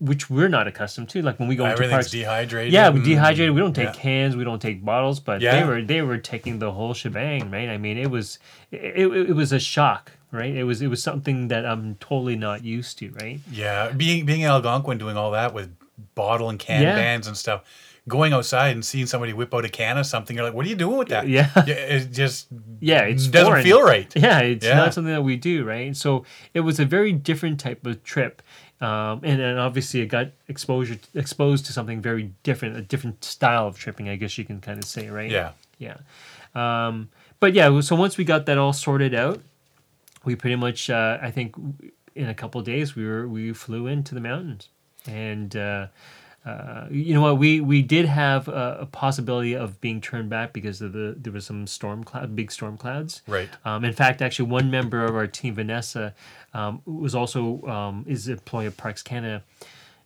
which 0.00 0.28
we're 0.28 0.48
not 0.48 0.66
accustomed 0.66 1.08
to. 1.10 1.22
Like 1.22 1.38
when 1.38 1.48
we 1.48 1.54
go 1.56 1.64
into 1.64 1.74
Everything's 1.74 1.92
parks, 1.94 2.10
dehydrated. 2.10 2.72
yeah, 2.72 2.90
we 2.90 3.00
dehydrated. 3.02 3.54
We 3.54 3.60
don't 3.60 3.72
take 3.74 3.86
yeah. 3.88 3.92
cans. 3.94 4.36
We 4.36 4.44
don't 4.44 4.60
take 4.60 4.84
bottles. 4.84 5.20
But 5.20 5.40
Yeah. 5.40 5.60
they 5.60 5.66
were 5.66 5.82
they 5.82 6.02
were 6.02 6.18
taking 6.18 6.58
the 6.58 6.72
whole 6.72 6.92
shebang, 6.92 7.50
right? 7.50 7.68
I 7.68 7.78
mean, 7.78 7.98
it 7.98 8.10
was 8.10 8.38
it, 8.72 8.96
it, 9.06 9.30
it 9.30 9.32
was 9.34 9.52
a 9.52 9.60
shock, 9.60 10.12
right? 10.32 10.54
It 10.54 10.64
was 10.64 10.82
it 10.82 10.88
was 10.88 11.02
something 11.02 11.48
that 11.48 11.64
I'm 11.64 11.94
totally 11.96 12.36
not 12.36 12.64
used 12.64 12.98
to, 12.98 13.10
right? 13.12 13.40
Yeah, 13.50 13.90
being 13.92 14.26
being 14.26 14.40
in 14.40 14.48
Algonquin, 14.48 14.98
doing 14.98 15.16
all 15.16 15.30
that 15.30 15.54
with 15.54 15.74
bottle 16.16 16.50
and 16.50 16.58
can 16.58 16.82
Yeah. 16.82 16.96
bans 16.96 17.26
and 17.28 17.36
stuff, 17.36 17.62
going 18.08 18.32
outside 18.32 18.68
and 18.70 18.84
seeing 18.84 19.06
somebody 19.06 19.32
whip 19.32 19.52
out 19.54 19.64
a 19.64 19.68
can 19.68 19.98
of 19.98 20.06
something, 20.06 20.36
you're 20.36 20.44
like, 20.44 20.54
"What 20.54 20.64
are 20.64 20.68
you 20.68 20.76
doing 20.76 20.96
with 20.98 21.08
that?" 21.08 21.26
Yeah. 21.28 21.50
it 21.66 22.12
just 22.12 22.48
Yeah, 22.80 23.02
it's 23.02 23.26
doesn't 23.26 23.46
foreign. 23.50 23.64
feel 23.64 23.82
right. 23.82 24.10
Yeah, 24.14 24.40
it's 24.40 24.64
Yeah. 24.64 24.74
not 24.76 24.94
something 24.94 25.12
that 25.12 25.22
we 25.22 25.36
do, 25.36 25.64
right? 25.64 25.96
So 25.96 26.24
it 26.54 26.60
was 26.60 26.78
a 26.78 26.84
very 26.84 27.12
different 27.12 27.58
type 27.60 27.84
of 27.86 28.02
trip, 28.04 28.42
um, 28.80 29.20
and 29.24 29.40
then 29.40 29.58
obviously 29.58 30.00
it 30.02 30.06
got 30.06 30.28
exposure 30.48 30.98
exposed 31.14 31.66
to 31.66 31.72
something 31.72 32.00
very 32.00 32.30
different, 32.42 32.76
a 32.76 32.82
different 32.82 33.24
style 33.24 33.66
of 33.66 33.78
tripping, 33.78 34.08
I 34.08 34.16
guess 34.16 34.38
you 34.38 34.44
can 34.44 34.60
kind 34.60 34.78
of 34.78 34.84
say, 34.84 35.08
right? 35.10 35.30
Yeah. 35.30 35.50
yeah. 35.78 35.96
Um, 36.54 37.08
but 37.40 37.54
yeah, 37.54 37.80
so 37.80 37.96
once 37.96 38.16
we 38.16 38.24
got 38.24 38.46
that 38.46 38.56
all 38.58 38.72
sorted 38.72 39.14
out, 39.14 39.40
we 40.24 40.36
pretty 40.36 40.56
much, 40.56 40.90
uh, 40.90 41.18
I 41.20 41.30
think, 41.30 41.54
in 42.14 42.28
a 42.28 42.34
couple 42.34 42.58
of 42.60 42.64
days, 42.66 42.94
we 42.96 43.04
were 43.06 43.28
we 43.28 43.52
flew 43.52 43.86
into 43.88 44.14
the 44.14 44.20
mountains, 44.20 44.68
and. 45.08 45.54
Uh, 45.56 45.86
uh, 46.46 46.86
you 46.92 47.12
know 47.12 47.22
what? 47.22 47.38
We 47.38 47.60
we 47.60 47.82
did 47.82 48.06
have 48.06 48.46
a, 48.46 48.78
a 48.82 48.86
possibility 48.86 49.54
of 49.56 49.80
being 49.80 50.00
turned 50.00 50.30
back 50.30 50.52
because 50.52 50.80
of 50.80 50.92
the 50.92 51.16
there 51.18 51.32
was 51.32 51.44
some 51.44 51.66
storm 51.66 52.04
cloud, 52.04 52.36
big 52.36 52.52
storm 52.52 52.76
clouds. 52.76 53.22
Right. 53.26 53.48
Um, 53.64 53.84
in 53.84 53.92
fact, 53.92 54.22
actually, 54.22 54.48
one 54.48 54.70
member 54.70 55.04
of 55.04 55.16
our 55.16 55.26
team, 55.26 55.54
Vanessa, 55.54 56.14
um, 56.54 56.82
was 56.86 57.16
also 57.16 57.62
um, 57.66 58.04
is 58.06 58.28
an 58.28 58.34
employee 58.34 58.66
of 58.66 58.76
Parks 58.76 59.02
Canada. 59.02 59.42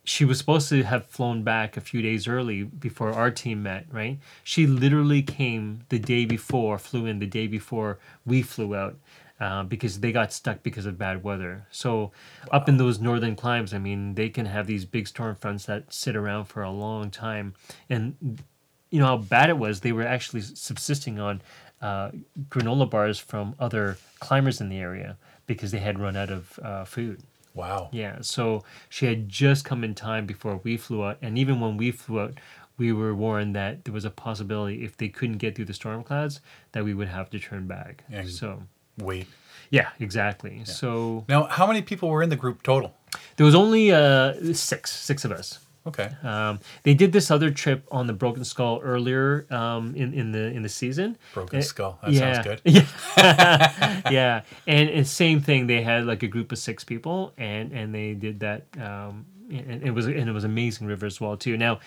She 0.03 0.25
was 0.25 0.39
supposed 0.39 0.71
to 0.71 0.83
have 0.83 1.05
flown 1.05 1.43
back 1.43 1.77
a 1.77 1.81
few 1.83 2.01
days 2.01 2.27
early 2.27 2.63
before 2.65 3.13
our 3.13 3.31
team 3.31 3.63
met. 3.63 3.85
Right? 3.91 4.19
She 4.43 4.67
literally 4.67 5.21
came 5.21 5.85
the 5.91 5.99
day 5.99 6.25
before, 6.25 6.79
flew 6.79 7.05
in 7.05 7.19
the 7.19 7.27
day 7.27 7.49
before 7.49 7.99
we 8.25 8.41
flew 8.41 8.75
out. 8.75 8.97
Uh, 9.41 9.63
because 9.63 10.01
they 10.01 10.13
got 10.13 10.35
stuck 10.35 10.63
because 10.63 10.85
of 10.85 10.99
bad 10.99 11.25
weather. 11.25 11.67
So 11.71 12.13
up 12.51 12.69
in 12.69 12.77
those 12.77 13.01
northern 13.01 13.35
climes, 13.35 13.73
I 13.73 13.79
mean, 13.79 14.15
they 14.15 14.29
can 14.29 14.45
have 14.45 14.67
these 14.67 14.85
big 14.85 15.09
storm 15.09 15.35
fronts 15.35 15.65
that 15.65 15.91
sit 15.91 16.15
around 16.15 16.45
for 16.45 16.63
a 16.63 16.71
long 16.71 17.11
time, 17.11 17.55
and 17.89 18.43
you 18.91 19.01
know 19.01 19.07
how 19.07 19.17
bad 19.17 19.49
it 19.49 19.57
was. 19.57 19.81
They 19.81 19.93
were 19.93 20.07
actually 20.07 20.43
subsisting 20.43 21.19
on 21.19 21.41
uh, 21.81 22.11
granola 22.51 22.91
bars 22.91 23.19
from 23.19 23.55
other 23.59 23.97
climbers 24.19 24.61
in 24.61 24.69
the 24.69 24.79
area 24.79 25.17
because 25.47 25.71
they 25.71 25.79
had 25.79 25.99
run 25.99 26.17
out 26.17 26.29
of 26.29 26.59
uh, 26.63 26.85
food. 26.85 27.23
Wow. 27.55 27.89
Yeah, 27.93 28.19
so 28.21 28.63
she 28.91 29.07
had 29.07 29.29
just 29.29 29.65
come 29.65 29.83
in 29.85 29.95
time 29.95 30.27
before 30.27 30.61
we 30.63 30.77
flew 30.77 31.03
out, 31.03 31.17
and 31.23 31.39
even 31.39 31.61
when 31.61 31.79
we 31.79 31.93
flew 31.93 32.21
out, 32.21 32.35
we 32.77 32.93
were 32.93 33.15
warned 33.15 33.57
that 33.57 33.85
there 33.85 33.95
was 33.95 34.05
a 34.05 34.11
possibility 34.11 34.85
if 34.85 34.99
they 34.99 35.09
couldn't 35.09 35.39
get 35.39 35.57
through 35.57 35.65
the 35.65 35.75
storm 35.75 36.03
clouds 36.05 36.41
that 36.73 36.85
we 36.85 36.93
would 36.93 37.09
have 37.09 37.31
to 37.31 37.39
turn 37.39 37.67
back. 37.67 38.05
So 38.27 38.63
Wait. 39.01 39.27
yeah, 39.71 39.89
exactly. 40.01 40.65
So 40.65 41.25
Now, 41.29 41.45
how 41.45 41.67
many 41.67 41.83
people 41.83 42.09
were 42.09 42.23
in 42.23 42.29
the 42.31 42.37
group 42.37 42.63
total? 42.63 42.95
there 43.37 43.47
was 43.47 43.55
only 43.55 43.91
uh, 43.93 44.55
six, 44.55 44.93
six 44.93 45.25
of 45.25 45.33
us. 45.33 45.59
Okay. 45.87 46.11
Um, 46.23 46.61
they 46.83 46.93
did 46.95 47.11
this 47.13 47.31
other 47.31 47.51
trip 47.51 47.87
on 47.91 48.07
the 48.07 48.13
Broken 48.13 48.45
Skull 48.45 48.81
earlier 48.83 49.47
um, 49.51 49.95
in 49.97 50.13
in 50.13 50.31
the 50.33 50.45
in 50.57 50.63
the 50.63 50.69
season. 50.69 51.17
Broken 51.33 51.59
Uh, 51.59 51.63
Skull. 51.63 51.99
That 52.03 52.13
yeah. 52.13 52.21
sounds 52.35 52.47
good. 52.47 52.61
Yeah, 53.17 54.01
yeah, 54.11 54.43
and, 54.67 54.91
and 54.91 55.07
same 55.07 55.41
thing. 55.41 55.67
They 55.69 55.83
had 55.83 56.05
like 56.05 56.23
a 56.23 56.29
group 56.29 56.53
of 56.53 56.59
six 56.59 56.85
people, 56.85 57.33
and 57.39 57.73
and 57.73 57.95
they 57.95 58.13
did 58.15 58.41
that. 58.41 58.67
Um, 58.79 59.25
and 59.51 59.83
it 59.83 59.93
was 59.93 60.07
and 60.07 60.29
it 60.29 60.33
was 60.33 60.45
amazing 60.45 60.87
river 60.87 61.07
as 61.07 61.19
well 61.21 61.37
too. 61.39 61.57
Now, 61.57 61.81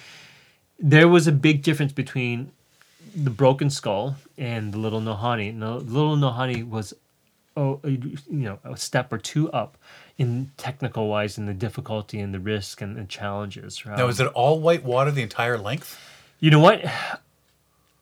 there 0.79 1.07
was 1.07 1.27
a 1.27 1.31
big 1.31 1.61
difference 1.61 1.93
between 1.93 2.51
the 3.15 3.29
Broken 3.29 3.69
Skull 3.69 4.15
and 4.39 4.73
the 4.73 4.79
Little 4.79 5.01
Nahanni. 5.01 5.53
No, 5.53 5.77
Little 5.77 6.17
Nahanni 6.17 6.67
was, 6.67 6.93
oh, 7.55 7.79
you 7.83 8.17
know, 8.29 8.59
a 8.63 8.75
step 8.77 9.11
or 9.13 9.17
two 9.17 9.51
up 9.51 9.77
in 10.17 10.51
technical 10.57 11.07
wise 11.07 11.37
in 11.37 11.45
the 11.45 11.53
difficulty 11.53 12.19
and 12.19 12.33
the 12.33 12.39
risk 12.39 12.81
and 12.81 12.95
the 12.97 13.03
challenges. 13.05 13.81
Now, 13.85 14.03
Um, 14.05 14.09
is 14.09 14.19
it 14.19 14.27
all 14.27 14.59
white 14.59 14.83
water 14.83 15.11
the 15.11 15.21
entire 15.23 15.57
length? 15.57 15.99
you 16.39 16.51
know 16.51 16.59
what? 16.59 16.83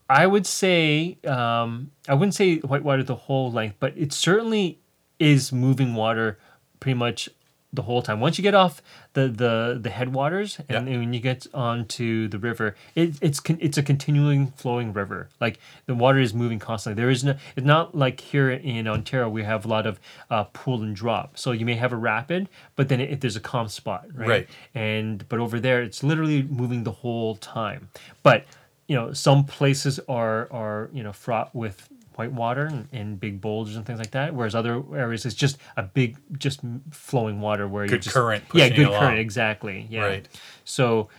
I 0.09 0.27
would 0.27 0.45
say 0.45 1.17
um, 1.25 1.91
I 2.07 2.13
wouldn't 2.15 2.35
say 2.35 2.57
white 2.57 2.83
water 2.83 3.03
the 3.03 3.15
whole 3.15 3.51
length, 3.51 3.77
but 3.79 3.93
it 3.97 4.11
certainly 4.11 4.79
is 5.19 5.53
moving 5.53 5.93
water 5.95 6.37
pretty 6.79 6.97
much 6.97 7.29
the 7.73 7.83
whole 7.83 8.01
time. 8.01 8.19
Once 8.19 8.37
you 8.37 8.41
get 8.41 8.53
off 8.53 8.81
the 9.13 9.27
the, 9.29 9.79
the 9.81 9.89
headwaters 9.89 10.59
and 10.67 10.87
Yeah. 10.89 10.97
when 10.97 11.13
you 11.13 11.19
get 11.21 11.47
onto 11.53 12.27
the 12.27 12.37
river, 12.37 12.75
it, 12.95 13.15
it's 13.21 13.39
con- 13.39 13.57
it's 13.61 13.77
a 13.77 13.83
continuing 13.83 14.47
flowing 14.57 14.91
river. 14.93 15.29
Like 15.39 15.57
the 15.85 15.95
water 15.95 16.19
is 16.19 16.33
moving 16.33 16.59
constantly. 16.59 17.01
There 17.01 17.09
is 17.09 17.23
no. 17.23 17.35
It's 17.55 17.65
not 17.65 17.95
like 17.95 18.19
here 18.19 18.49
in 18.51 18.87
Ontario 18.87 19.29
we 19.29 19.43
have 19.43 19.63
a 19.65 19.67
lot 19.69 19.85
of 19.87 19.99
uh, 20.29 20.43
pool 20.45 20.81
and 20.83 20.95
drop. 20.95 21.37
So 21.37 21.51
you 21.53 21.65
may 21.65 21.75
have 21.75 21.93
a 21.93 21.97
rapid, 21.97 22.49
but 22.75 22.89
then 22.89 22.99
it, 22.99 23.21
there's 23.21 23.35
a 23.37 23.41
calm 23.41 23.67
spot, 23.69 24.05
right? 24.13 24.27
Right. 24.27 24.49
And 24.75 25.27
but 25.29 25.39
over 25.39 25.59
there, 25.59 25.81
it's 25.81 26.03
literally 26.03 26.43
moving 26.43 26.83
the 26.83 26.91
whole 26.91 27.35
time. 27.37 27.89
But 28.23 28.45
you 28.87 28.95
know, 28.97 29.13
some 29.13 29.45
places 29.45 29.99
are 30.09 30.47
are 30.51 30.89
you 30.91 31.03
know 31.03 31.13
fraught 31.13 31.55
with 31.55 31.87
white 32.21 32.31
water 32.31 32.65
and, 32.65 32.87
and, 32.91 33.19
big 33.19 33.41
boulders 33.41 33.75
and 33.75 33.85
things 33.85 33.99
like 33.99 34.11
that, 34.11 34.35
whereas 34.35 34.53
other 34.53 34.83
areas 34.95 35.25
it's 35.25 35.35
just 35.35 35.57
a 35.75 35.83
big, 35.83 36.17
just 36.37 36.59
flowing 36.91 37.41
water 37.41 37.67
where 37.67 37.85
good 37.85 37.93
you 37.93 37.99
just 37.99 38.13
current. 38.13 38.43
Yeah, 38.53 38.69
good 38.69 38.89
current, 38.89 39.19
exactly. 39.19 39.87
Yeah. 39.89 40.05
Right. 40.05 40.29
So 40.63 41.09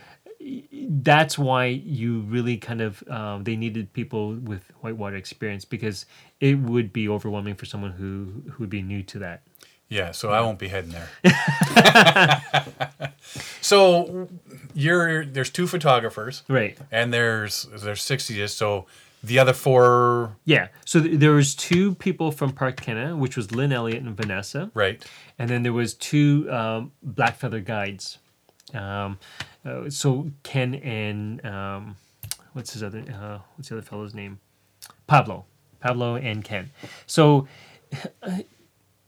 that's 0.71 1.37
why 1.37 1.65
you 1.65 2.21
really 2.21 2.57
kind 2.57 2.81
of 2.81 3.03
um, 3.09 3.43
they 3.43 3.55
needed 3.55 3.91
people 3.93 4.35
with 4.35 4.63
whitewater 4.81 5.15
experience 5.15 5.65
because 5.65 6.05
it 6.39 6.59
would 6.59 6.91
be 6.93 7.07
overwhelming 7.09 7.55
for 7.55 7.65
someone 7.65 7.91
who 7.91 8.43
who 8.51 8.63
would 8.63 8.69
be 8.69 8.81
new 8.81 9.03
to 9.03 9.19
that. 9.19 9.43
Yeah, 9.89 10.11
so 10.11 10.31
I 10.31 10.41
won't 10.41 10.59
be 10.59 10.69
heading 10.69 10.91
there. 10.91 11.09
so 13.61 14.27
you're 14.73 15.25
there's 15.25 15.49
two 15.49 15.67
photographers, 15.67 16.43
right? 16.47 16.77
And 16.91 17.13
there's 17.13 17.67
there's 17.71 18.01
sixty. 18.01 18.45
So 18.47 18.85
the 19.23 19.39
other 19.39 19.53
four. 19.53 20.35
Yeah. 20.43 20.67
So 20.85 21.01
th- 21.01 21.19
there 21.19 21.31
was 21.31 21.55
two 21.55 21.95
people 21.95 22.31
from 22.31 22.51
Parks 22.51 22.83
Canada, 22.83 23.15
which 23.15 23.37
was 23.37 23.51
Lynn 23.51 23.71
Elliott 23.71 24.03
and 24.03 24.15
Vanessa. 24.15 24.69
Right. 24.73 25.03
And 25.39 25.49
then 25.49 25.63
there 25.63 25.73
was 25.73 25.93
two 25.93 26.51
um, 26.51 26.91
Black 27.01 27.37
Feather 27.37 27.61
guides. 27.61 28.19
Um, 28.73 29.17
uh, 29.65 29.89
so 29.89 30.29
Ken 30.43 30.75
and 30.75 31.45
um, 31.45 31.95
what's 32.51 32.73
his 32.73 32.83
other 32.83 32.99
uh, 32.99 33.39
what's 33.55 33.69
the 33.69 33.77
other 33.77 33.85
fellow's 33.85 34.13
name? 34.13 34.39
Pablo. 35.07 35.45
Pablo 35.79 36.15
and 36.15 36.43
Ken. 36.43 36.71
So. 37.07 37.47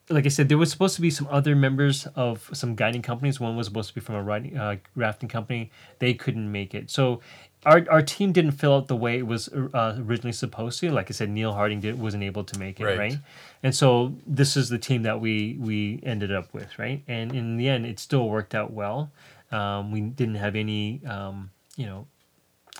like 0.07 0.26
I 0.28 0.30
said, 0.30 0.49
there 0.49 0.57
was 0.59 0.70
supposed 0.70 0.95
to 0.97 1.01
be 1.01 1.09
some 1.09 1.28
other 1.32 1.55
members 1.55 2.05
of 2.16 2.47
some 2.53 2.76
guiding 2.76 3.01
companies. 3.01 3.39
One 3.39 3.55
was 3.55 3.66
supposed 3.66 3.89
to 3.89 3.95
be 3.95 4.01
from 4.01 4.13
a 4.13 4.22
riding, 4.22 4.55
uh, 4.55 4.76
rafting 4.95 5.28
company. 5.28 5.72
They 5.97 6.13
couldn't 6.13 6.51
make 6.51 6.76
it. 6.76 6.91
So 6.91 7.22
our, 7.66 7.86
our 7.89 8.01
team 8.01 8.32
didn't 8.32 8.51
fill 8.51 8.76
out 8.76 8.88
the 8.88 8.95
way 8.95 9.18
it 9.18 9.28
was 9.28 9.47
uh, 9.49 9.97
originally 9.99 10.32
supposed 10.32 10.80
to. 10.82 10.91
Like 10.91 11.09
I 11.09 11.13
said, 11.13 11.30
Neil 11.30 11.53
Hartling 11.53 11.82
did, 11.82 11.99
wasn't 11.99 12.24
able 12.24 12.43
to 12.43 12.59
make 12.59 12.80
it, 12.80 12.86
right. 12.86 12.97
right? 12.97 13.18
And 13.63 13.76
so 13.76 14.16
this 14.28 14.55
is 14.55 14.70
the 14.70 14.78
team 14.78 15.03
that 15.03 15.20
we 15.20 15.57
we 15.59 15.99
ended 16.03 16.32
up 16.32 16.53
with, 16.53 16.78
right? 16.78 17.01
And 17.07 17.34
in 17.34 17.57
the 17.57 17.68
end, 17.68 17.86
it 17.86 17.99
still 17.99 18.30
worked 18.30 18.53
out 18.53 18.72
well. 18.72 19.11
Um, 19.51 19.91
we 19.91 20.01
didn't 20.01 20.36
have 20.36 20.55
any, 20.55 21.01
um, 21.05 21.49
you 21.76 21.86
know, 21.86 22.07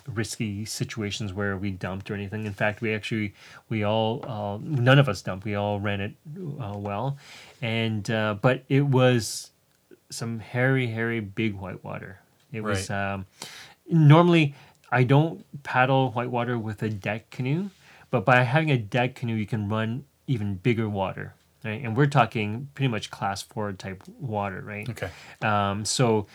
risky 0.07 0.65
situations 0.65 1.33
where 1.33 1.57
we 1.57 1.71
dumped 1.71 2.11
or 2.11 2.13
anything. 2.13 2.45
In 2.45 2.53
fact, 2.53 2.81
we 2.81 2.93
actually 2.93 3.33
we 3.69 3.83
all 3.83 4.23
uh, 4.27 4.59
none 4.61 4.99
of 4.99 5.09
us 5.09 5.21
dumped. 5.21 5.45
We 5.45 5.55
all 5.55 5.79
ran 5.79 6.01
it 6.01 6.13
uh, 6.61 6.77
well, 6.77 7.17
and 7.61 8.09
uh, 8.11 8.36
but 8.39 8.63
it 8.69 8.86
was 8.86 9.49
some 10.11 10.39
hairy, 10.39 10.88
hairy, 10.88 11.19
big 11.19 11.55
white 11.55 11.83
water. 11.83 12.19
It 12.53 12.61
right. 12.61 12.69
was 12.69 12.89
um, 12.89 13.25
normally 13.89 14.53
I 14.95 15.03
don't 15.03 15.43
paddle 15.63 16.11
whitewater 16.11 16.57
with 16.57 16.81
a 16.81 16.89
deck 16.89 17.29
canoe, 17.29 17.69
but 18.11 18.23
by 18.23 18.43
having 18.43 18.71
a 18.71 18.77
deck 18.77 19.15
canoe, 19.15 19.35
you 19.35 19.45
can 19.45 19.67
run 19.67 20.05
even 20.25 20.55
bigger 20.55 20.87
water. 20.87 21.33
Right? 21.65 21.83
And 21.83 21.97
we're 21.97 22.05
talking 22.05 22.69
pretty 22.75 22.87
much 22.87 23.11
class 23.11 23.41
four 23.41 23.73
type 23.73 24.03
water, 24.21 24.61
right? 24.61 24.87
Okay. 24.87 25.09
Um, 25.41 25.83
so 25.83 26.27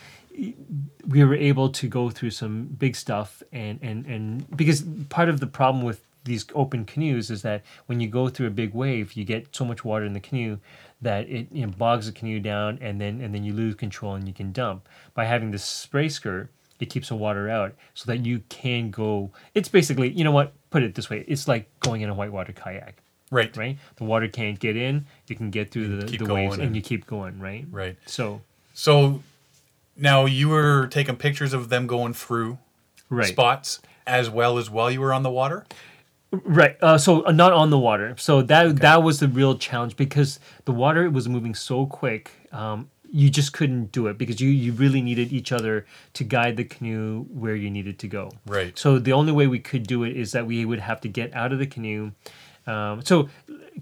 we 1.08 1.24
were 1.24 1.34
able 1.34 1.70
to 1.70 1.88
go 1.88 2.10
through 2.10 2.32
some 2.32 2.64
big 2.66 2.96
stuff 2.96 3.42
and 3.50 3.78
and 3.82 4.04
and 4.06 4.56
because 4.56 4.82
part 5.08 5.28
of 5.28 5.40
the 5.40 5.46
problem 5.46 5.82
with 5.82 6.02
these 6.24 6.44
open 6.54 6.84
canoes 6.84 7.30
is 7.30 7.42
that 7.42 7.62
when 7.86 7.98
you 7.98 8.08
go 8.08 8.28
through 8.28 8.46
a 8.46 8.50
big 8.50 8.72
wave 8.74 9.14
you 9.14 9.24
get 9.24 9.54
so 9.56 9.64
much 9.64 9.84
water 9.84 10.04
in 10.04 10.12
the 10.12 10.20
canoe 10.20 10.58
that 11.00 11.28
it 11.28 11.50
you 11.50 11.66
know, 11.66 11.72
bogs 11.72 12.06
the 12.06 12.12
canoe 12.12 12.38
down 12.38 12.78
and 12.80 13.00
then 13.00 13.20
and 13.20 13.34
then 13.34 13.42
you 13.42 13.52
lose 13.52 13.74
control 13.74 14.14
and 14.14 14.28
you 14.28 14.34
can 14.34 14.52
dump 14.52 14.88
by 15.14 15.24
having 15.24 15.50
this 15.50 15.64
spray 15.64 16.08
skirt 16.08 16.48
it 16.80 16.86
keeps 16.86 17.08
the 17.08 17.14
water 17.14 17.48
out 17.48 17.74
so 17.94 18.10
that 18.10 18.24
you 18.24 18.42
can 18.48 18.90
go 18.90 19.30
it's 19.54 19.68
basically 19.68 20.10
you 20.10 20.24
know 20.24 20.32
what 20.32 20.52
put 20.70 20.82
it 20.82 20.94
this 20.94 21.08
way 21.10 21.24
it's 21.28 21.46
like 21.46 21.68
going 21.80 22.00
in 22.00 22.08
a 22.08 22.14
whitewater 22.14 22.52
kayak 22.52 23.02
right 23.30 23.56
right 23.56 23.78
the 23.96 24.04
water 24.04 24.26
can't 24.28 24.58
get 24.58 24.76
in 24.76 25.06
you 25.28 25.36
can 25.36 25.50
get 25.50 25.70
through 25.70 26.00
the, 26.00 26.16
the 26.16 26.32
waves 26.32 26.54
and, 26.54 26.64
and 26.64 26.76
you 26.76 26.82
keep 26.82 27.06
going 27.06 27.38
right 27.38 27.66
right 27.70 27.96
so 28.06 28.40
so 28.74 29.22
now 29.96 30.24
you 30.24 30.48
were 30.48 30.86
taking 30.86 31.16
pictures 31.16 31.52
of 31.52 31.68
them 31.68 31.86
going 31.86 32.14
through 32.14 32.58
right. 33.10 33.26
spots 33.26 33.80
as 34.06 34.30
well 34.30 34.58
as 34.58 34.70
while 34.70 34.90
you 34.90 35.00
were 35.00 35.12
on 35.12 35.22
the 35.22 35.30
water. 35.30 35.66
Right. 36.32 36.76
Uh, 36.80 36.96
so 36.96 37.26
uh, 37.26 37.32
not 37.32 37.52
on 37.52 37.70
the 37.70 37.78
water. 37.78 38.14
So 38.16 38.40
that 38.42 38.66
okay. 38.66 38.78
that 38.80 39.02
was 39.02 39.20
the 39.20 39.28
real 39.28 39.58
challenge 39.58 39.96
because 39.96 40.38
the 40.64 40.72
water 40.72 41.10
was 41.10 41.28
moving 41.28 41.54
so 41.54 41.86
quick. 41.86 42.30
Um, 42.52 42.90
you 43.12 43.28
just 43.30 43.52
couldn't 43.52 43.92
do 43.92 44.06
it 44.06 44.18
because 44.18 44.40
you 44.40 44.50
you 44.50 44.72
really 44.72 45.02
needed 45.02 45.32
each 45.32 45.52
other 45.52 45.86
to 46.14 46.24
guide 46.24 46.56
the 46.56 46.64
canoe 46.64 47.24
where 47.24 47.56
you 47.56 47.70
needed 47.70 47.98
to 47.98 48.08
go. 48.08 48.30
Right. 48.46 48.78
So 48.78 48.98
the 48.98 49.12
only 49.12 49.32
way 49.32 49.46
we 49.46 49.58
could 49.58 49.86
do 49.86 50.04
it 50.04 50.16
is 50.16 50.32
that 50.32 50.46
we 50.46 50.64
would 50.64 50.80
have 50.80 51.00
to 51.02 51.08
get 51.08 51.34
out 51.34 51.52
of 51.52 51.58
the 51.58 51.66
canoe. 51.66 52.12
Um, 52.66 53.02
so 53.02 53.28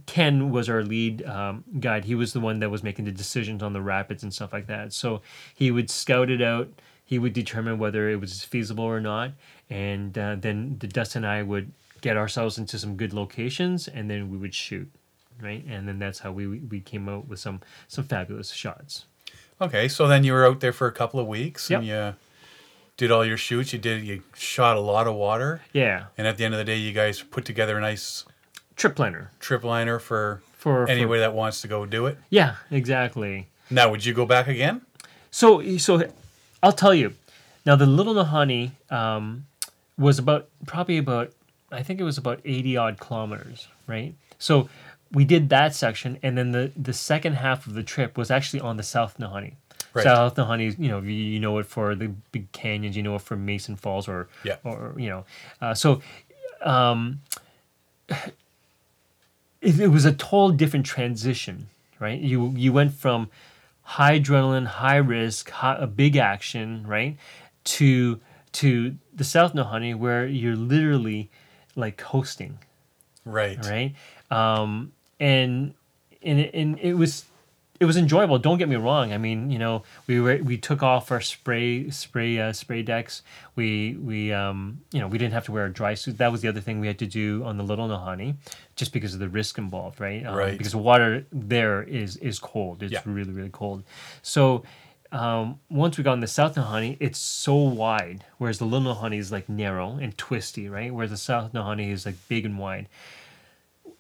Ken 0.07 0.51
was 0.51 0.69
our 0.69 0.83
lead 0.83 1.25
um, 1.27 1.65
guide. 1.79 2.05
He 2.05 2.15
was 2.15 2.33
the 2.33 2.41
one 2.41 2.61
that 2.61 2.71
was 2.71 2.83
making 2.83 3.05
the 3.05 3.13
decisions 3.13 3.63
on 3.63 3.73
the 3.73 3.83
rapids 3.83 4.23
and 4.23 4.33
stuff 4.33 4.53
like 4.53 4.67
that. 4.69 4.93
So 4.93 5.21
he 5.55 5.71
would 5.71 5.91
scout 5.91 6.31
it 6.31 6.41
out. 6.41 6.69
He 7.05 7.19
would 7.19 7.33
determine 7.33 7.79
whether 7.79 8.09
it 8.09 8.21
was 8.21 8.45
feasible 8.45 8.85
or 8.85 9.01
not, 9.01 9.33
and 9.71 10.17
uh, 10.17 10.37
then 10.39 10.77
the 10.79 10.87
Dustin 10.87 11.25
and 11.25 11.33
I 11.33 11.43
would 11.43 11.73
get 12.03 12.19
ourselves 12.19 12.59
into 12.59 12.79
some 12.79 12.97
good 12.97 13.15
locations, 13.15 13.89
and 13.89 14.11
then 14.11 14.31
we 14.31 14.37
would 14.37 14.55
shoot, 14.55 14.91
right? 15.41 15.65
And 15.67 15.89
then 15.89 15.99
that's 15.99 16.19
how 16.19 16.33
we 16.33 16.47
we 16.47 16.81
came 16.81 17.09
out 17.09 17.27
with 17.27 17.41
some 17.41 17.63
some 17.89 18.05
fabulous 18.05 18.51
shots. 18.53 19.07
Okay, 19.61 19.89
so 19.89 20.07
then 20.07 20.25
you 20.25 20.33
were 20.33 20.47
out 20.47 20.61
there 20.61 20.73
for 20.73 20.87
a 20.87 20.93
couple 20.93 21.19
of 21.19 21.27
weeks, 21.27 21.69
yep. 21.69 21.81
and 21.81 21.89
you 21.89 22.15
did 22.97 23.11
all 23.11 23.25
your 23.25 23.37
shoots. 23.37 23.73
You 23.73 23.79
did 23.79 24.05
you 24.05 24.23
shot 24.35 24.77
a 24.77 24.81
lot 24.81 25.07
of 25.07 25.15
water. 25.15 25.63
Yeah. 25.73 26.07
And 26.17 26.27
at 26.27 26.37
the 26.37 26.45
end 26.45 26.55
of 26.55 26.59
the 26.59 26.65
day, 26.65 26.77
you 26.77 26.93
guys 26.93 27.23
put 27.23 27.45
together 27.45 27.77
a 27.77 27.81
nice 27.81 28.25
trip 28.77 28.99
liner. 28.99 29.33
Trip 29.41 29.65
liner 29.65 29.99
for 29.99 30.43
for 30.53 30.89
anybody 30.89 31.19
for, 31.19 31.21
that 31.21 31.35
wants 31.35 31.61
to 31.63 31.69
go 31.69 31.87
do 31.87 32.07
it. 32.07 32.19
Yeah, 32.31 32.57
exactly. 32.71 33.49
Now, 33.71 33.91
would 33.91 34.05
you 34.05 34.15
go 34.15 34.27
back 34.27 34.49
again? 34.49 34.83
So, 35.31 35.77
so 35.79 36.11
I'll 36.63 36.73
tell 36.73 36.95
you. 36.95 37.15
Now, 37.67 37.77
the 37.77 37.87
Little 37.87 38.15
Nahani 38.15 38.71
um, 38.91 39.47
was 39.99 40.19
about 40.19 40.49
probably 40.67 40.99
about 40.99 41.33
I 41.71 41.83
think 41.83 42.01
it 42.01 42.05
was 42.05 42.17
about 42.17 42.41
eighty 42.45 42.77
odd 42.77 42.99
kilometers, 42.99 43.69
right? 43.87 44.15
So 44.39 44.69
we 45.13 45.25
did 45.25 45.49
that 45.49 45.75
section, 45.75 46.19
and 46.23 46.37
then 46.37 46.53
the 46.53 46.73
the 46.77 46.93
second 46.93 47.35
half 47.35 47.67
of 47.67 47.75
the 47.75 47.83
trip 47.83 48.17
was 48.19 48.31
actually 48.31 48.61
on 48.61 48.77
the 48.77 48.83
South 48.83 49.19
Nahanni. 49.19 49.55
Right. 49.95 50.05
South 50.05 50.35
Nahanni, 50.37 50.79
you 50.79 50.89
know, 50.89 51.01
you, 51.01 51.13
you 51.13 51.41
know 51.41 51.59
it 51.59 51.67
for 51.67 51.95
the 51.95 52.09
big 52.31 52.53
canyons, 52.53 52.97
you 52.97 53.03
know 53.03 53.15
it 53.15 53.23
for 53.23 53.37
Mason 53.37 53.77
Falls, 53.77 54.07
or 54.09 54.29
yeah. 54.45 54.57
or 54.65 54.95
you 54.97 55.09
know, 55.09 55.25
uh, 55.61 55.75
so. 55.75 56.03
Um, 56.61 57.21
it, 59.61 59.81
it 59.81 59.89
was 59.89 60.05
a 60.05 60.13
total 60.13 60.51
different 60.51 60.87
transition, 60.87 61.69
right? 61.99 62.19
You 62.19 62.53
you 62.57 62.73
went 62.73 62.95
from 62.95 63.31
high 63.83 64.21
adrenaline, 64.21 64.67
high 64.67 64.97
risk, 64.97 65.51
high, 65.51 65.77
a 65.79 65.87
big 65.87 66.17
action, 66.17 66.87
right, 66.87 67.17
to 67.65 68.21
to 68.53 68.97
the 69.15 69.25
South 69.25 69.55
Nahanni 69.55 69.95
where 69.95 70.27
you're 70.27 70.57
literally 70.57 71.31
like 71.77 71.97
coasting, 71.97 72.59
right, 73.25 73.59
right, 73.65 73.95
um, 74.31 74.93
and 75.21 75.75
and 76.23 76.41
and 76.55 76.79
it 76.79 76.95
was 76.95 77.25
it 77.81 77.85
was 77.85 77.97
enjoyable. 77.97 78.39
Don't 78.39 78.59
get 78.59 78.69
me 78.69 78.77
wrong. 78.77 79.13
I 79.13 79.19
mean, 79.19 79.51
you 79.51 79.59
know, 79.59 79.85
we 80.07 80.21
were 80.21 80.39
we 80.39 80.59
took 80.59 80.83
off 80.83 81.13
our 81.13 81.21
spray 81.21 81.91
spray 81.91 82.39
uh, 82.39 82.53
spray 82.53 82.83
decks. 82.83 83.23
We 83.55 83.97
we 84.01 84.33
um 84.33 84.81
you 84.93 85.01
know 85.01 85.07
we 85.07 85.19
didn't 85.19 85.35
have 85.35 85.45
to 85.47 85.53
wear 85.53 85.67
a 85.67 85.73
dry 85.73 85.95
suit. 85.95 86.19
That 86.19 86.33
was 86.33 86.43
the 86.43 86.49
other 86.49 86.61
thing 86.61 86.81
we 86.81 86.89
had 86.89 86.99
to 86.99 87.07
do 87.07 87.45
on 87.45 87.57
the 87.57 87.65
Little 87.65 87.89
Nahanni, 87.89 88.35
just 88.75 88.93
because 88.93 89.15
of 89.15 89.21
the 89.21 89.29
risk 89.29 89.59
involved, 89.59 90.01
right? 90.01 90.27
Um, 90.27 90.35
right. 90.35 90.59
Because 90.59 90.73
the 90.73 90.79
water 90.79 91.25
there 91.31 91.83
is 91.83 92.17
is 92.17 92.39
cold. 92.39 92.83
It's 92.83 92.93
yeah. 92.93 93.03
really 93.05 93.33
really 93.33 93.51
cold. 93.51 93.85
So. 94.23 94.65
Um, 95.11 95.59
once 95.71 95.97
we 95.97 96.05
got 96.05 96.13
in 96.13 96.21
the 96.21 96.27
South 96.27 96.55
Nahanni, 96.55 96.99
it's 97.01 97.19
so 97.19 97.55
wide, 97.55 98.25
whereas 98.37 98.59
the 98.59 98.67
Little 98.67 98.95
Nahanni 98.95 99.17
is 99.17 99.33
like 99.33 99.49
narrow 99.49 99.93
and 99.93 100.15
twisty, 100.19 100.69
right? 100.69 100.93
Whereas 100.93 101.09
the 101.09 101.17
South 101.17 101.55
Nahanni 101.55 101.91
is 101.91 102.05
like 102.05 102.17
big 102.29 102.45
and 102.45 102.59
wide. 102.59 102.91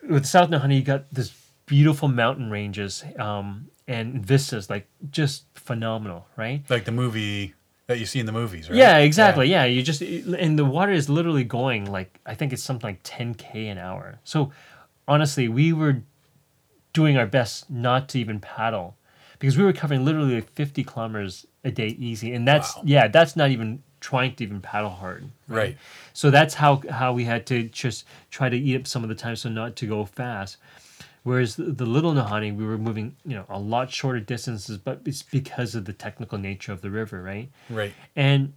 With 0.09 0.27
South 0.27 0.51
Nahanni, 0.51 0.77
you 0.77 0.83
got 0.83 1.13
this 1.13 1.33
beautiful 1.67 2.09
mountain 2.09 2.51
ranges 2.51 3.05
um, 3.19 3.69
and 3.87 4.25
vistas, 4.25 4.69
like 4.69 4.89
just 5.11 5.45
phenomenal, 5.55 6.27
right? 6.37 6.65
Like 6.69 6.85
the 6.85 6.93
movie 6.93 7.55
that 7.87 7.99
you 7.99 8.07
see 8.07 8.21
in 8.21 8.27
the 8.27 8.33
movies, 8.33 8.69
right? 8.69 8.77
Yeah, 8.77 8.99
exactly. 8.99 9.49
Yeah. 9.49 9.65
yeah, 9.65 9.73
you 9.73 9.83
just 9.83 10.03
and 10.03 10.59
the 10.59 10.65
water 10.65 10.93
is 10.93 11.09
literally 11.09 11.45
going 11.45 11.91
like 11.91 12.19
I 12.27 12.35
think 12.35 12.53
it's 12.53 12.63
something 12.63 12.89
like 12.89 13.03
10k 13.03 13.71
an 13.71 13.79
hour. 13.79 14.19
So 14.25 14.53
honestly, 15.07 15.49
we 15.49 15.73
were 15.73 16.03
doing 16.93 17.17
our 17.17 17.27
best 17.27 17.71
not 17.71 18.09
to 18.11 18.19
even 18.19 18.41
paddle 18.41 18.97
because 19.39 19.57
we 19.57 19.65
were 19.65 19.73
covering 19.73 20.05
literally 20.05 20.37
like 20.37 20.51
50 20.53 20.85
kilometers 20.85 21.47
a 21.65 21.71
day 21.71 21.89
easy, 21.99 22.33
and 22.33 22.47
that's 22.47 22.77
wow. 22.77 22.83
yeah, 22.85 23.09
that's 23.09 23.37
not 23.37 23.51
even 23.51 23.83
trying 24.01 24.35
to 24.37 24.45
even 24.45 24.61
paddle 24.61 24.91
hard. 24.91 25.25
Right? 25.49 25.57
right. 25.57 25.77
So 26.13 26.31
that's 26.31 26.55
how 26.55 26.83
how 26.91 27.13
we 27.13 27.25
had 27.25 27.47
to 27.47 27.65
just 27.65 28.05
try 28.31 28.49
to 28.49 28.57
eat 28.57 28.77
up 28.77 28.87
some 28.87 29.03
of 29.03 29.09
the 29.09 29.15
time 29.15 29.37
so 29.37 29.49
not 29.49 29.77
to 29.77 29.87
go 29.87 30.05
fast. 30.05 30.57
Whereas 31.25 31.57
the, 31.57 31.65
the 31.65 31.85
Little 31.85 32.15
Nahanni, 32.15 32.57
we 32.57 32.65
were 32.65 32.79
moving, 32.79 33.17
you 33.27 33.35
know, 33.35 33.45
a 33.49 33.59
lot 33.59 33.91
shorter 33.91 34.21
distances, 34.21 34.79
but 34.79 35.03
it's 35.05 35.23
because 35.23 35.75
of 35.75 35.85
the 35.85 35.93
technical 35.93 36.39
nature 36.39 36.73
of 36.73 36.81
the 36.81 36.91
river, 36.91 37.23
right? 37.23 37.51
Right. 37.69 37.93
And 38.17 38.55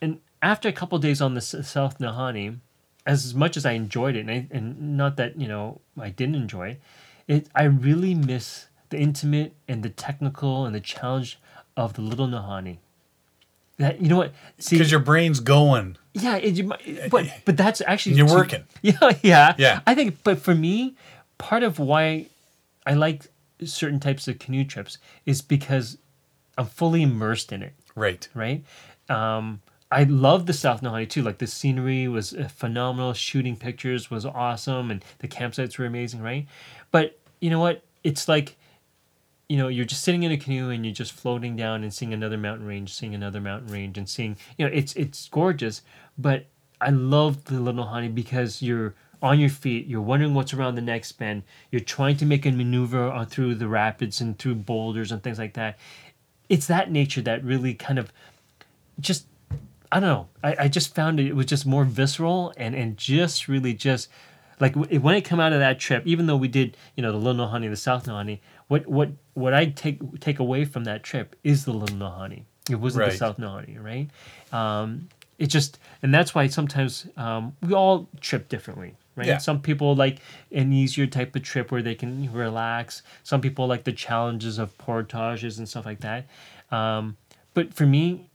and 0.00 0.20
after 0.42 0.68
a 0.68 0.72
couple 0.72 0.98
days 0.98 1.20
on 1.20 1.34
the 1.34 1.40
South 1.40 1.98
Nahanni, 1.98 2.58
as 3.06 3.34
much 3.34 3.56
as 3.56 3.64
I 3.64 3.72
enjoyed 3.72 4.16
it, 4.16 4.20
and, 4.20 4.30
I, 4.30 4.46
and 4.50 4.96
not 4.96 5.16
that 5.16 5.40
you 5.40 5.48
know 5.48 5.80
I 5.98 6.10
didn't 6.10 6.36
enjoy 6.36 6.70
it, 6.70 6.80
it 7.26 7.48
I 7.54 7.64
really 7.64 8.14
miss 8.14 8.66
the 8.90 8.98
intimate 8.98 9.54
and 9.66 9.82
the 9.82 9.90
technical 9.90 10.64
and 10.64 10.74
the 10.74 10.80
challenge 10.80 11.40
of 11.76 11.94
the 11.94 12.02
Little 12.02 12.28
Nahanni. 12.28 12.78
That 13.78 14.00
you 14.00 14.08
know 14.08 14.16
what? 14.16 14.32
See, 14.58 14.76
because 14.76 14.90
your 14.90 15.00
brain's 15.00 15.40
going. 15.40 15.96
Yeah, 16.14 16.36
it, 16.36 17.10
but 17.10 17.26
but 17.44 17.56
that's 17.56 17.82
actually 17.86 18.16
you're 18.16 18.26
working. 18.28 18.64
Yeah, 18.82 19.12
yeah, 19.22 19.54
yeah. 19.58 19.80
I 19.86 19.94
think, 19.94 20.22
but 20.24 20.38
for 20.38 20.54
me, 20.54 20.96
part 21.38 21.62
of 21.62 21.78
why 21.78 22.26
I 22.86 22.94
like 22.94 23.26
certain 23.64 24.00
types 24.00 24.28
of 24.28 24.38
canoe 24.38 24.64
trips 24.64 24.98
is 25.24 25.42
because 25.42 25.98
I'm 26.56 26.66
fully 26.66 27.02
immersed 27.02 27.52
in 27.52 27.62
it. 27.62 27.74
Right. 27.94 28.28
Right. 28.34 28.64
Um, 29.08 29.60
I 29.90 30.04
love 30.04 30.46
the 30.46 30.52
South 30.52 30.82
Nahanni 30.82 31.08
too. 31.08 31.22
Like 31.22 31.38
the 31.38 31.46
scenery 31.46 32.08
was 32.08 32.32
uh, 32.34 32.48
phenomenal. 32.48 33.12
Shooting 33.12 33.56
pictures 33.56 34.10
was 34.10 34.24
awesome, 34.24 34.90
and 34.90 35.04
the 35.18 35.28
campsites 35.28 35.78
were 35.78 35.84
amazing. 35.86 36.22
Right. 36.22 36.46
But 36.90 37.18
you 37.40 37.50
know 37.50 37.60
what? 37.60 37.82
It's 38.04 38.28
like 38.28 38.56
you 39.48 39.56
know, 39.56 39.68
you're 39.68 39.84
just 39.84 40.02
sitting 40.02 40.24
in 40.24 40.32
a 40.32 40.36
canoe 40.36 40.70
and 40.70 40.84
you're 40.84 40.94
just 40.94 41.12
floating 41.12 41.56
down 41.56 41.82
and 41.82 41.94
seeing 41.94 42.12
another 42.12 42.36
mountain 42.36 42.66
range, 42.66 42.92
seeing 42.92 43.14
another 43.14 43.40
mountain 43.40 43.72
range, 43.72 43.96
and 43.96 44.08
seeing, 44.08 44.36
you 44.58 44.66
know, 44.66 44.72
it's 44.72 44.94
it's 44.94 45.28
gorgeous. 45.28 45.82
But 46.18 46.46
I 46.80 46.90
love 46.90 47.44
the 47.44 47.60
Little 47.60 47.84
Nahanni 47.84 48.14
because 48.14 48.60
you're 48.60 48.94
on 49.22 49.40
your 49.40 49.50
feet, 49.50 49.86
you're 49.86 50.00
wondering 50.00 50.34
what's 50.34 50.52
around 50.52 50.74
the 50.74 50.82
next 50.82 51.12
bend, 51.12 51.42
you're 51.70 51.80
trying 51.80 52.16
to 52.18 52.26
make 52.26 52.44
a 52.44 52.50
maneuver 52.50 53.26
through 53.28 53.54
the 53.54 53.68
rapids 53.68 54.20
and 54.20 54.38
through 54.38 54.54
boulders 54.54 55.10
and 55.10 55.22
things 55.22 55.38
like 55.38 55.54
that. 55.54 55.78
It's 56.48 56.66
that 56.66 56.90
nature 56.90 57.22
that 57.22 57.42
really 57.42 57.74
kind 57.74 57.98
of 57.98 58.12
just 59.00 59.26
I 59.92 60.00
don't 60.00 60.08
know. 60.08 60.28
I, 60.42 60.56
I 60.64 60.68
just 60.68 60.94
found 60.94 61.20
it, 61.20 61.34
was 61.34 61.46
just 61.46 61.66
more 61.66 61.84
visceral 61.84 62.52
and 62.56 62.74
and 62.74 62.96
just 62.96 63.48
really 63.48 63.74
just 63.74 64.08
like 64.58 64.74
when 64.74 65.14
it 65.14 65.24
came 65.24 65.40
out 65.40 65.52
of 65.52 65.60
that 65.60 65.78
trip, 65.78 66.06
even 66.06 66.26
though 66.26 66.36
we 66.36 66.48
did, 66.48 66.76
you 66.96 67.02
know, 67.02 67.12
the 67.12 67.18
Little 67.18 67.46
Nahanni, 67.46 67.68
the 67.68 67.76
South 67.76 68.06
Nahanni, 68.06 68.40
what 68.68 68.86
what 68.86 69.10
what 69.34 69.54
I 69.54 69.66
take 69.66 70.20
take 70.20 70.38
away 70.38 70.64
from 70.64 70.84
that 70.84 71.02
trip 71.02 71.36
is 71.44 71.64
the 71.64 71.72
Little 71.72 71.96
Nahanni. 71.96 72.42
It 72.68 72.76
wasn't 72.76 73.02
right. 73.02 73.12
the 73.12 73.16
South 73.16 73.38
Nahanni, 73.38 73.82
right? 73.82 74.08
Um, 74.52 75.08
it 75.38 75.46
just 75.46 75.78
and 76.02 76.12
that's 76.12 76.34
why 76.34 76.46
sometimes 76.48 77.06
um, 77.16 77.56
we 77.62 77.74
all 77.74 78.08
trip 78.20 78.48
differently, 78.48 78.94
right? 79.14 79.26
Yeah. 79.26 79.38
Some 79.38 79.60
people 79.60 79.94
like 79.94 80.18
an 80.50 80.72
easier 80.72 81.06
type 81.06 81.36
of 81.36 81.42
trip 81.42 81.70
where 81.70 81.82
they 81.82 81.94
can 81.94 82.32
relax. 82.32 83.02
Some 83.22 83.40
people 83.40 83.66
like 83.66 83.84
the 83.84 83.92
challenges 83.92 84.58
of 84.58 84.76
portages 84.78 85.58
and 85.58 85.68
stuff 85.68 85.86
like 85.86 86.00
that. 86.00 86.26
Um, 86.70 87.16
but 87.54 87.72
for 87.72 87.86
me, 87.86 88.28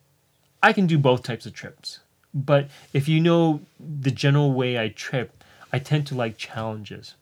I 0.63 0.73
can 0.73 0.87
do 0.87 0.97
both 0.97 1.23
types 1.23 1.45
of 1.45 1.53
trips. 1.53 1.99
But 2.33 2.69
if 2.93 3.09
you 3.09 3.19
know 3.19 3.61
the 3.79 4.11
general 4.11 4.53
way 4.53 4.79
I 4.79 4.89
trip, 4.89 5.43
I 5.73 5.79
tend 5.79 6.07
to 6.07 6.15
like 6.15 6.37
challenges. 6.37 7.15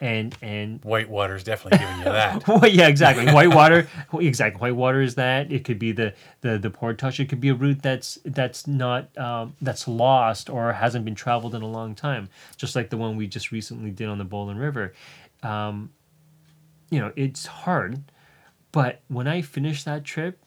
And 0.00 0.36
and 0.42 0.84
whitewater 0.84 1.36
is 1.36 1.44
definitely 1.44 1.78
giving 1.78 1.98
you 1.98 2.04
that. 2.04 2.46
well, 2.48 2.66
yeah, 2.66 2.88
exactly. 2.88 3.32
Whitewater, 3.32 3.88
exactly. 4.14 4.60
Whitewater 4.60 5.00
is 5.00 5.14
that. 5.14 5.52
It 5.52 5.64
could 5.64 5.78
be 5.78 5.92
the 5.92 6.14
the 6.40 6.58
the 6.58 6.70
portage. 6.70 7.20
It 7.20 7.28
could 7.28 7.40
be 7.40 7.50
a 7.50 7.54
route 7.54 7.80
that's 7.80 8.18
that's 8.24 8.66
not 8.66 9.16
um, 9.16 9.54
that's 9.62 9.86
lost 9.86 10.50
or 10.50 10.72
hasn't 10.72 11.04
been 11.04 11.14
traveled 11.14 11.54
in 11.54 11.62
a 11.62 11.68
long 11.68 11.94
time. 11.94 12.28
Just 12.56 12.74
like 12.74 12.90
the 12.90 12.96
one 12.96 13.16
we 13.16 13.28
just 13.28 13.52
recently 13.52 13.90
did 13.90 14.08
on 14.08 14.18
the 14.18 14.24
Bolen 14.24 14.58
River. 14.58 14.94
Um, 15.44 15.90
you 16.90 16.98
know, 16.98 17.12
it's 17.14 17.46
hard, 17.46 18.02
but 18.72 19.00
when 19.08 19.28
I 19.28 19.42
finish 19.42 19.84
that 19.84 20.04
trip, 20.04 20.38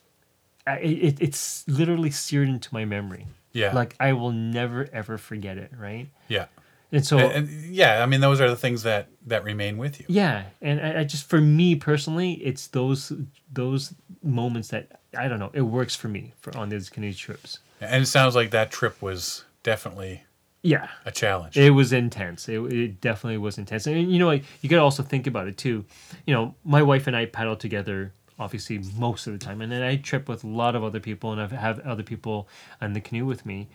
it, 0.67 1.21
it's 1.21 1.67
literally 1.67 2.11
seared 2.11 2.49
into 2.49 2.73
my 2.73 2.85
memory. 2.85 3.27
Yeah. 3.53 3.73
Like 3.73 3.95
I 3.99 4.13
will 4.13 4.31
never 4.31 4.87
ever 4.91 5.17
forget 5.17 5.57
it. 5.57 5.71
Right. 5.77 6.09
Yeah. 6.27 6.45
And 6.91 7.05
so, 7.05 7.17
and, 7.17 7.49
and, 7.49 7.75
yeah, 7.75 8.01
I 8.01 8.05
mean, 8.05 8.21
those 8.21 8.39
are 8.39 8.49
the 8.49 8.55
things 8.55 8.83
that 8.83 9.09
that 9.25 9.43
remain 9.43 9.77
with 9.77 9.99
you. 9.99 10.05
Yeah, 10.07 10.43
and 10.61 10.79
I, 10.79 11.01
I, 11.01 11.03
just 11.03 11.27
for 11.29 11.41
me 11.41 11.75
personally, 11.75 12.33
it's 12.33 12.67
those 12.67 13.11
those 13.51 13.93
moments 14.23 14.69
that 14.69 15.01
I 15.17 15.27
don't 15.27 15.39
know. 15.39 15.51
It 15.53 15.61
works 15.61 15.95
for 15.95 16.07
me 16.07 16.33
for 16.39 16.55
on 16.57 16.69
these 16.69 16.89
canoe 16.89 17.13
trips. 17.13 17.59
And 17.81 18.03
it 18.03 18.07
sounds 18.07 18.35
like 18.35 18.51
that 18.51 18.71
trip 18.71 19.01
was 19.01 19.43
definitely 19.63 20.23
yeah 20.61 20.87
a 21.05 21.11
challenge. 21.11 21.57
It 21.57 21.71
was 21.71 21.91
intense. 21.91 22.47
It, 22.47 22.59
it 22.71 23.01
definitely 23.01 23.37
was 23.37 23.57
intense. 23.57 23.85
And 23.85 24.09
you 24.09 24.19
know, 24.19 24.31
you 24.31 24.69
got 24.69 24.77
to 24.77 24.81
also 24.81 25.03
think 25.03 25.27
about 25.27 25.49
it 25.49 25.57
too. 25.57 25.83
You 26.25 26.33
know, 26.33 26.55
my 26.63 26.81
wife 26.81 27.07
and 27.07 27.15
I 27.17 27.25
paddle 27.25 27.57
together 27.57 28.13
obviously 28.39 28.79
most 28.97 29.27
of 29.27 29.33
the 29.33 29.39
time, 29.39 29.61
and 29.61 29.71
then 29.71 29.81
I 29.81 29.97
trip 29.97 30.29
with 30.29 30.43
a 30.43 30.47
lot 30.47 30.75
of 30.75 30.83
other 30.83 30.99
people, 30.99 31.31
and 31.31 31.41
I 31.41 31.47
have 31.47 31.79
other 31.79 32.03
people 32.03 32.47
on 32.79 32.93
the 32.93 33.01
canoe 33.01 33.25
with 33.25 33.45
me, 33.45 33.67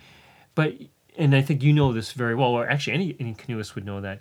but 0.55 0.75
and 1.17 1.35
I 1.35 1.43
think 1.43 1.63
you 1.63 1.73
know 1.73 1.93
this 1.93 2.13
very 2.13 2.35
well, 2.35 2.51
or 2.51 2.69
actually 2.69 2.95
any 2.95 3.17
any 3.21 3.35
canoeist 3.35 3.75
would 3.75 3.85
know 3.85 4.01
that. 4.01 4.21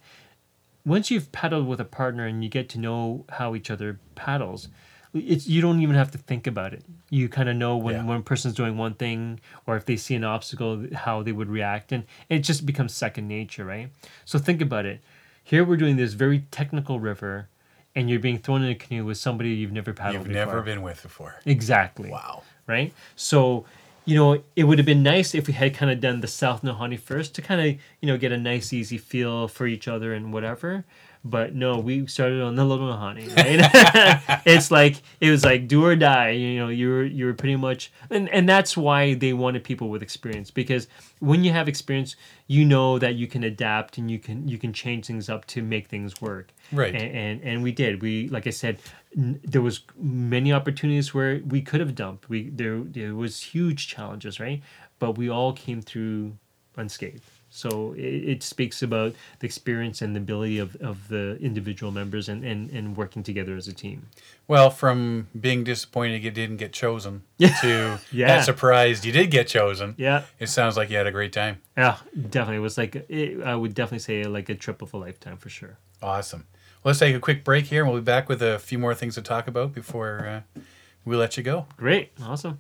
Once 0.85 1.11
you've 1.11 1.31
paddled 1.31 1.67
with 1.67 1.79
a 1.79 1.85
partner 1.85 2.25
and 2.25 2.43
you 2.43 2.49
get 2.49 2.67
to 2.69 2.79
know 2.79 3.23
how 3.29 3.53
each 3.53 3.69
other 3.69 3.99
paddles, 4.15 4.67
it's 5.13 5.47
you 5.47 5.61
don't 5.61 5.81
even 5.81 5.95
have 5.95 6.11
to 6.11 6.17
think 6.17 6.47
about 6.47 6.73
it. 6.73 6.83
You 7.09 7.29
kind 7.29 7.49
of 7.49 7.55
know 7.55 7.77
when 7.77 7.95
yeah. 7.95 8.03
one 8.03 8.23
person's 8.23 8.55
doing 8.55 8.77
one 8.77 8.93
thing, 8.95 9.39
or 9.67 9.75
if 9.75 9.85
they 9.85 9.95
see 9.95 10.15
an 10.15 10.23
obstacle, 10.23 10.87
how 10.93 11.21
they 11.21 11.31
would 11.31 11.49
react, 11.49 11.91
and 11.91 12.03
it 12.29 12.39
just 12.39 12.65
becomes 12.65 12.93
second 12.93 13.27
nature, 13.27 13.65
right? 13.65 13.89
So 14.25 14.39
think 14.39 14.61
about 14.61 14.85
it. 14.85 15.01
Here 15.43 15.63
we're 15.63 15.77
doing 15.77 15.97
this 15.97 16.13
very 16.13 16.45
technical 16.51 16.99
river, 16.99 17.49
and 17.95 18.09
you're 18.09 18.19
being 18.19 18.39
thrown 18.39 18.63
in 18.63 18.69
a 18.69 18.75
canoe 18.75 19.05
with 19.05 19.17
somebody 19.17 19.49
you've 19.49 19.71
never 19.71 19.93
paddled. 19.93 20.23
Before. 20.23 20.37
You've 20.37 20.45
before. 20.45 20.53
never 20.55 20.65
been 20.65 20.81
with 20.81 21.03
before. 21.03 21.35
Exactly. 21.45 22.09
Wow. 22.09 22.43
Right. 22.67 22.93
So 23.15 23.65
you 24.05 24.15
know, 24.15 24.41
it 24.55 24.63
would 24.63 24.79
have 24.79 24.85
been 24.85 25.03
nice 25.03 25.35
if 25.35 25.47
we 25.47 25.53
had 25.53 25.75
kind 25.75 25.91
of 25.91 25.99
done 25.99 26.21
the 26.21 26.27
South 26.27 26.63
Nahanni 26.63 26.99
first 26.99 27.35
to 27.35 27.41
kind 27.41 27.61
of, 27.61 27.67
you 28.01 28.07
know, 28.07 28.17
get 28.17 28.31
a 28.31 28.37
nice, 28.37 28.73
easy 28.73 28.97
feel 28.97 29.47
for 29.47 29.67
each 29.67 29.87
other 29.87 30.13
and 30.13 30.33
whatever. 30.33 30.85
But 31.23 31.53
no, 31.53 31.77
we 31.77 32.07
started 32.07 32.41
on 32.41 32.55
the 32.55 32.65
Little 32.65 32.87
Nahanni, 32.87 33.27
right? 33.35 34.41
it's 34.45 34.71
like 34.71 34.95
it 35.19 35.29
was 35.29 35.45
like 35.45 35.67
do 35.67 35.85
or 35.85 35.95
die. 35.95 36.31
You 36.31 36.59
know, 36.59 36.69
you 36.69 36.89
were 36.89 37.03
you're 37.03 37.33
pretty 37.35 37.55
much, 37.55 37.91
and 38.09 38.27
and 38.29 38.49
that's 38.49 38.75
why 38.75 39.13
they 39.13 39.31
wanted 39.31 39.63
people 39.63 39.89
with 39.89 40.01
experience 40.01 40.49
because 40.49 40.87
when 41.19 41.43
you 41.43 41.51
have 41.51 41.67
experience, 41.67 42.15
you 42.47 42.65
know 42.65 42.97
that 42.97 43.15
you 43.15 43.27
can 43.27 43.43
adapt 43.43 43.99
and 43.99 44.09
you 44.09 44.17
can 44.17 44.47
you 44.47 44.57
can 44.57 44.73
change 44.73 45.05
things 45.05 45.29
up 45.29 45.45
to 45.45 45.61
make 45.61 45.89
things 45.89 46.19
work. 46.21 46.53
Right. 46.71 46.95
And 46.95 47.15
and, 47.15 47.41
and 47.43 47.63
we 47.63 47.71
did. 47.71 48.01
We 48.01 48.27
like 48.29 48.47
I 48.47 48.51
said, 48.51 48.79
n- 49.15 49.39
there 49.43 49.61
was 49.61 49.81
many 49.95 50.51
opportunities 50.51 51.13
where 51.13 51.39
we 51.45 51.61
could 51.61 51.81
have 51.81 51.93
dumped. 51.93 52.29
We 52.29 52.49
there 52.49 52.79
there 52.79 53.13
was 53.13 53.41
huge 53.41 53.87
challenges, 53.87 54.39
right? 54.39 54.63
But 54.97 55.19
we 55.19 55.29
all 55.29 55.53
came 55.53 55.83
through 55.83 56.33
unscathed. 56.77 57.21
So 57.53 57.93
it, 57.97 57.99
it, 57.99 58.43
speaks 58.43 58.81
about 58.81 59.13
the 59.39 59.45
experience 59.45 60.01
and 60.01 60.15
the 60.15 60.19
ability 60.19 60.57
of, 60.57 60.77
of 60.77 61.09
the 61.09 61.37
individual 61.41 61.91
members 61.91 62.29
and, 62.29 62.45
and, 62.45 62.69
and 62.71 62.95
working 62.95 63.23
together 63.23 63.57
as 63.57 63.67
a 63.67 63.73
team. 63.73 64.07
Well, 64.47 64.69
from 64.69 65.27
being 65.37 65.65
disappointed 65.65 66.23
you 66.23 66.31
didn't 66.31 66.57
get 66.57 66.71
chosen 66.71 67.23
to 67.39 67.99
yeah. 68.11 68.41
surprised 68.41 69.03
you 69.03 69.11
did 69.11 69.31
get 69.31 69.47
chosen. 69.47 69.95
Yeah. 69.97 70.23
It 70.39 70.47
sounds 70.47 70.77
like 70.77 70.89
you 70.89 70.95
had 70.95 71.07
a 71.07 71.11
great 71.11 71.33
time. 71.33 71.61
Yeah, 71.75 71.97
definitely. 72.15 72.55
It 72.55 72.59
was 72.59 72.77
like, 72.77 72.95
it, 72.95 73.43
I 73.43 73.55
would 73.55 73.75
definitely 73.75 73.99
say 73.99 74.23
like 74.23 74.47
a 74.47 74.55
trip 74.55 74.81
of 74.81 74.93
a 74.93 74.97
lifetime 74.97 75.35
for 75.35 75.49
sure. 75.49 75.77
Awesome. 76.01 76.47
Well, 76.83 76.91
let's 76.91 76.99
take 76.99 77.15
a 77.15 77.19
quick 77.19 77.43
break 77.43 77.65
here 77.65 77.83
and 77.83 77.91
we'll 77.91 78.01
be 78.01 78.05
back 78.05 78.29
with 78.29 78.41
a 78.41 78.59
few 78.59 78.79
more 78.79 78.95
things 78.95 79.15
to 79.15 79.21
talk 79.21 79.47
about 79.47 79.73
before 79.73 80.43
uh, 80.55 80.61
we 81.03 81.17
let 81.17 81.35
you 81.35 81.43
go. 81.43 81.67
Great. 81.75 82.11
Awesome. 82.23 82.59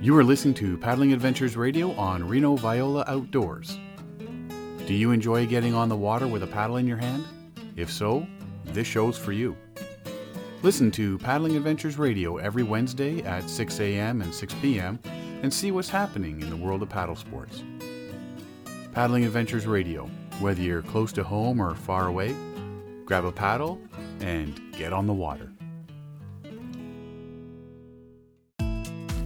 You 0.00 0.16
are 0.16 0.22
listening 0.22 0.54
to 0.54 0.78
Paddling 0.78 1.12
Adventures 1.12 1.56
Radio 1.56 1.90
on 1.94 2.22
Reno 2.22 2.54
Viola 2.54 3.04
Outdoors. 3.08 3.80
Do 4.86 4.94
you 4.94 5.10
enjoy 5.10 5.44
getting 5.44 5.74
on 5.74 5.88
the 5.88 5.96
water 5.96 6.28
with 6.28 6.44
a 6.44 6.46
paddle 6.46 6.76
in 6.76 6.86
your 6.86 6.98
hand? 6.98 7.26
If 7.74 7.90
so, 7.90 8.24
this 8.66 8.86
show's 8.86 9.18
for 9.18 9.32
you. 9.32 9.56
Listen 10.62 10.92
to 10.92 11.18
Paddling 11.18 11.56
Adventures 11.56 11.98
Radio 11.98 12.36
every 12.36 12.62
Wednesday 12.62 13.22
at 13.24 13.50
6 13.50 13.80
a.m. 13.80 14.22
and 14.22 14.32
6 14.32 14.54
p.m. 14.62 15.00
and 15.42 15.52
see 15.52 15.72
what's 15.72 15.90
happening 15.90 16.42
in 16.42 16.48
the 16.48 16.56
world 16.56 16.82
of 16.82 16.88
paddle 16.88 17.16
sports. 17.16 17.64
Paddling 18.92 19.24
Adventures 19.24 19.66
Radio, 19.66 20.08
whether 20.38 20.62
you're 20.62 20.82
close 20.82 21.12
to 21.14 21.24
home 21.24 21.60
or 21.60 21.74
far 21.74 22.06
away, 22.06 22.36
grab 23.04 23.24
a 23.24 23.32
paddle 23.32 23.80
and 24.20 24.60
get 24.74 24.92
on 24.92 25.08
the 25.08 25.12
water. 25.12 25.50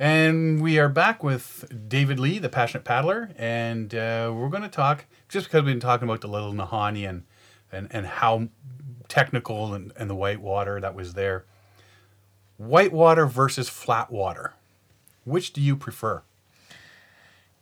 And 0.00 0.62
we 0.62 0.78
are 0.78 0.88
back 0.88 1.22
with 1.22 1.70
David 1.86 2.18
Lee, 2.18 2.38
the 2.38 2.48
passionate 2.48 2.84
paddler, 2.84 3.32
and 3.36 3.94
uh, 3.94 4.32
we're 4.34 4.48
going 4.48 4.62
to 4.62 4.70
talk 4.70 5.04
just 5.28 5.44
because 5.44 5.62
we've 5.62 5.74
been 5.74 5.78
talking 5.78 6.08
about 6.08 6.22
the 6.22 6.26
Little 6.26 6.54
Nahanni 6.54 7.06
and 7.06 7.24
and, 7.70 7.86
and 7.90 8.06
how 8.06 8.48
technical 9.08 9.74
and, 9.74 9.92
and 9.96 10.08
the 10.08 10.14
white 10.14 10.40
water 10.40 10.80
that 10.80 10.94
was 10.94 11.12
there. 11.12 11.44
White 12.56 12.94
water 12.94 13.26
versus 13.26 13.68
flat 13.68 14.10
water. 14.10 14.54
Which 15.24 15.52
do 15.52 15.60
you 15.60 15.76
prefer? 15.76 16.22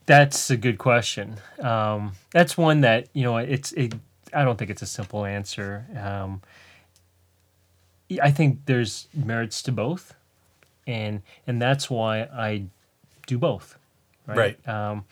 That's 0.06 0.48
a 0.48 0.56
good 0.56 0.78
question. 0.78 1.38
Um, 1.58 2.12
that's 2.30 2.56
one 2.56 2.82
that 2.82 3.08
you 3.14 3.24
know. 3.24 3.38
It's. 3.38 3.72
It, 3.72 3.94
I 4.32 4.44
don't 4.44 4.56
think 4.56 4.70
it's 4.70 4.82
a 4.82 4.86
simple 4.86 5.24
answer. 5.24 5.86
Um, 6.00 6.42
I 8.22 8.30
think 8.30 8.60
there's 8.66 9.08
merits 9.12 9.60
to 9.62 9.72
both, 9.72 10.14
and 10.88 11.22
and 11.46 11.62
that's 11.62 11.88
why 11.88 12.22
I 12.22 12.64
do 13.26 13.38
both. 13.38 13.78
Right. 14.26 14.58
right. 14.66 14.68
Um, 14.68 15.04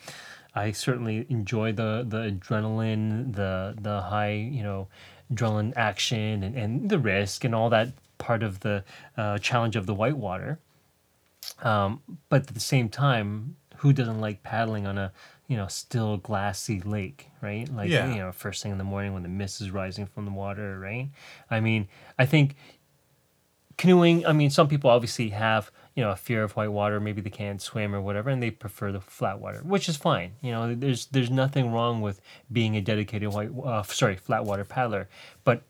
I 0.53 0.71
certainly 0.71 1.25
enjoy 1.29 1.71
the 1.71 2.05
the 2.05 2.31
adrenaline, 2.31 3.35
the 3.35 3.75
the 3.79 4.01
high 4.01 4.33
you 4.33 4.63
know 4.63 4.87
adrenaline 5.31 5.73
action, 5.77 6.43
and, 6.43 6.55
and 6.55 6.89
the 6.89 6.99
risk 6.99 7.45
and 7.45 7.55
all 7.55 7.69
that 7.69 7.89
part 8.17 8.43
of 8.43 8.61
the 8.61 8.83
uh, 9.15 9.37
challenge 9.37 9.75
of 9.75 9.85
the 9.85 9.93
whitewater. 9.93 10.59
Um, 11.61 12.01
but 12.29 12.41
at 12.41 12.53
the 12.53 12.59
same 12.59 12.89
time, 12.89 13.55
who 13.77 13.93
doesn't 13.93 14.19
like 14.19 14.43
paddling 14.43 14.87
on 14.87 14.97
a 14.97 15.11
you 15.47 15.55
know 15.55 15.67
still 15.67 16.17
glassy 16.17 16.81
lake 16.81 17.29
right 17.41 17.73
like 17.73 17.89
yeah. 17.89 18.11
you 18.11 18.19
know 18.19 18.31
first 18.31 18.61
thing 18.61 18.71
in 18.71 18.77
the 18.77 18.83
morning 18.83 19.13
when 19.13 19.23
the 19.23 19.29
mist 19.29 19.61
is 19.61 19.71
rising 19.71 20.05
from 20.05 20.25
the 20.25 20.31
water 20.31 20.77
right 20.77 21.09
i 21.49 21.59
mean 21.59 21.87
i 22.19 22.25
think 22.25 22.55
canoeing 23.77 24.25
i 24.25 24.33
mean 24.33 24.49
some 24.49 24.67
people 24.67 24.89
obviously 24.89 25.29
have 25.29 25.71
you 25.95 26.03
know 26.03 26.11
a 26.11 26.15
fear 26.15 26.43
of 26.43 26.55
white 26.55 26.71
water 26.71 26.99
maybe 26.99 27.21
they 27.21 27.29
can't 27.29 27.61
swim 27.61 27.93
or 27.93 28.01
whatever 28.01 28.29
and 28.29 28.41
they 28.41 28.51
prefer 28.51 28.91
the 28.91 29.01
flat 29.01 29.39
water 29.39 29.61
which 29.63 29.87
is 29.87 29.95
fine 29.95 30.31
you 30.41 30.51
know 30.51 30.73
there's 30.73 31.05
there's 31.07 31.29
nothing 31.29 31.71
wrong 31.71 32.01
with 32.01 32.21
being 32.51 32.75
a 32.75 32.81
dedicated 32.81 33.31
white 33.33 33.51
uh, 33.63 33.83
sorry 33.83 34.15
flat 34.15 34.45
water 34.45 34.65
paddler 34.65 35.07
but 35.43 35.61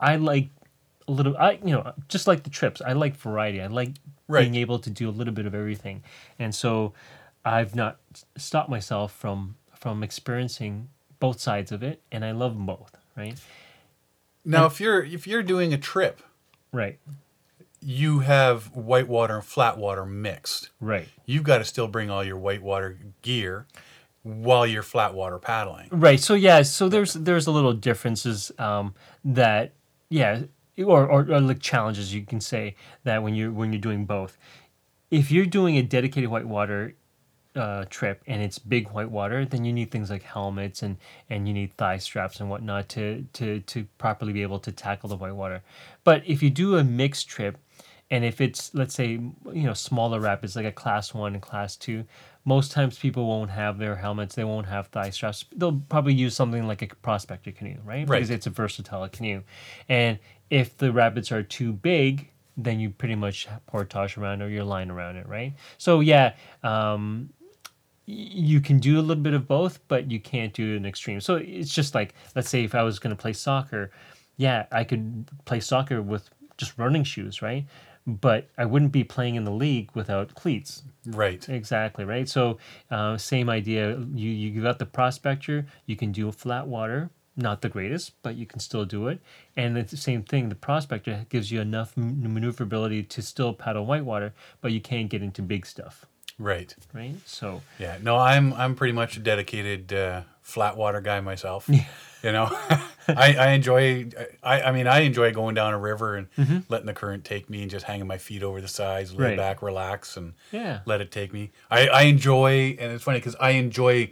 i 0.00 0.16
like 0.16 0.48
a 1.06 1.12
little 1.12 1.36
i 1.36 1.52
you 1.64 1.72
know 1.72 1.92
just 2.08 2.26
like 2.26 2.42
the 2.42 2.50
trips 2.50 2.80
i 2.82 2.92
like 2.92 3.14
variety 3.16 3.60
i 3.60 3.66
like 3.66 3.90
right. 4.26 4.42
being 4.42 4.54
able 4.56 4.78
to 4.78 4.90
do 4.90 5.08
a 5.08 5.12
little 5.12 5.34
bit 5.34 5.46
of 5.46 5.54
everything 5.54 6.02
and 6.38 6.54
so 6.54 6.92
I've 7.44 7.74
not 7.74 7.98
stopped 8.36 8.70
myself 8.70 9.12
from 9.12 9.56
from 9.78 10.02
experiencing 10.02 10.88
both 11.20 11.40
sides 11.40 11.72
of 11.72 11.82
it, 11.82 12.00
and 12.10 12.24
I 12.24 12.30
love 12.30 12.54
them 12.54 12.66
both. 12.66 12.96
Right 13.16 13.38
now, 14.44 14.64
and, 14.64 14.72
if 14.72 14.80
you're 14.80 15.04
if 15.04 15.26
you're 15.26 15.42
doing 15.42 15.74
a 15.74 15.78
trip, 15.78 16.22
right, 16.72 16.98
you 17.84 18.20
have 18.20 18.74
whitewater 18.74 19.36
and 19.36 19.44
flat 19.44 19.78
water 19.78 20.06
mixed. 20.06 20.70
Right, 20.80 21.08
you've 21.26 21.44
got 21.44 21.58
to 21.58 21.64
still 21.64 21.88
bring 21.88 22.10
all 22.10 22.24
your 22.24 22.38
whitewater 22.38 22.98
gear 23.22 23.66
while 24.24 24.66
you're 24.66 24.82
flat 24.82 25.14
water 25.14 25.38
paddling. 25.38 25.88
Right. 25.90 26.18
So 26.18 26.34
yeah. 26.34 26.62
So 26.62 26.88
there's 26.88 27.14
there's 27.14 27.46
a 27.46 27.50
little 27.50 27.74
differences 27.74 28.50
um, 28.58 28.94
that 29.24 29.72
yeah, 30.08 30.42
or, 30.78 31.06
or, 31.06 31.20
or 31.30 31.40
like 31.40 31.60
challenges 31.60 32.12
you 32.12 32.22
can 32.22 32.40
say 32.40 32.74
that 33.04 33.22
when 33.22 33.34
you're 33.34 33.52
when 33.52 33.72
you're 33.72 33.80
doing 33.80 34.04
both. 34.06 34.36
If 35.10 35.30
you're 35.30 35.46
doing 35.46 35.76
a 35.76 35.82
dedicated 35.82 36.30
whitewater 36.30 36.94
uh, 37.54 37.84
trip 37.88 38.22
and 38.26 38.42
it's 38.42 38.58
big 38.58 38.90
white 38.90 39.10
water, 39.10 39.44
then 39.44 39.64
you 39.64 39.72
need 39.72 39.90
things 39.90 40.10
like 40.10 40.22
helmets 40.22 40.82
and 40.82 40.96
and 41.30 41.46
you 41.46 41.54
need 41.54 41.72
thigh 41.74 41.98
straps 41.98 42.40
and 42.40 42.50
whatnot 42.50 42.88
to 42.90 43.26
to 43.34 43.60
to 43.60 43.86
properly 43.98 44.32
be 44.32 44.42
able 44.42 44.58
to 44.60 44.72
tackle 44.72 45.08
the 45.08 45.16
white 45.16 45.36
water. 45.36 45.62
But 46.02 46.22
if 46.26 46.42
you 46.42 46.50
do 46.50 46.76
a 46.76 46.84
mixed 46.84 47.28
trip, 47.28 47.58
and 48.10 48.24
if 48.24 48.40
it's 48.40 48.74
let's 48.74 48.94
say 48.94 49.10
you 49.10 49.32
know 49.44 49.74
smaller 49.74 50.20
rapids 50.20 50.56
like 50.56 50.66
a 50.66 50.72
class 50.72 51.14
one 51.14 51.34
and 51.34 51.42
class 51.42 51.76
two, 51.76 52.04
most 52.44 52.72
times 52.72 52.98
people 52.98 53.26
won't 53.26 53.50
have 53.50 53.78
their 53.78 53.96
helmets. 53.96 54.34
They 54.34 54.44
won't 54.44 54.66
have 54.66 54.88
thigh 54.88 55.10
straps. 55.10 55.44
They'll 55.56 55.82
probably 55.88 56.14
use 56.14 56.34
something 56.34 56.66
like 56.66 56.82
a 56.82 56.86
prospector 56.86 57.52
canoe, 57.52 57.78
right? 57.84 58.08
Right. 58.08 58.18
Because 58.18 58.30
it's 58.30 58.46
a 58.46 58.50
versatile 58.50 59.08
canoe, 59.08 59.42
and 59.88 60.18
if 60.50 60.76
the 60.76 60.92
rapids 60.92 61.32
are 61.32 61.42
too 61.42 61.72
big, 61.72 62.30
then 62.56 62.78
you 62.78 62.90
pretty 62.90 63.14
much 63.14 63.48
portage 63.66 64.16
around 64.16 64.42
or 64.42 64.48
you're 64.48 64.64
lying 64.64 64.90
around 64.90 65.16
it, 65.16 65.26
right? 65.26 65.54
So 65.78 66.00
yeah, 66.00 66.34
um, 66.62 67.30
you 68.06 68.60
can 68.60 68.78
do 68.78 68.98
a 68.98 69.02
little 69.02 69.22
bit 69.22 69.34
of 69.34 69.48
both, 69.48 69.80
but 69.88 70.10
you 70.10 70.20
can't 70.20 70.52
do 70.52 70.76
an 70.76 70.84
extreme. 70.84 71.20
So 71.20 71.36
it's 71.36 71.72
just 71.72 71.94
like, 71.94 72.14
let's 72.36 72.48
say 72.48 72.64
if 72.64 72.74
I 72.74 72.82
was 72.82 72.98
going 72.98 73.16
to 73.16 73.20
play 73.20 73.32
soccer, 73.32 73.90
yeah, 74.36 74.66
I 74.70 74.84
could 74.84 75.28
play 75.44 75.60
soccer 75.60 76.02
with 76.02 76.28
just 76.56 76.78
running 76.78 77.04
shoes, 77.04 77.40
right? 77.42 77.64
But 78.06 78.50
I 78.58 78.66
wouldn't 78.66 78.92
be 78.92 79.04
playing 79.04 79.34
in 79.36 79.44
the 79.44 79.50
league 79.50 79.90
without 79.94 80.34
cleats. 80.34 80.82
Right. 81.06 81.46
Exactly. 81.48 82.04
Right. 82.04 82.28
So 82.28 82.58
uh, 82.90 83.16
same 83.16 83.48
idea. 83.48 83.96
You 84.14 84.30
you 84.30 84.62
got 84.62 84.78
the 84.78 84.86
prospector. 84.86 85.66
You 85.86 85.96
can 85.96 86.12
do 86.12 86.30
flat 86.32 86.66
water. 86.66 87.10
Not 87.36 87.62
the 87.62 87.68
greatest, 87.68 88.12
but 88.22 88.36
you 88.36 88.46
can 88.46 88.60
still 88.60 88.84
do 88.84 89.08
it. 89.08 89.20
And 89.56 89.76
it's 89.76 89.90
the 89.90 89.96
same 89.96 90.22
thing. 90.22 90.50
The 90.50 90.54
prospector 90.54 91.26
gives 91.30 91.50
you 91.50 91.60
enough 91.60 91.96
maneuverability 91.96 93.02
to 93.02 93.22
still 93.22 93.52
paddle 93.52 93.86
whitewater, 93.86 94.34
but 94.60 94.70
you 94.70 94.80
can't 94.80 95.10
get 95.10 95.20
into 95.20 95.42
big 95.42 95.66
stuff. 95.66 96.06
Right. 96.38 96.74
Right. 96.92 97.16
So. 97.24 97.62
Yeah. 97.78 97.98
No, 98.02 98.16
I'm 98.16 98.52
I'm 98.54 98.74
pretty 98.74 98.92
much 98.92 99.16
a 99.16 99.20
dedicated 99.20 99.92
uh, 99.92 100.22
flat 100.42 100.76
water 100.76 101.00
guy 101.00 101.20
myself. 101.20 101.68
Yeah. 101.68 101.84
You 102.22 102.32
know, 102.32 102.48
I, 103.08 103.36
I 103.38 103.48
enjoy. 103.50 104.08
I 104.42 104.62
I 104.62 104.72
mean, 104.72 104.86
I 104.86 105.00
enjoy 105.00 105.32
going 105.32 105.54
down 105.54 105.74
a 105.74 105.78
river 105.78 106.16
and 106.16 106.30
mm-hmm. 106.36 106.58
letting 106.70 106.86
the 106.86 106.94
current 106.94 107.24
take 107.24 107.50
me 107.50 107.60
and 107.60 107.70
just 107.70 107.84
hanging 107.84 108.06
my 108.06 108.16
feet 108.16 108.42
over 108.42 108.62
the 108.62 108.68
sides, 108.68 109.14
lay 109.14 109.28
right. 109.28 109.36
back, 109.36 109.60
relax, 109.60 110.16
and 110.16 110.32
yeah, 110.50 110.80
let 110.86 111.02
it 111.02 111.12
take 111.12 111.32
me. 111.32 111.52
I 111.70 111.88
I 111.88 112.02
enjoy, 112.04 112.76
and 112.80 112.92
it's 112.92 113.04
funny 113.04 113.18
because 113.18 113.36
I 113.36 113.50
enjoy 113.50 114.10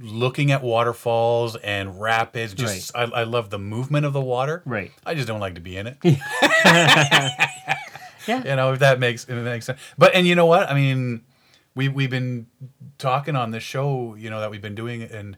looking 0.00 0.50
at 0.50 0.62
waterfalls 0.62 1.56
and 1.56 2.00
rapids. 2.00 2.54
Just 2.54 2.92
right. 2.94 3.08
I, 3.12 3.20
I 3.20 3.24
love 3.24 3.50
the 3.50 3.58
movement 3.58 4.04
of 4.06 4.12
the 4.12 4.20
water. 4.20 4.62
Right. 4.64 4.90
I 5.06 5.14
just 5.14 5.28
don't 5.28 5.40
like 5.40 5.54
to 5.54 5.60
be 5.60 5.76
in 5.76 5.86
it. 5.86 5.98
yeah. 6.02 6.18
You 8.26 8.56
know, 8.56 8.72
if 8.72 8.80
that 8.80 8.98
makes 8.98 9.24
if 9.24 9.30
it 9.30 9.42
makes 9.42 9.66
sense. 9.66 9.80
But 9.96 10.14
and 10.14 10.26
you 10.26 10.34
know 10.34 10.46
what? 10.46 10.68
I 10.68 10.74
mean, 10.74 11.22
we 11.78 11.88
we've 11.88 12.10
been 12.10 12.48
talking 12.98 13.36
on 13.36 13.52
this 13.52 13.62
show, 13.62 14.16
you 14.16 14.30
know, 14.30 14.40
that 14.40 14.50
we've 14.50 14.60
been 14.60 14.74
doing, 14.74 15.00
and 15.02 15.36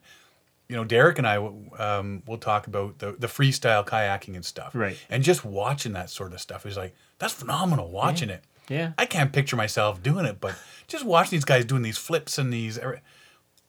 you 0.69 0.77
know, 0.77 0.85
Derek 0.85 1.19
and 1.19 1.27
I 1.27 1.37
um, 1.37 2.23
will 2.27 2.39
talk 2.39 2.67
about 2.67 2.99
the 2.99 3.13
the 3.13 3.27
freestyle 3.27 3.87
kayaking 3.87 4.37
and 4.37 4.45
stuff, 4.45 4.75
right? 4.75 4.97
And 5.11 5.23
just 5.23 5.45
watching 5.45 5.93
that 5.93 6.09
sort 6.09 6.33
of 6.33 6.41
stuff 6.41 6.65
is 6.65 6.79
like 6.79 6.95
that's 7.19 7.35
phenomenal. 7.35 7.91
Watching 7.91 8.31
yeah. 8.31 8.37
it, 8.37 8.45
yeah. 8.71 8.93
I 8.97 9.05
can't 9.05 9.35
picture 9.35 9.55
myself 9.55 10.03
doing 10.03 10.25
it, 10.25 10.41
but 10.41 10.55
just 10.89 11.05
watching 11.05 11.33
these 11.33 11.45
guys 11.45 11.67
doing 11.67 11.83
these 11.83 11.99
flips 11.99 12.39
and 12.39 12.51
these. 12.51 12.79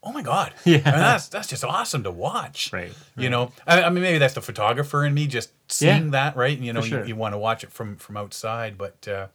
Oh 0.02 0.14
my 0.14 0.22
god! 0.22 0.54
Yeah, 0.66 0.82
I 0.86 0.92
mean, 0.92 1.00
that's 1.02 1.28
that's 1.28 1.50
just 1.50 1.66
awesome 1.66 2.04
to 2.04 2.12
watch. 2.12 2.72
Right. 2.72 2.94
You 3.18 3.30
know, 3.30 3.52
I, 3.68 3.84
I, 3.84 3.90
mean, 3.90 4.02
maybe 4.02 4.18
that's 4.18 4.34
the 4.34 4.42
photographer 4.42 5.06
in 5.06 5.14
me 5.14 5.28
just 5.28 5.52
seeing 5.68 6.06
yeah. 6.06 6.12
that, 6.12 6.38
right? 6.38 6.56
And, 6.56 6.66
You 6.66 6.72
know, 6.72 6.82
sure. 6.82 7.02
you, 7.02 7.10
you 7.10 7.16
want 7.18 7.34
to 7.34 7.38
watch 7.38 7.66
it 7.66 7.72
from 7.74 7.98
from 7.98 8.16
outside, 8.16 8.78
but 8.78 9.06
uh, 9.10 9.28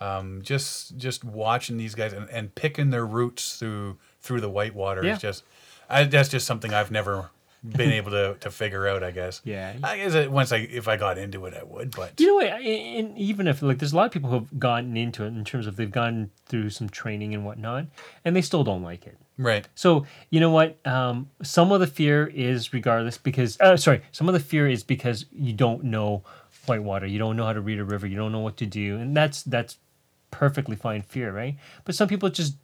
um, 0.00 0.40
just 0.42 0.96
just 0.96 1.24
watching 1.24 1.76
these 1.76 1.94
guys 1.94 2.12
and, 2.12 2.28
and 2.30 2.54
picking 2.54 2.90
their 2.90 3.06
roots 3.06 3.56
through 3.56 3.98
through 4.20 4.40
the 4.40 4.50
whitewater 4.50 5.04
yeah. 5.04 5.14
is 5.14 5.20
just 5.20 5.44
I, 5.88 6.04
that's 6.04 6.28
just 6.28 6.46
something 6.46 6.72
I've 6.72 6.90
never 6.90 7.30
been 7.62 7.90
able 7.92 8.10
to, 8.12 8.36
to 8.40 8.50
figure 8.50 8.88
out. 8.88 9.02
I 9.02 9.10
guess. 9.10 9.40
Yeah. 9.44 9.74
I 9.82 9.98
guess 9.98 10.14
it, 10.14 10.30
once 10.30 10.52
I 10.52 10.58
if 10.58 10.88
I 10.88 10.96
got 10.96 11.18
into 11.18 11.44
it, 11.46 11.54
I 11.54 11.62
would. 11.62 11.94
But 11.94 12.18
you 12.18 12.26
know, 12.28 12.34
what, 12.36 12.46
and 12.46 13.18
even 13.18 13.46
if 13.46 13.62
like 13.62 13.78
there's 13.78 13.92
a 13.92 13.96
lot 13.96 14.06
of 14.06 14.12
people 14.12 14.30
who've 14.30 14.58
gotten 14.58 14.96
into 14.96 15.24
it 15.24 15.28
in 15.28 15.44
terms 15.44 15.66
of 15.66 15.76
they've 15.76 15.90
gone 15.90 16.30
through 16.46 16.70
some 16.70 16.88
training 16.88 17.34
and 17.34 17.44
whatnot, 17.44 17.86
and 18.24 18.34
they 18.34 18.42
still 18.42 18.64
don't 18.64 18.82
like 18.82 19.06
it. 19.06 19.18
Right. 19.36 19.68
So 19.74 20.06
you 20.30 20.40
know 20.40 20.50
what? 20.50 20.78
Um, 20.86 21.30
some 21.42 21.72
of 21.72 21.80
the 21.80 21.86
fear 21.86 22.26
is 22.26 22.72
regardless 22.72 23.18
because 23.18 23.60
uh, 23.60 23.76
sorry, 23.76 24.02
some 24.12 24.28
of 24.28 24.34
the 24.34 24.40
fear 24.40 24.68
is 24.68 24.82
because 24.82 25.26
you 25.30 25.52
don't 25.52 25.84
know 25.84 26.22
whitewater, 26.66 27.06
you 27.06 27.18
don't 27.18 27.36
know 27.36 27.44
how 27.44 27.52
to 27.52 27.60
read 27.60 27.78
a 27.78 27.84
river, 27.84 28.06
you 28.06 28.16
don't 28.16 28.32
know 28.32 28.40
what 28.40 28.56
to 28.58 28.66
do, 28.66 28.96
and 28.96 29.16
that's 29.16 29.42
that's 29.42 29.78
perfectly 30.30 30.76
fine 30.76 31.02
fear, 31.02 31.32
right? 31.32 31.56
But 31.84 31.94
some 31.94 32.08
people 32.08 32.28
just 32.30 32.54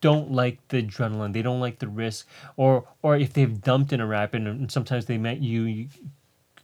don't 0.00 0.32
like 0.32 0.58
the 0.68 0.82
adrenaline. 0.82 1.32
They 1.32 1.42
don't 1.42 1.60
like 1.60 1.78
the 1.78 1.88
risk, 1.88 2.26
or 2.56 2.84
or 3.02 3.16
if 3.16 3.32
they've 3.32 3.60
dumped 3.60 3.92
in 3.92 4.00
a 4.00 4.06
rapid, 4.06 4.46
and 4.46 4.70
sometimes 4.70 5.06
they 5.06 5.18
met 5.18 5.40
you, 5.40 5.62
you 5.62 5.88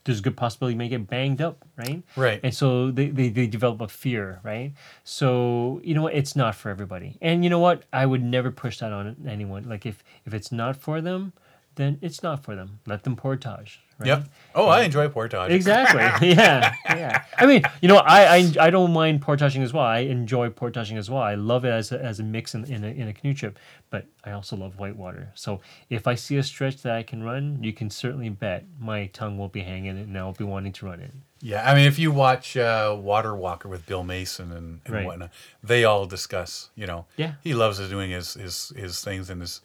there's 0.09 0.21
a 0.21 0.23
good 0.23 0.39
possibility 0.39 0.73
you 0.73 0.79
may 0.79 0.89
get 0.89 1.07
banged 1.07 1.43
up, 1.43 1.67
right? 1.77 2.03
Right. 2.17 2.41
And 2.43 2.55
so 2.55 2.91
they, 2.91 3.11
they, 3.11 3.29
they 3.29 3.47
develop 3.47 3.83
a 3.83 3.89
fear, 3.89 4.41
right? 4.43 4.73
So, 5.05 5.83
you 5.85 5.93
know 5.93 6.01
what? 6.01 6.15
It's 6.15 6.35
not 6.35 6.55
for 6.55 6.71
everybody. 6.71 7.19
And 7.21 7.45
you 7.45 7.51
know 7.51 7.59
what? 7.59 7.83
I 7.93 8.07
would 8.07 8.23
never 8.23 8.51
push 8.51 8.79
that 8.79 8.91
on 8.91 9.17
anyone. 9.29 9.69
Like 9.69 9.85
if, 9.85 10.03
if 10.25 10.33
it's 10.33 10.51
not 10.51 10.77
for 10.77 11.03
them, 11.03 11.35
then 11.75 11.99
it's 12.01 12.23
not 12.23 12.43
for 12.43 12.57
them. 12.57 12.81
Let 12.87 13.05
them 13.05 13.17
portage. 13.17 13.81
Right? 13.99 14.07
Yep. 14.09 14.25
Oh, 14.55 14.67
I 14.67 14.83
enjoy 14.83 15.09
portage. 15.09 15.51
Exactly. 15.51 16.29
yeah. 16.35 16.75
Yeah. 16.89 17.25
I 17.37 17.47
mean, 17.47 17.63
you 17.83 17.89
know, 17.89 17.97
I, 17.97 18.37
I 18.37 18.53
I 18.61 18.71
don't 18.71 18.93
mind 18.93 19.21
portaging 19.23 19.63
as 19.63 19.73
well. 19.73 19.85
I 19.85 19.99
enjoy 20.01 20.51
portaging 20.51 20.97
as 20.99 21.11
well. 21.11 21.23
I 21.23 21.35
love 21.35 21.65
it 21.65 21.71
as 21.71 21.93
a, 21.93 22.03
as 22.03 22.21
a 22.21 22.23
mix 22.23 22.55
in, 22.55 22.65
in, 22.65 22.85
a, 22.85 22.89
in 22.89 23.09
a 23.09 23.13
canoe 23.13 23.35
trip, 23.35 23.59
but 23.91 24.07
I 24.25 24.33
also 24.33 24.57
love 24.57 24.79
whitewater. 24.79 25.31
So 25.35 25.61
if 25.91 26.07
I 26.07 26.15
see 26.15 26.37
a 26.37 26.43
stretch 26.43 26.83
that 26.83 26.93
I 26.95 27.03
can 27.03 27.23
run, 27.23 27.63
you 27.63 27.73
can 27.73 27.91
certainly 27.91 28.29
bet 28.29 28.65
my 28.81 29.07
tongue 29.07 29.37
will 29.39 29.49
be 29.49 29.61
hanging 29.63 29.99
and 29.99 30.17
I'll 30.17 30.33
be 30.33 30.45
wanting 30.45 30.73
to 30.73 30.87
run 30.87 31.01
it. 31.01 31.11
Yeah, 31.41 31.69
I 31.71 31.75
mean, 31.75 31.87
if 31.87 32.01
you 32.01 32.11
watch 32.11 32.57
uh, 32.57 32.97
Water 32.99 33.35
Walker 33.37 33.69
with 33.69 33.87
Bill 33.87 34.03
Mason 34.03 34.51
and, 34.51 34.81
and 34.85 34.95
Right. 34.95 35.07
whatnot, 35.07 35.31
they 35.63 35.85
all 35.85 36.05
discuss. 36.07 36.71
You 36.75 36.87
know, 36.87 37.07
Yeah. 37.17 37.35
he 37.45 37.55
loves 37.55 37.79
doing 37.89 38.11
his 38.11 38.35
his 38.35 38.73
his 38.77 39.03
things 39.03 39.31
and 39.31 39.41
his 39.41 39.61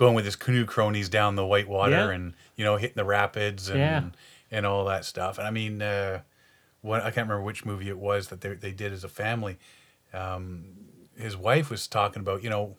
going 0.00 0.14
with 0.14 0.24
his 0.24 0.34
canoe 0.34 0.64
cronies 0.64 1.10
down 1.10 1.36
the 1.36 1.44
white 1.46 1.68
water 1.68 1.92
Yeah. 1.92 2.10
and 2.10 2.32
you 2.56 2.64
know 2.64 2.76
hitting 2.76 2.96
the 2.96 3.04
rapids 3.04 3.68
and 3.68 3.78
Yeah. 3.78 4.02
and 4.50 4.64
all 4.66 4.86
that 4.86 5.04
stuff. 5.04 5.36
And 5.38 5.46
I 5.46 5.50
mean, 5.50 5.82
uh, 5.82 6.22
what 6.80 7.00
I 7.02 7.10
can't 7.10 7.28
remember 7.28 7.42
which 7.42 7.66
movie 7.66 7.88
it 7.90 7.98
was 7.98 8.28
that 8.28 8.40
they 8.40 8.54
they 8.54 8.72
did 8.72 8.92
as 8.92 9.04
a 9.04 9.08
family. 9.08 9.58
Um, 10.14 10.64
his 11.16 11.36
wife 11.36 11.68
was 11.70 11.86
talking 11.86 12.20
about, 12.20 12.42
you 12.42 12.48
know, 12.50 12.76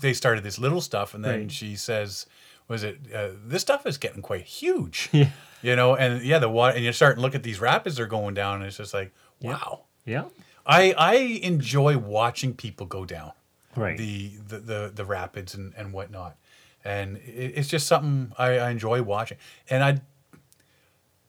they 0.00 0.12
started 0.12 0.44
this 0.44 0.58
little 0.58 0.82
stuff, 0.82 1.14
and 1.14 1.24
then 1.24 1.40
Right. 1.40 1.50
she 1.52 1.74
says, 1.76 2.26
"Was 2.68 2.84
it 2.84 2.98
uh, 3.14 3.30
this 3.46 3.62
stuff 3.62 3.86
is 3.86 3.96
getting 3.98 4.20
quite 4.22 4.44
huge?" 4.44 5.08
Yeah. 5.12 5.30
You 5.62 5.74
know, 5.76 5.96
and 5.96 6.22
yeah, 6.22 6.38
the 6.38 6.48
water, 6.50 6.76
and 6.76 6.84
you 6.84 6.92
start 6.92 7.16
to 7.16 7.22
look 7.22 7.34
at 7.34 7.42
these 7.42 7.58
rapids 7.58 7.96
they're 7.96 8.06
going 8.06 8.34
down, 8.34 8.56
and 8.56 8.66
it's 8.66 8.76
just 8.76 8.92
like, 8.94 9.12
wow. 9.40 9.86
Yeah. 10.04 10.24
I 10.66 10.92
I 10.98 11.14
enjoy 11.42 11.96
watching 11.98 12.54
people 12.54 12.86
go 12.86 13.04
down 13.06 13.32
Right. 13.78 13.96
the 13.96 14.32
the 14.46 14.58
the, 14.58 14.92
the 14.94 15.04
rapids 15.04 15.54
and, 15.54 15.72
and 15.76 15.92
whatnot, 15.92 16.36
and 16.84 17.16
it, 17.18 17.52
it's 17.56 17.68
just 17.68 17.86
something 17.86 18.32
I, 18.38 18.58
I 18.58 18.70
enjoy 18.70 19.02
watching, 19.02 19.38
and 19.70 19.82
I 19.84 20.00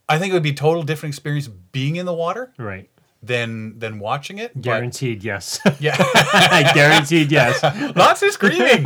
I 0.07 0.17
think 0.19 0.31
it 0.31 0.33
would 0.33 0.43
be 0.43 0.49
a 0.51 0.53
total 0.55 0.83
different 0.83 1.13
experience 1.13 1.47
being 1.47 1.95
in 1.97 2.05
the 2.05 2.13
water 2.13 2.51
right. 2.57 2.89
than 3.21 3.77
than 3.79 3.99
watching 3.99 4.39
it. 4.39 4.53
but- 4.55 4.61
Guaranteed 4.63 5.23
yes. 5.23 5.59
yeah, 5.79 5.95
Guaranteed 6.73 7.31
yes. 7.31 7.61
lots 7.95 8.21
of 8.23 8.31
screaming. 8.31 8.83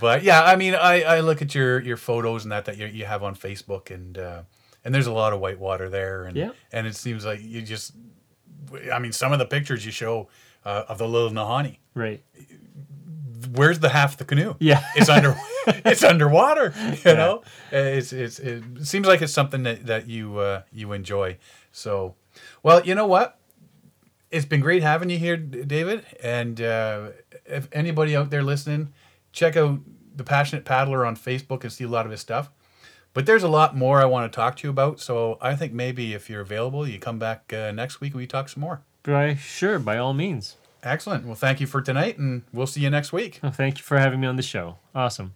but 0.00 0.22
yeah, 0.22 0.42
I 0.42 0.56
mean, 0.56 0.74
I, 0.74 1.02
I 1.02 1.20
look 1.20 1.42
at 1.42 1.54
your 1.54 1.80
your 1.80 1.96
photos 1.96 2.44
and 2.44 2.52
that 2.52 2.64
that 2.66 2.76
you, 2.78 2.86
you 2.86 3.04
have 3.04 3.22
on 3.22 3.34
Facebook, 3.34 3.90
and 3.90 4.16
uh, 4.18 4.42
and 4.84 4.94
there's 4.94 5.06
a 5.06 5.12
lot 5.12 5.32
of 5.32 5.40
white 5.40 5.58
water 5.58 5.88
there, 5.88 6.24
and 6.24 6.36
Yeah. 6.36 6.50
and 6.72 6.86
it 6.86 6.96
seems 6.96 7.24
like 7.24 7.40
you 7.42 7.62
just, 7.62 7.92
I 8.92 8.98
mean, 8.98 9.12
some 9.12 9.32
of 9.32 9.38
the 9.38 9.46
pictures 9.46 9.84
you 9.84 9.92
show 9.92 10.28
uh, 10.66 10.84
of 10.88 10.98
the 10.98 11.08
little 11.08 11.30
Nahanni, 11.30 11.78
Right. 11.94 12.20
where's 13.54 13.78
the 13.78 13.88
half 13.88 14.16
the 14.16 14.24
canoe? 14.24 14.54
Yeah. 14.58 14.82
it's 14.96 15.08
under 15.08 15.36
it's 15.66 16.02
underwater. 16.04 16.74
You 17.04 17.14
know, 17.14 17.42
it's 17.72 18.12
it's 18.12 18.38
it 18.38 18.62
seems 18.82 19.06
like 19.06 19.22
it's 19.22 19.32
something 19.32 19.62
that 19.64 19.86
that 19.86 20.08
you 20.08 20.38
uh, 20.38 20.62
you 20.72 20.92
enjoy. 20.92 21.38
So, 21.72 22.14
well, 22.62 22.84
you 22.84 22.94
know 22.94 23.06
what? 23.06 23.38
It's 24.30 24.44
been 24.46 24.60
great 24.60 24.82
having 24.82 25.08
you 25.10 25.18
here, 25.18 25.36
David. 25.36 26.04
And 26.22 26.60
uh, 26.60 27.10
if 27.44 27.68
anybody 27.72 28.16
out 28.16 28.30
there 28.30 28.42
listening, 28.42 28.92
check 29.32 29.56
out 29.56 29.78
the 30.14 30.24
Passionate 30.24 30.64
Paddler 30.64 31.06
on 31.06 31.16
Facebook 31.16 31.62
and 31.62 31.72
see 31.72 31.84
a 31.84 31.88
lot 31.88 32.06
of 32.06 32.10
his 32.10 32.20
stuff. 32.20 32.50
But 33.14 33.24
there's 33.24 33.44
a 33.44 33.48
lot 33.48 33.76
more 33.76 34.00
I 34.02 34.04
want 34.04 34.30
to 34.30 34.36
talk 34.36 34.56
to 34.56 34.66
you 34.66 34.70
about. 34.70 35.00
So 35.00 35.38
I 35.40 35.54
think 35.54 35.72
maybe 35.72 36.12
if 36.12 36.28
you're 36.28 36.42
available, 36.42 36.86
you 36.86 36.98
come 36.98 37.18
back 37.18 37.52
uh, 37.52 37.70
next 37.72 38.00
week 38.00 38.12
and 38.12 38.20
we 38.20 38.26
talk 38.26 38.48
some 38.48 38.60
more. 38.62 38.82
By, 39.06 39.36
sure, 39.36 39.78
by 39.78 39.98
all 39.98 40.12
means. 40.12 40.56
Excellent. 40.82 41.24
Well, 41.24 41.34
thank 41.34 41.60
you 41.60 41.66
for 41.66 41.80
tonight, 41.80 42.18
and 42.18 42.42
we'll 42.52 42.66
see 42.66 42.80
you 42.80 42.90
next 42.90 43.12
week. 43.12 43.40
Well, 43.42 43.52
thank 43.52 43.78
you 43.78 43.84
for 43.84 43.98
having 43.98 44.20
me 44.20 44.26
on 44.26 44.36
the 44.36 44.42
show. 44.42 44.76
Awesome. 44.94 45.34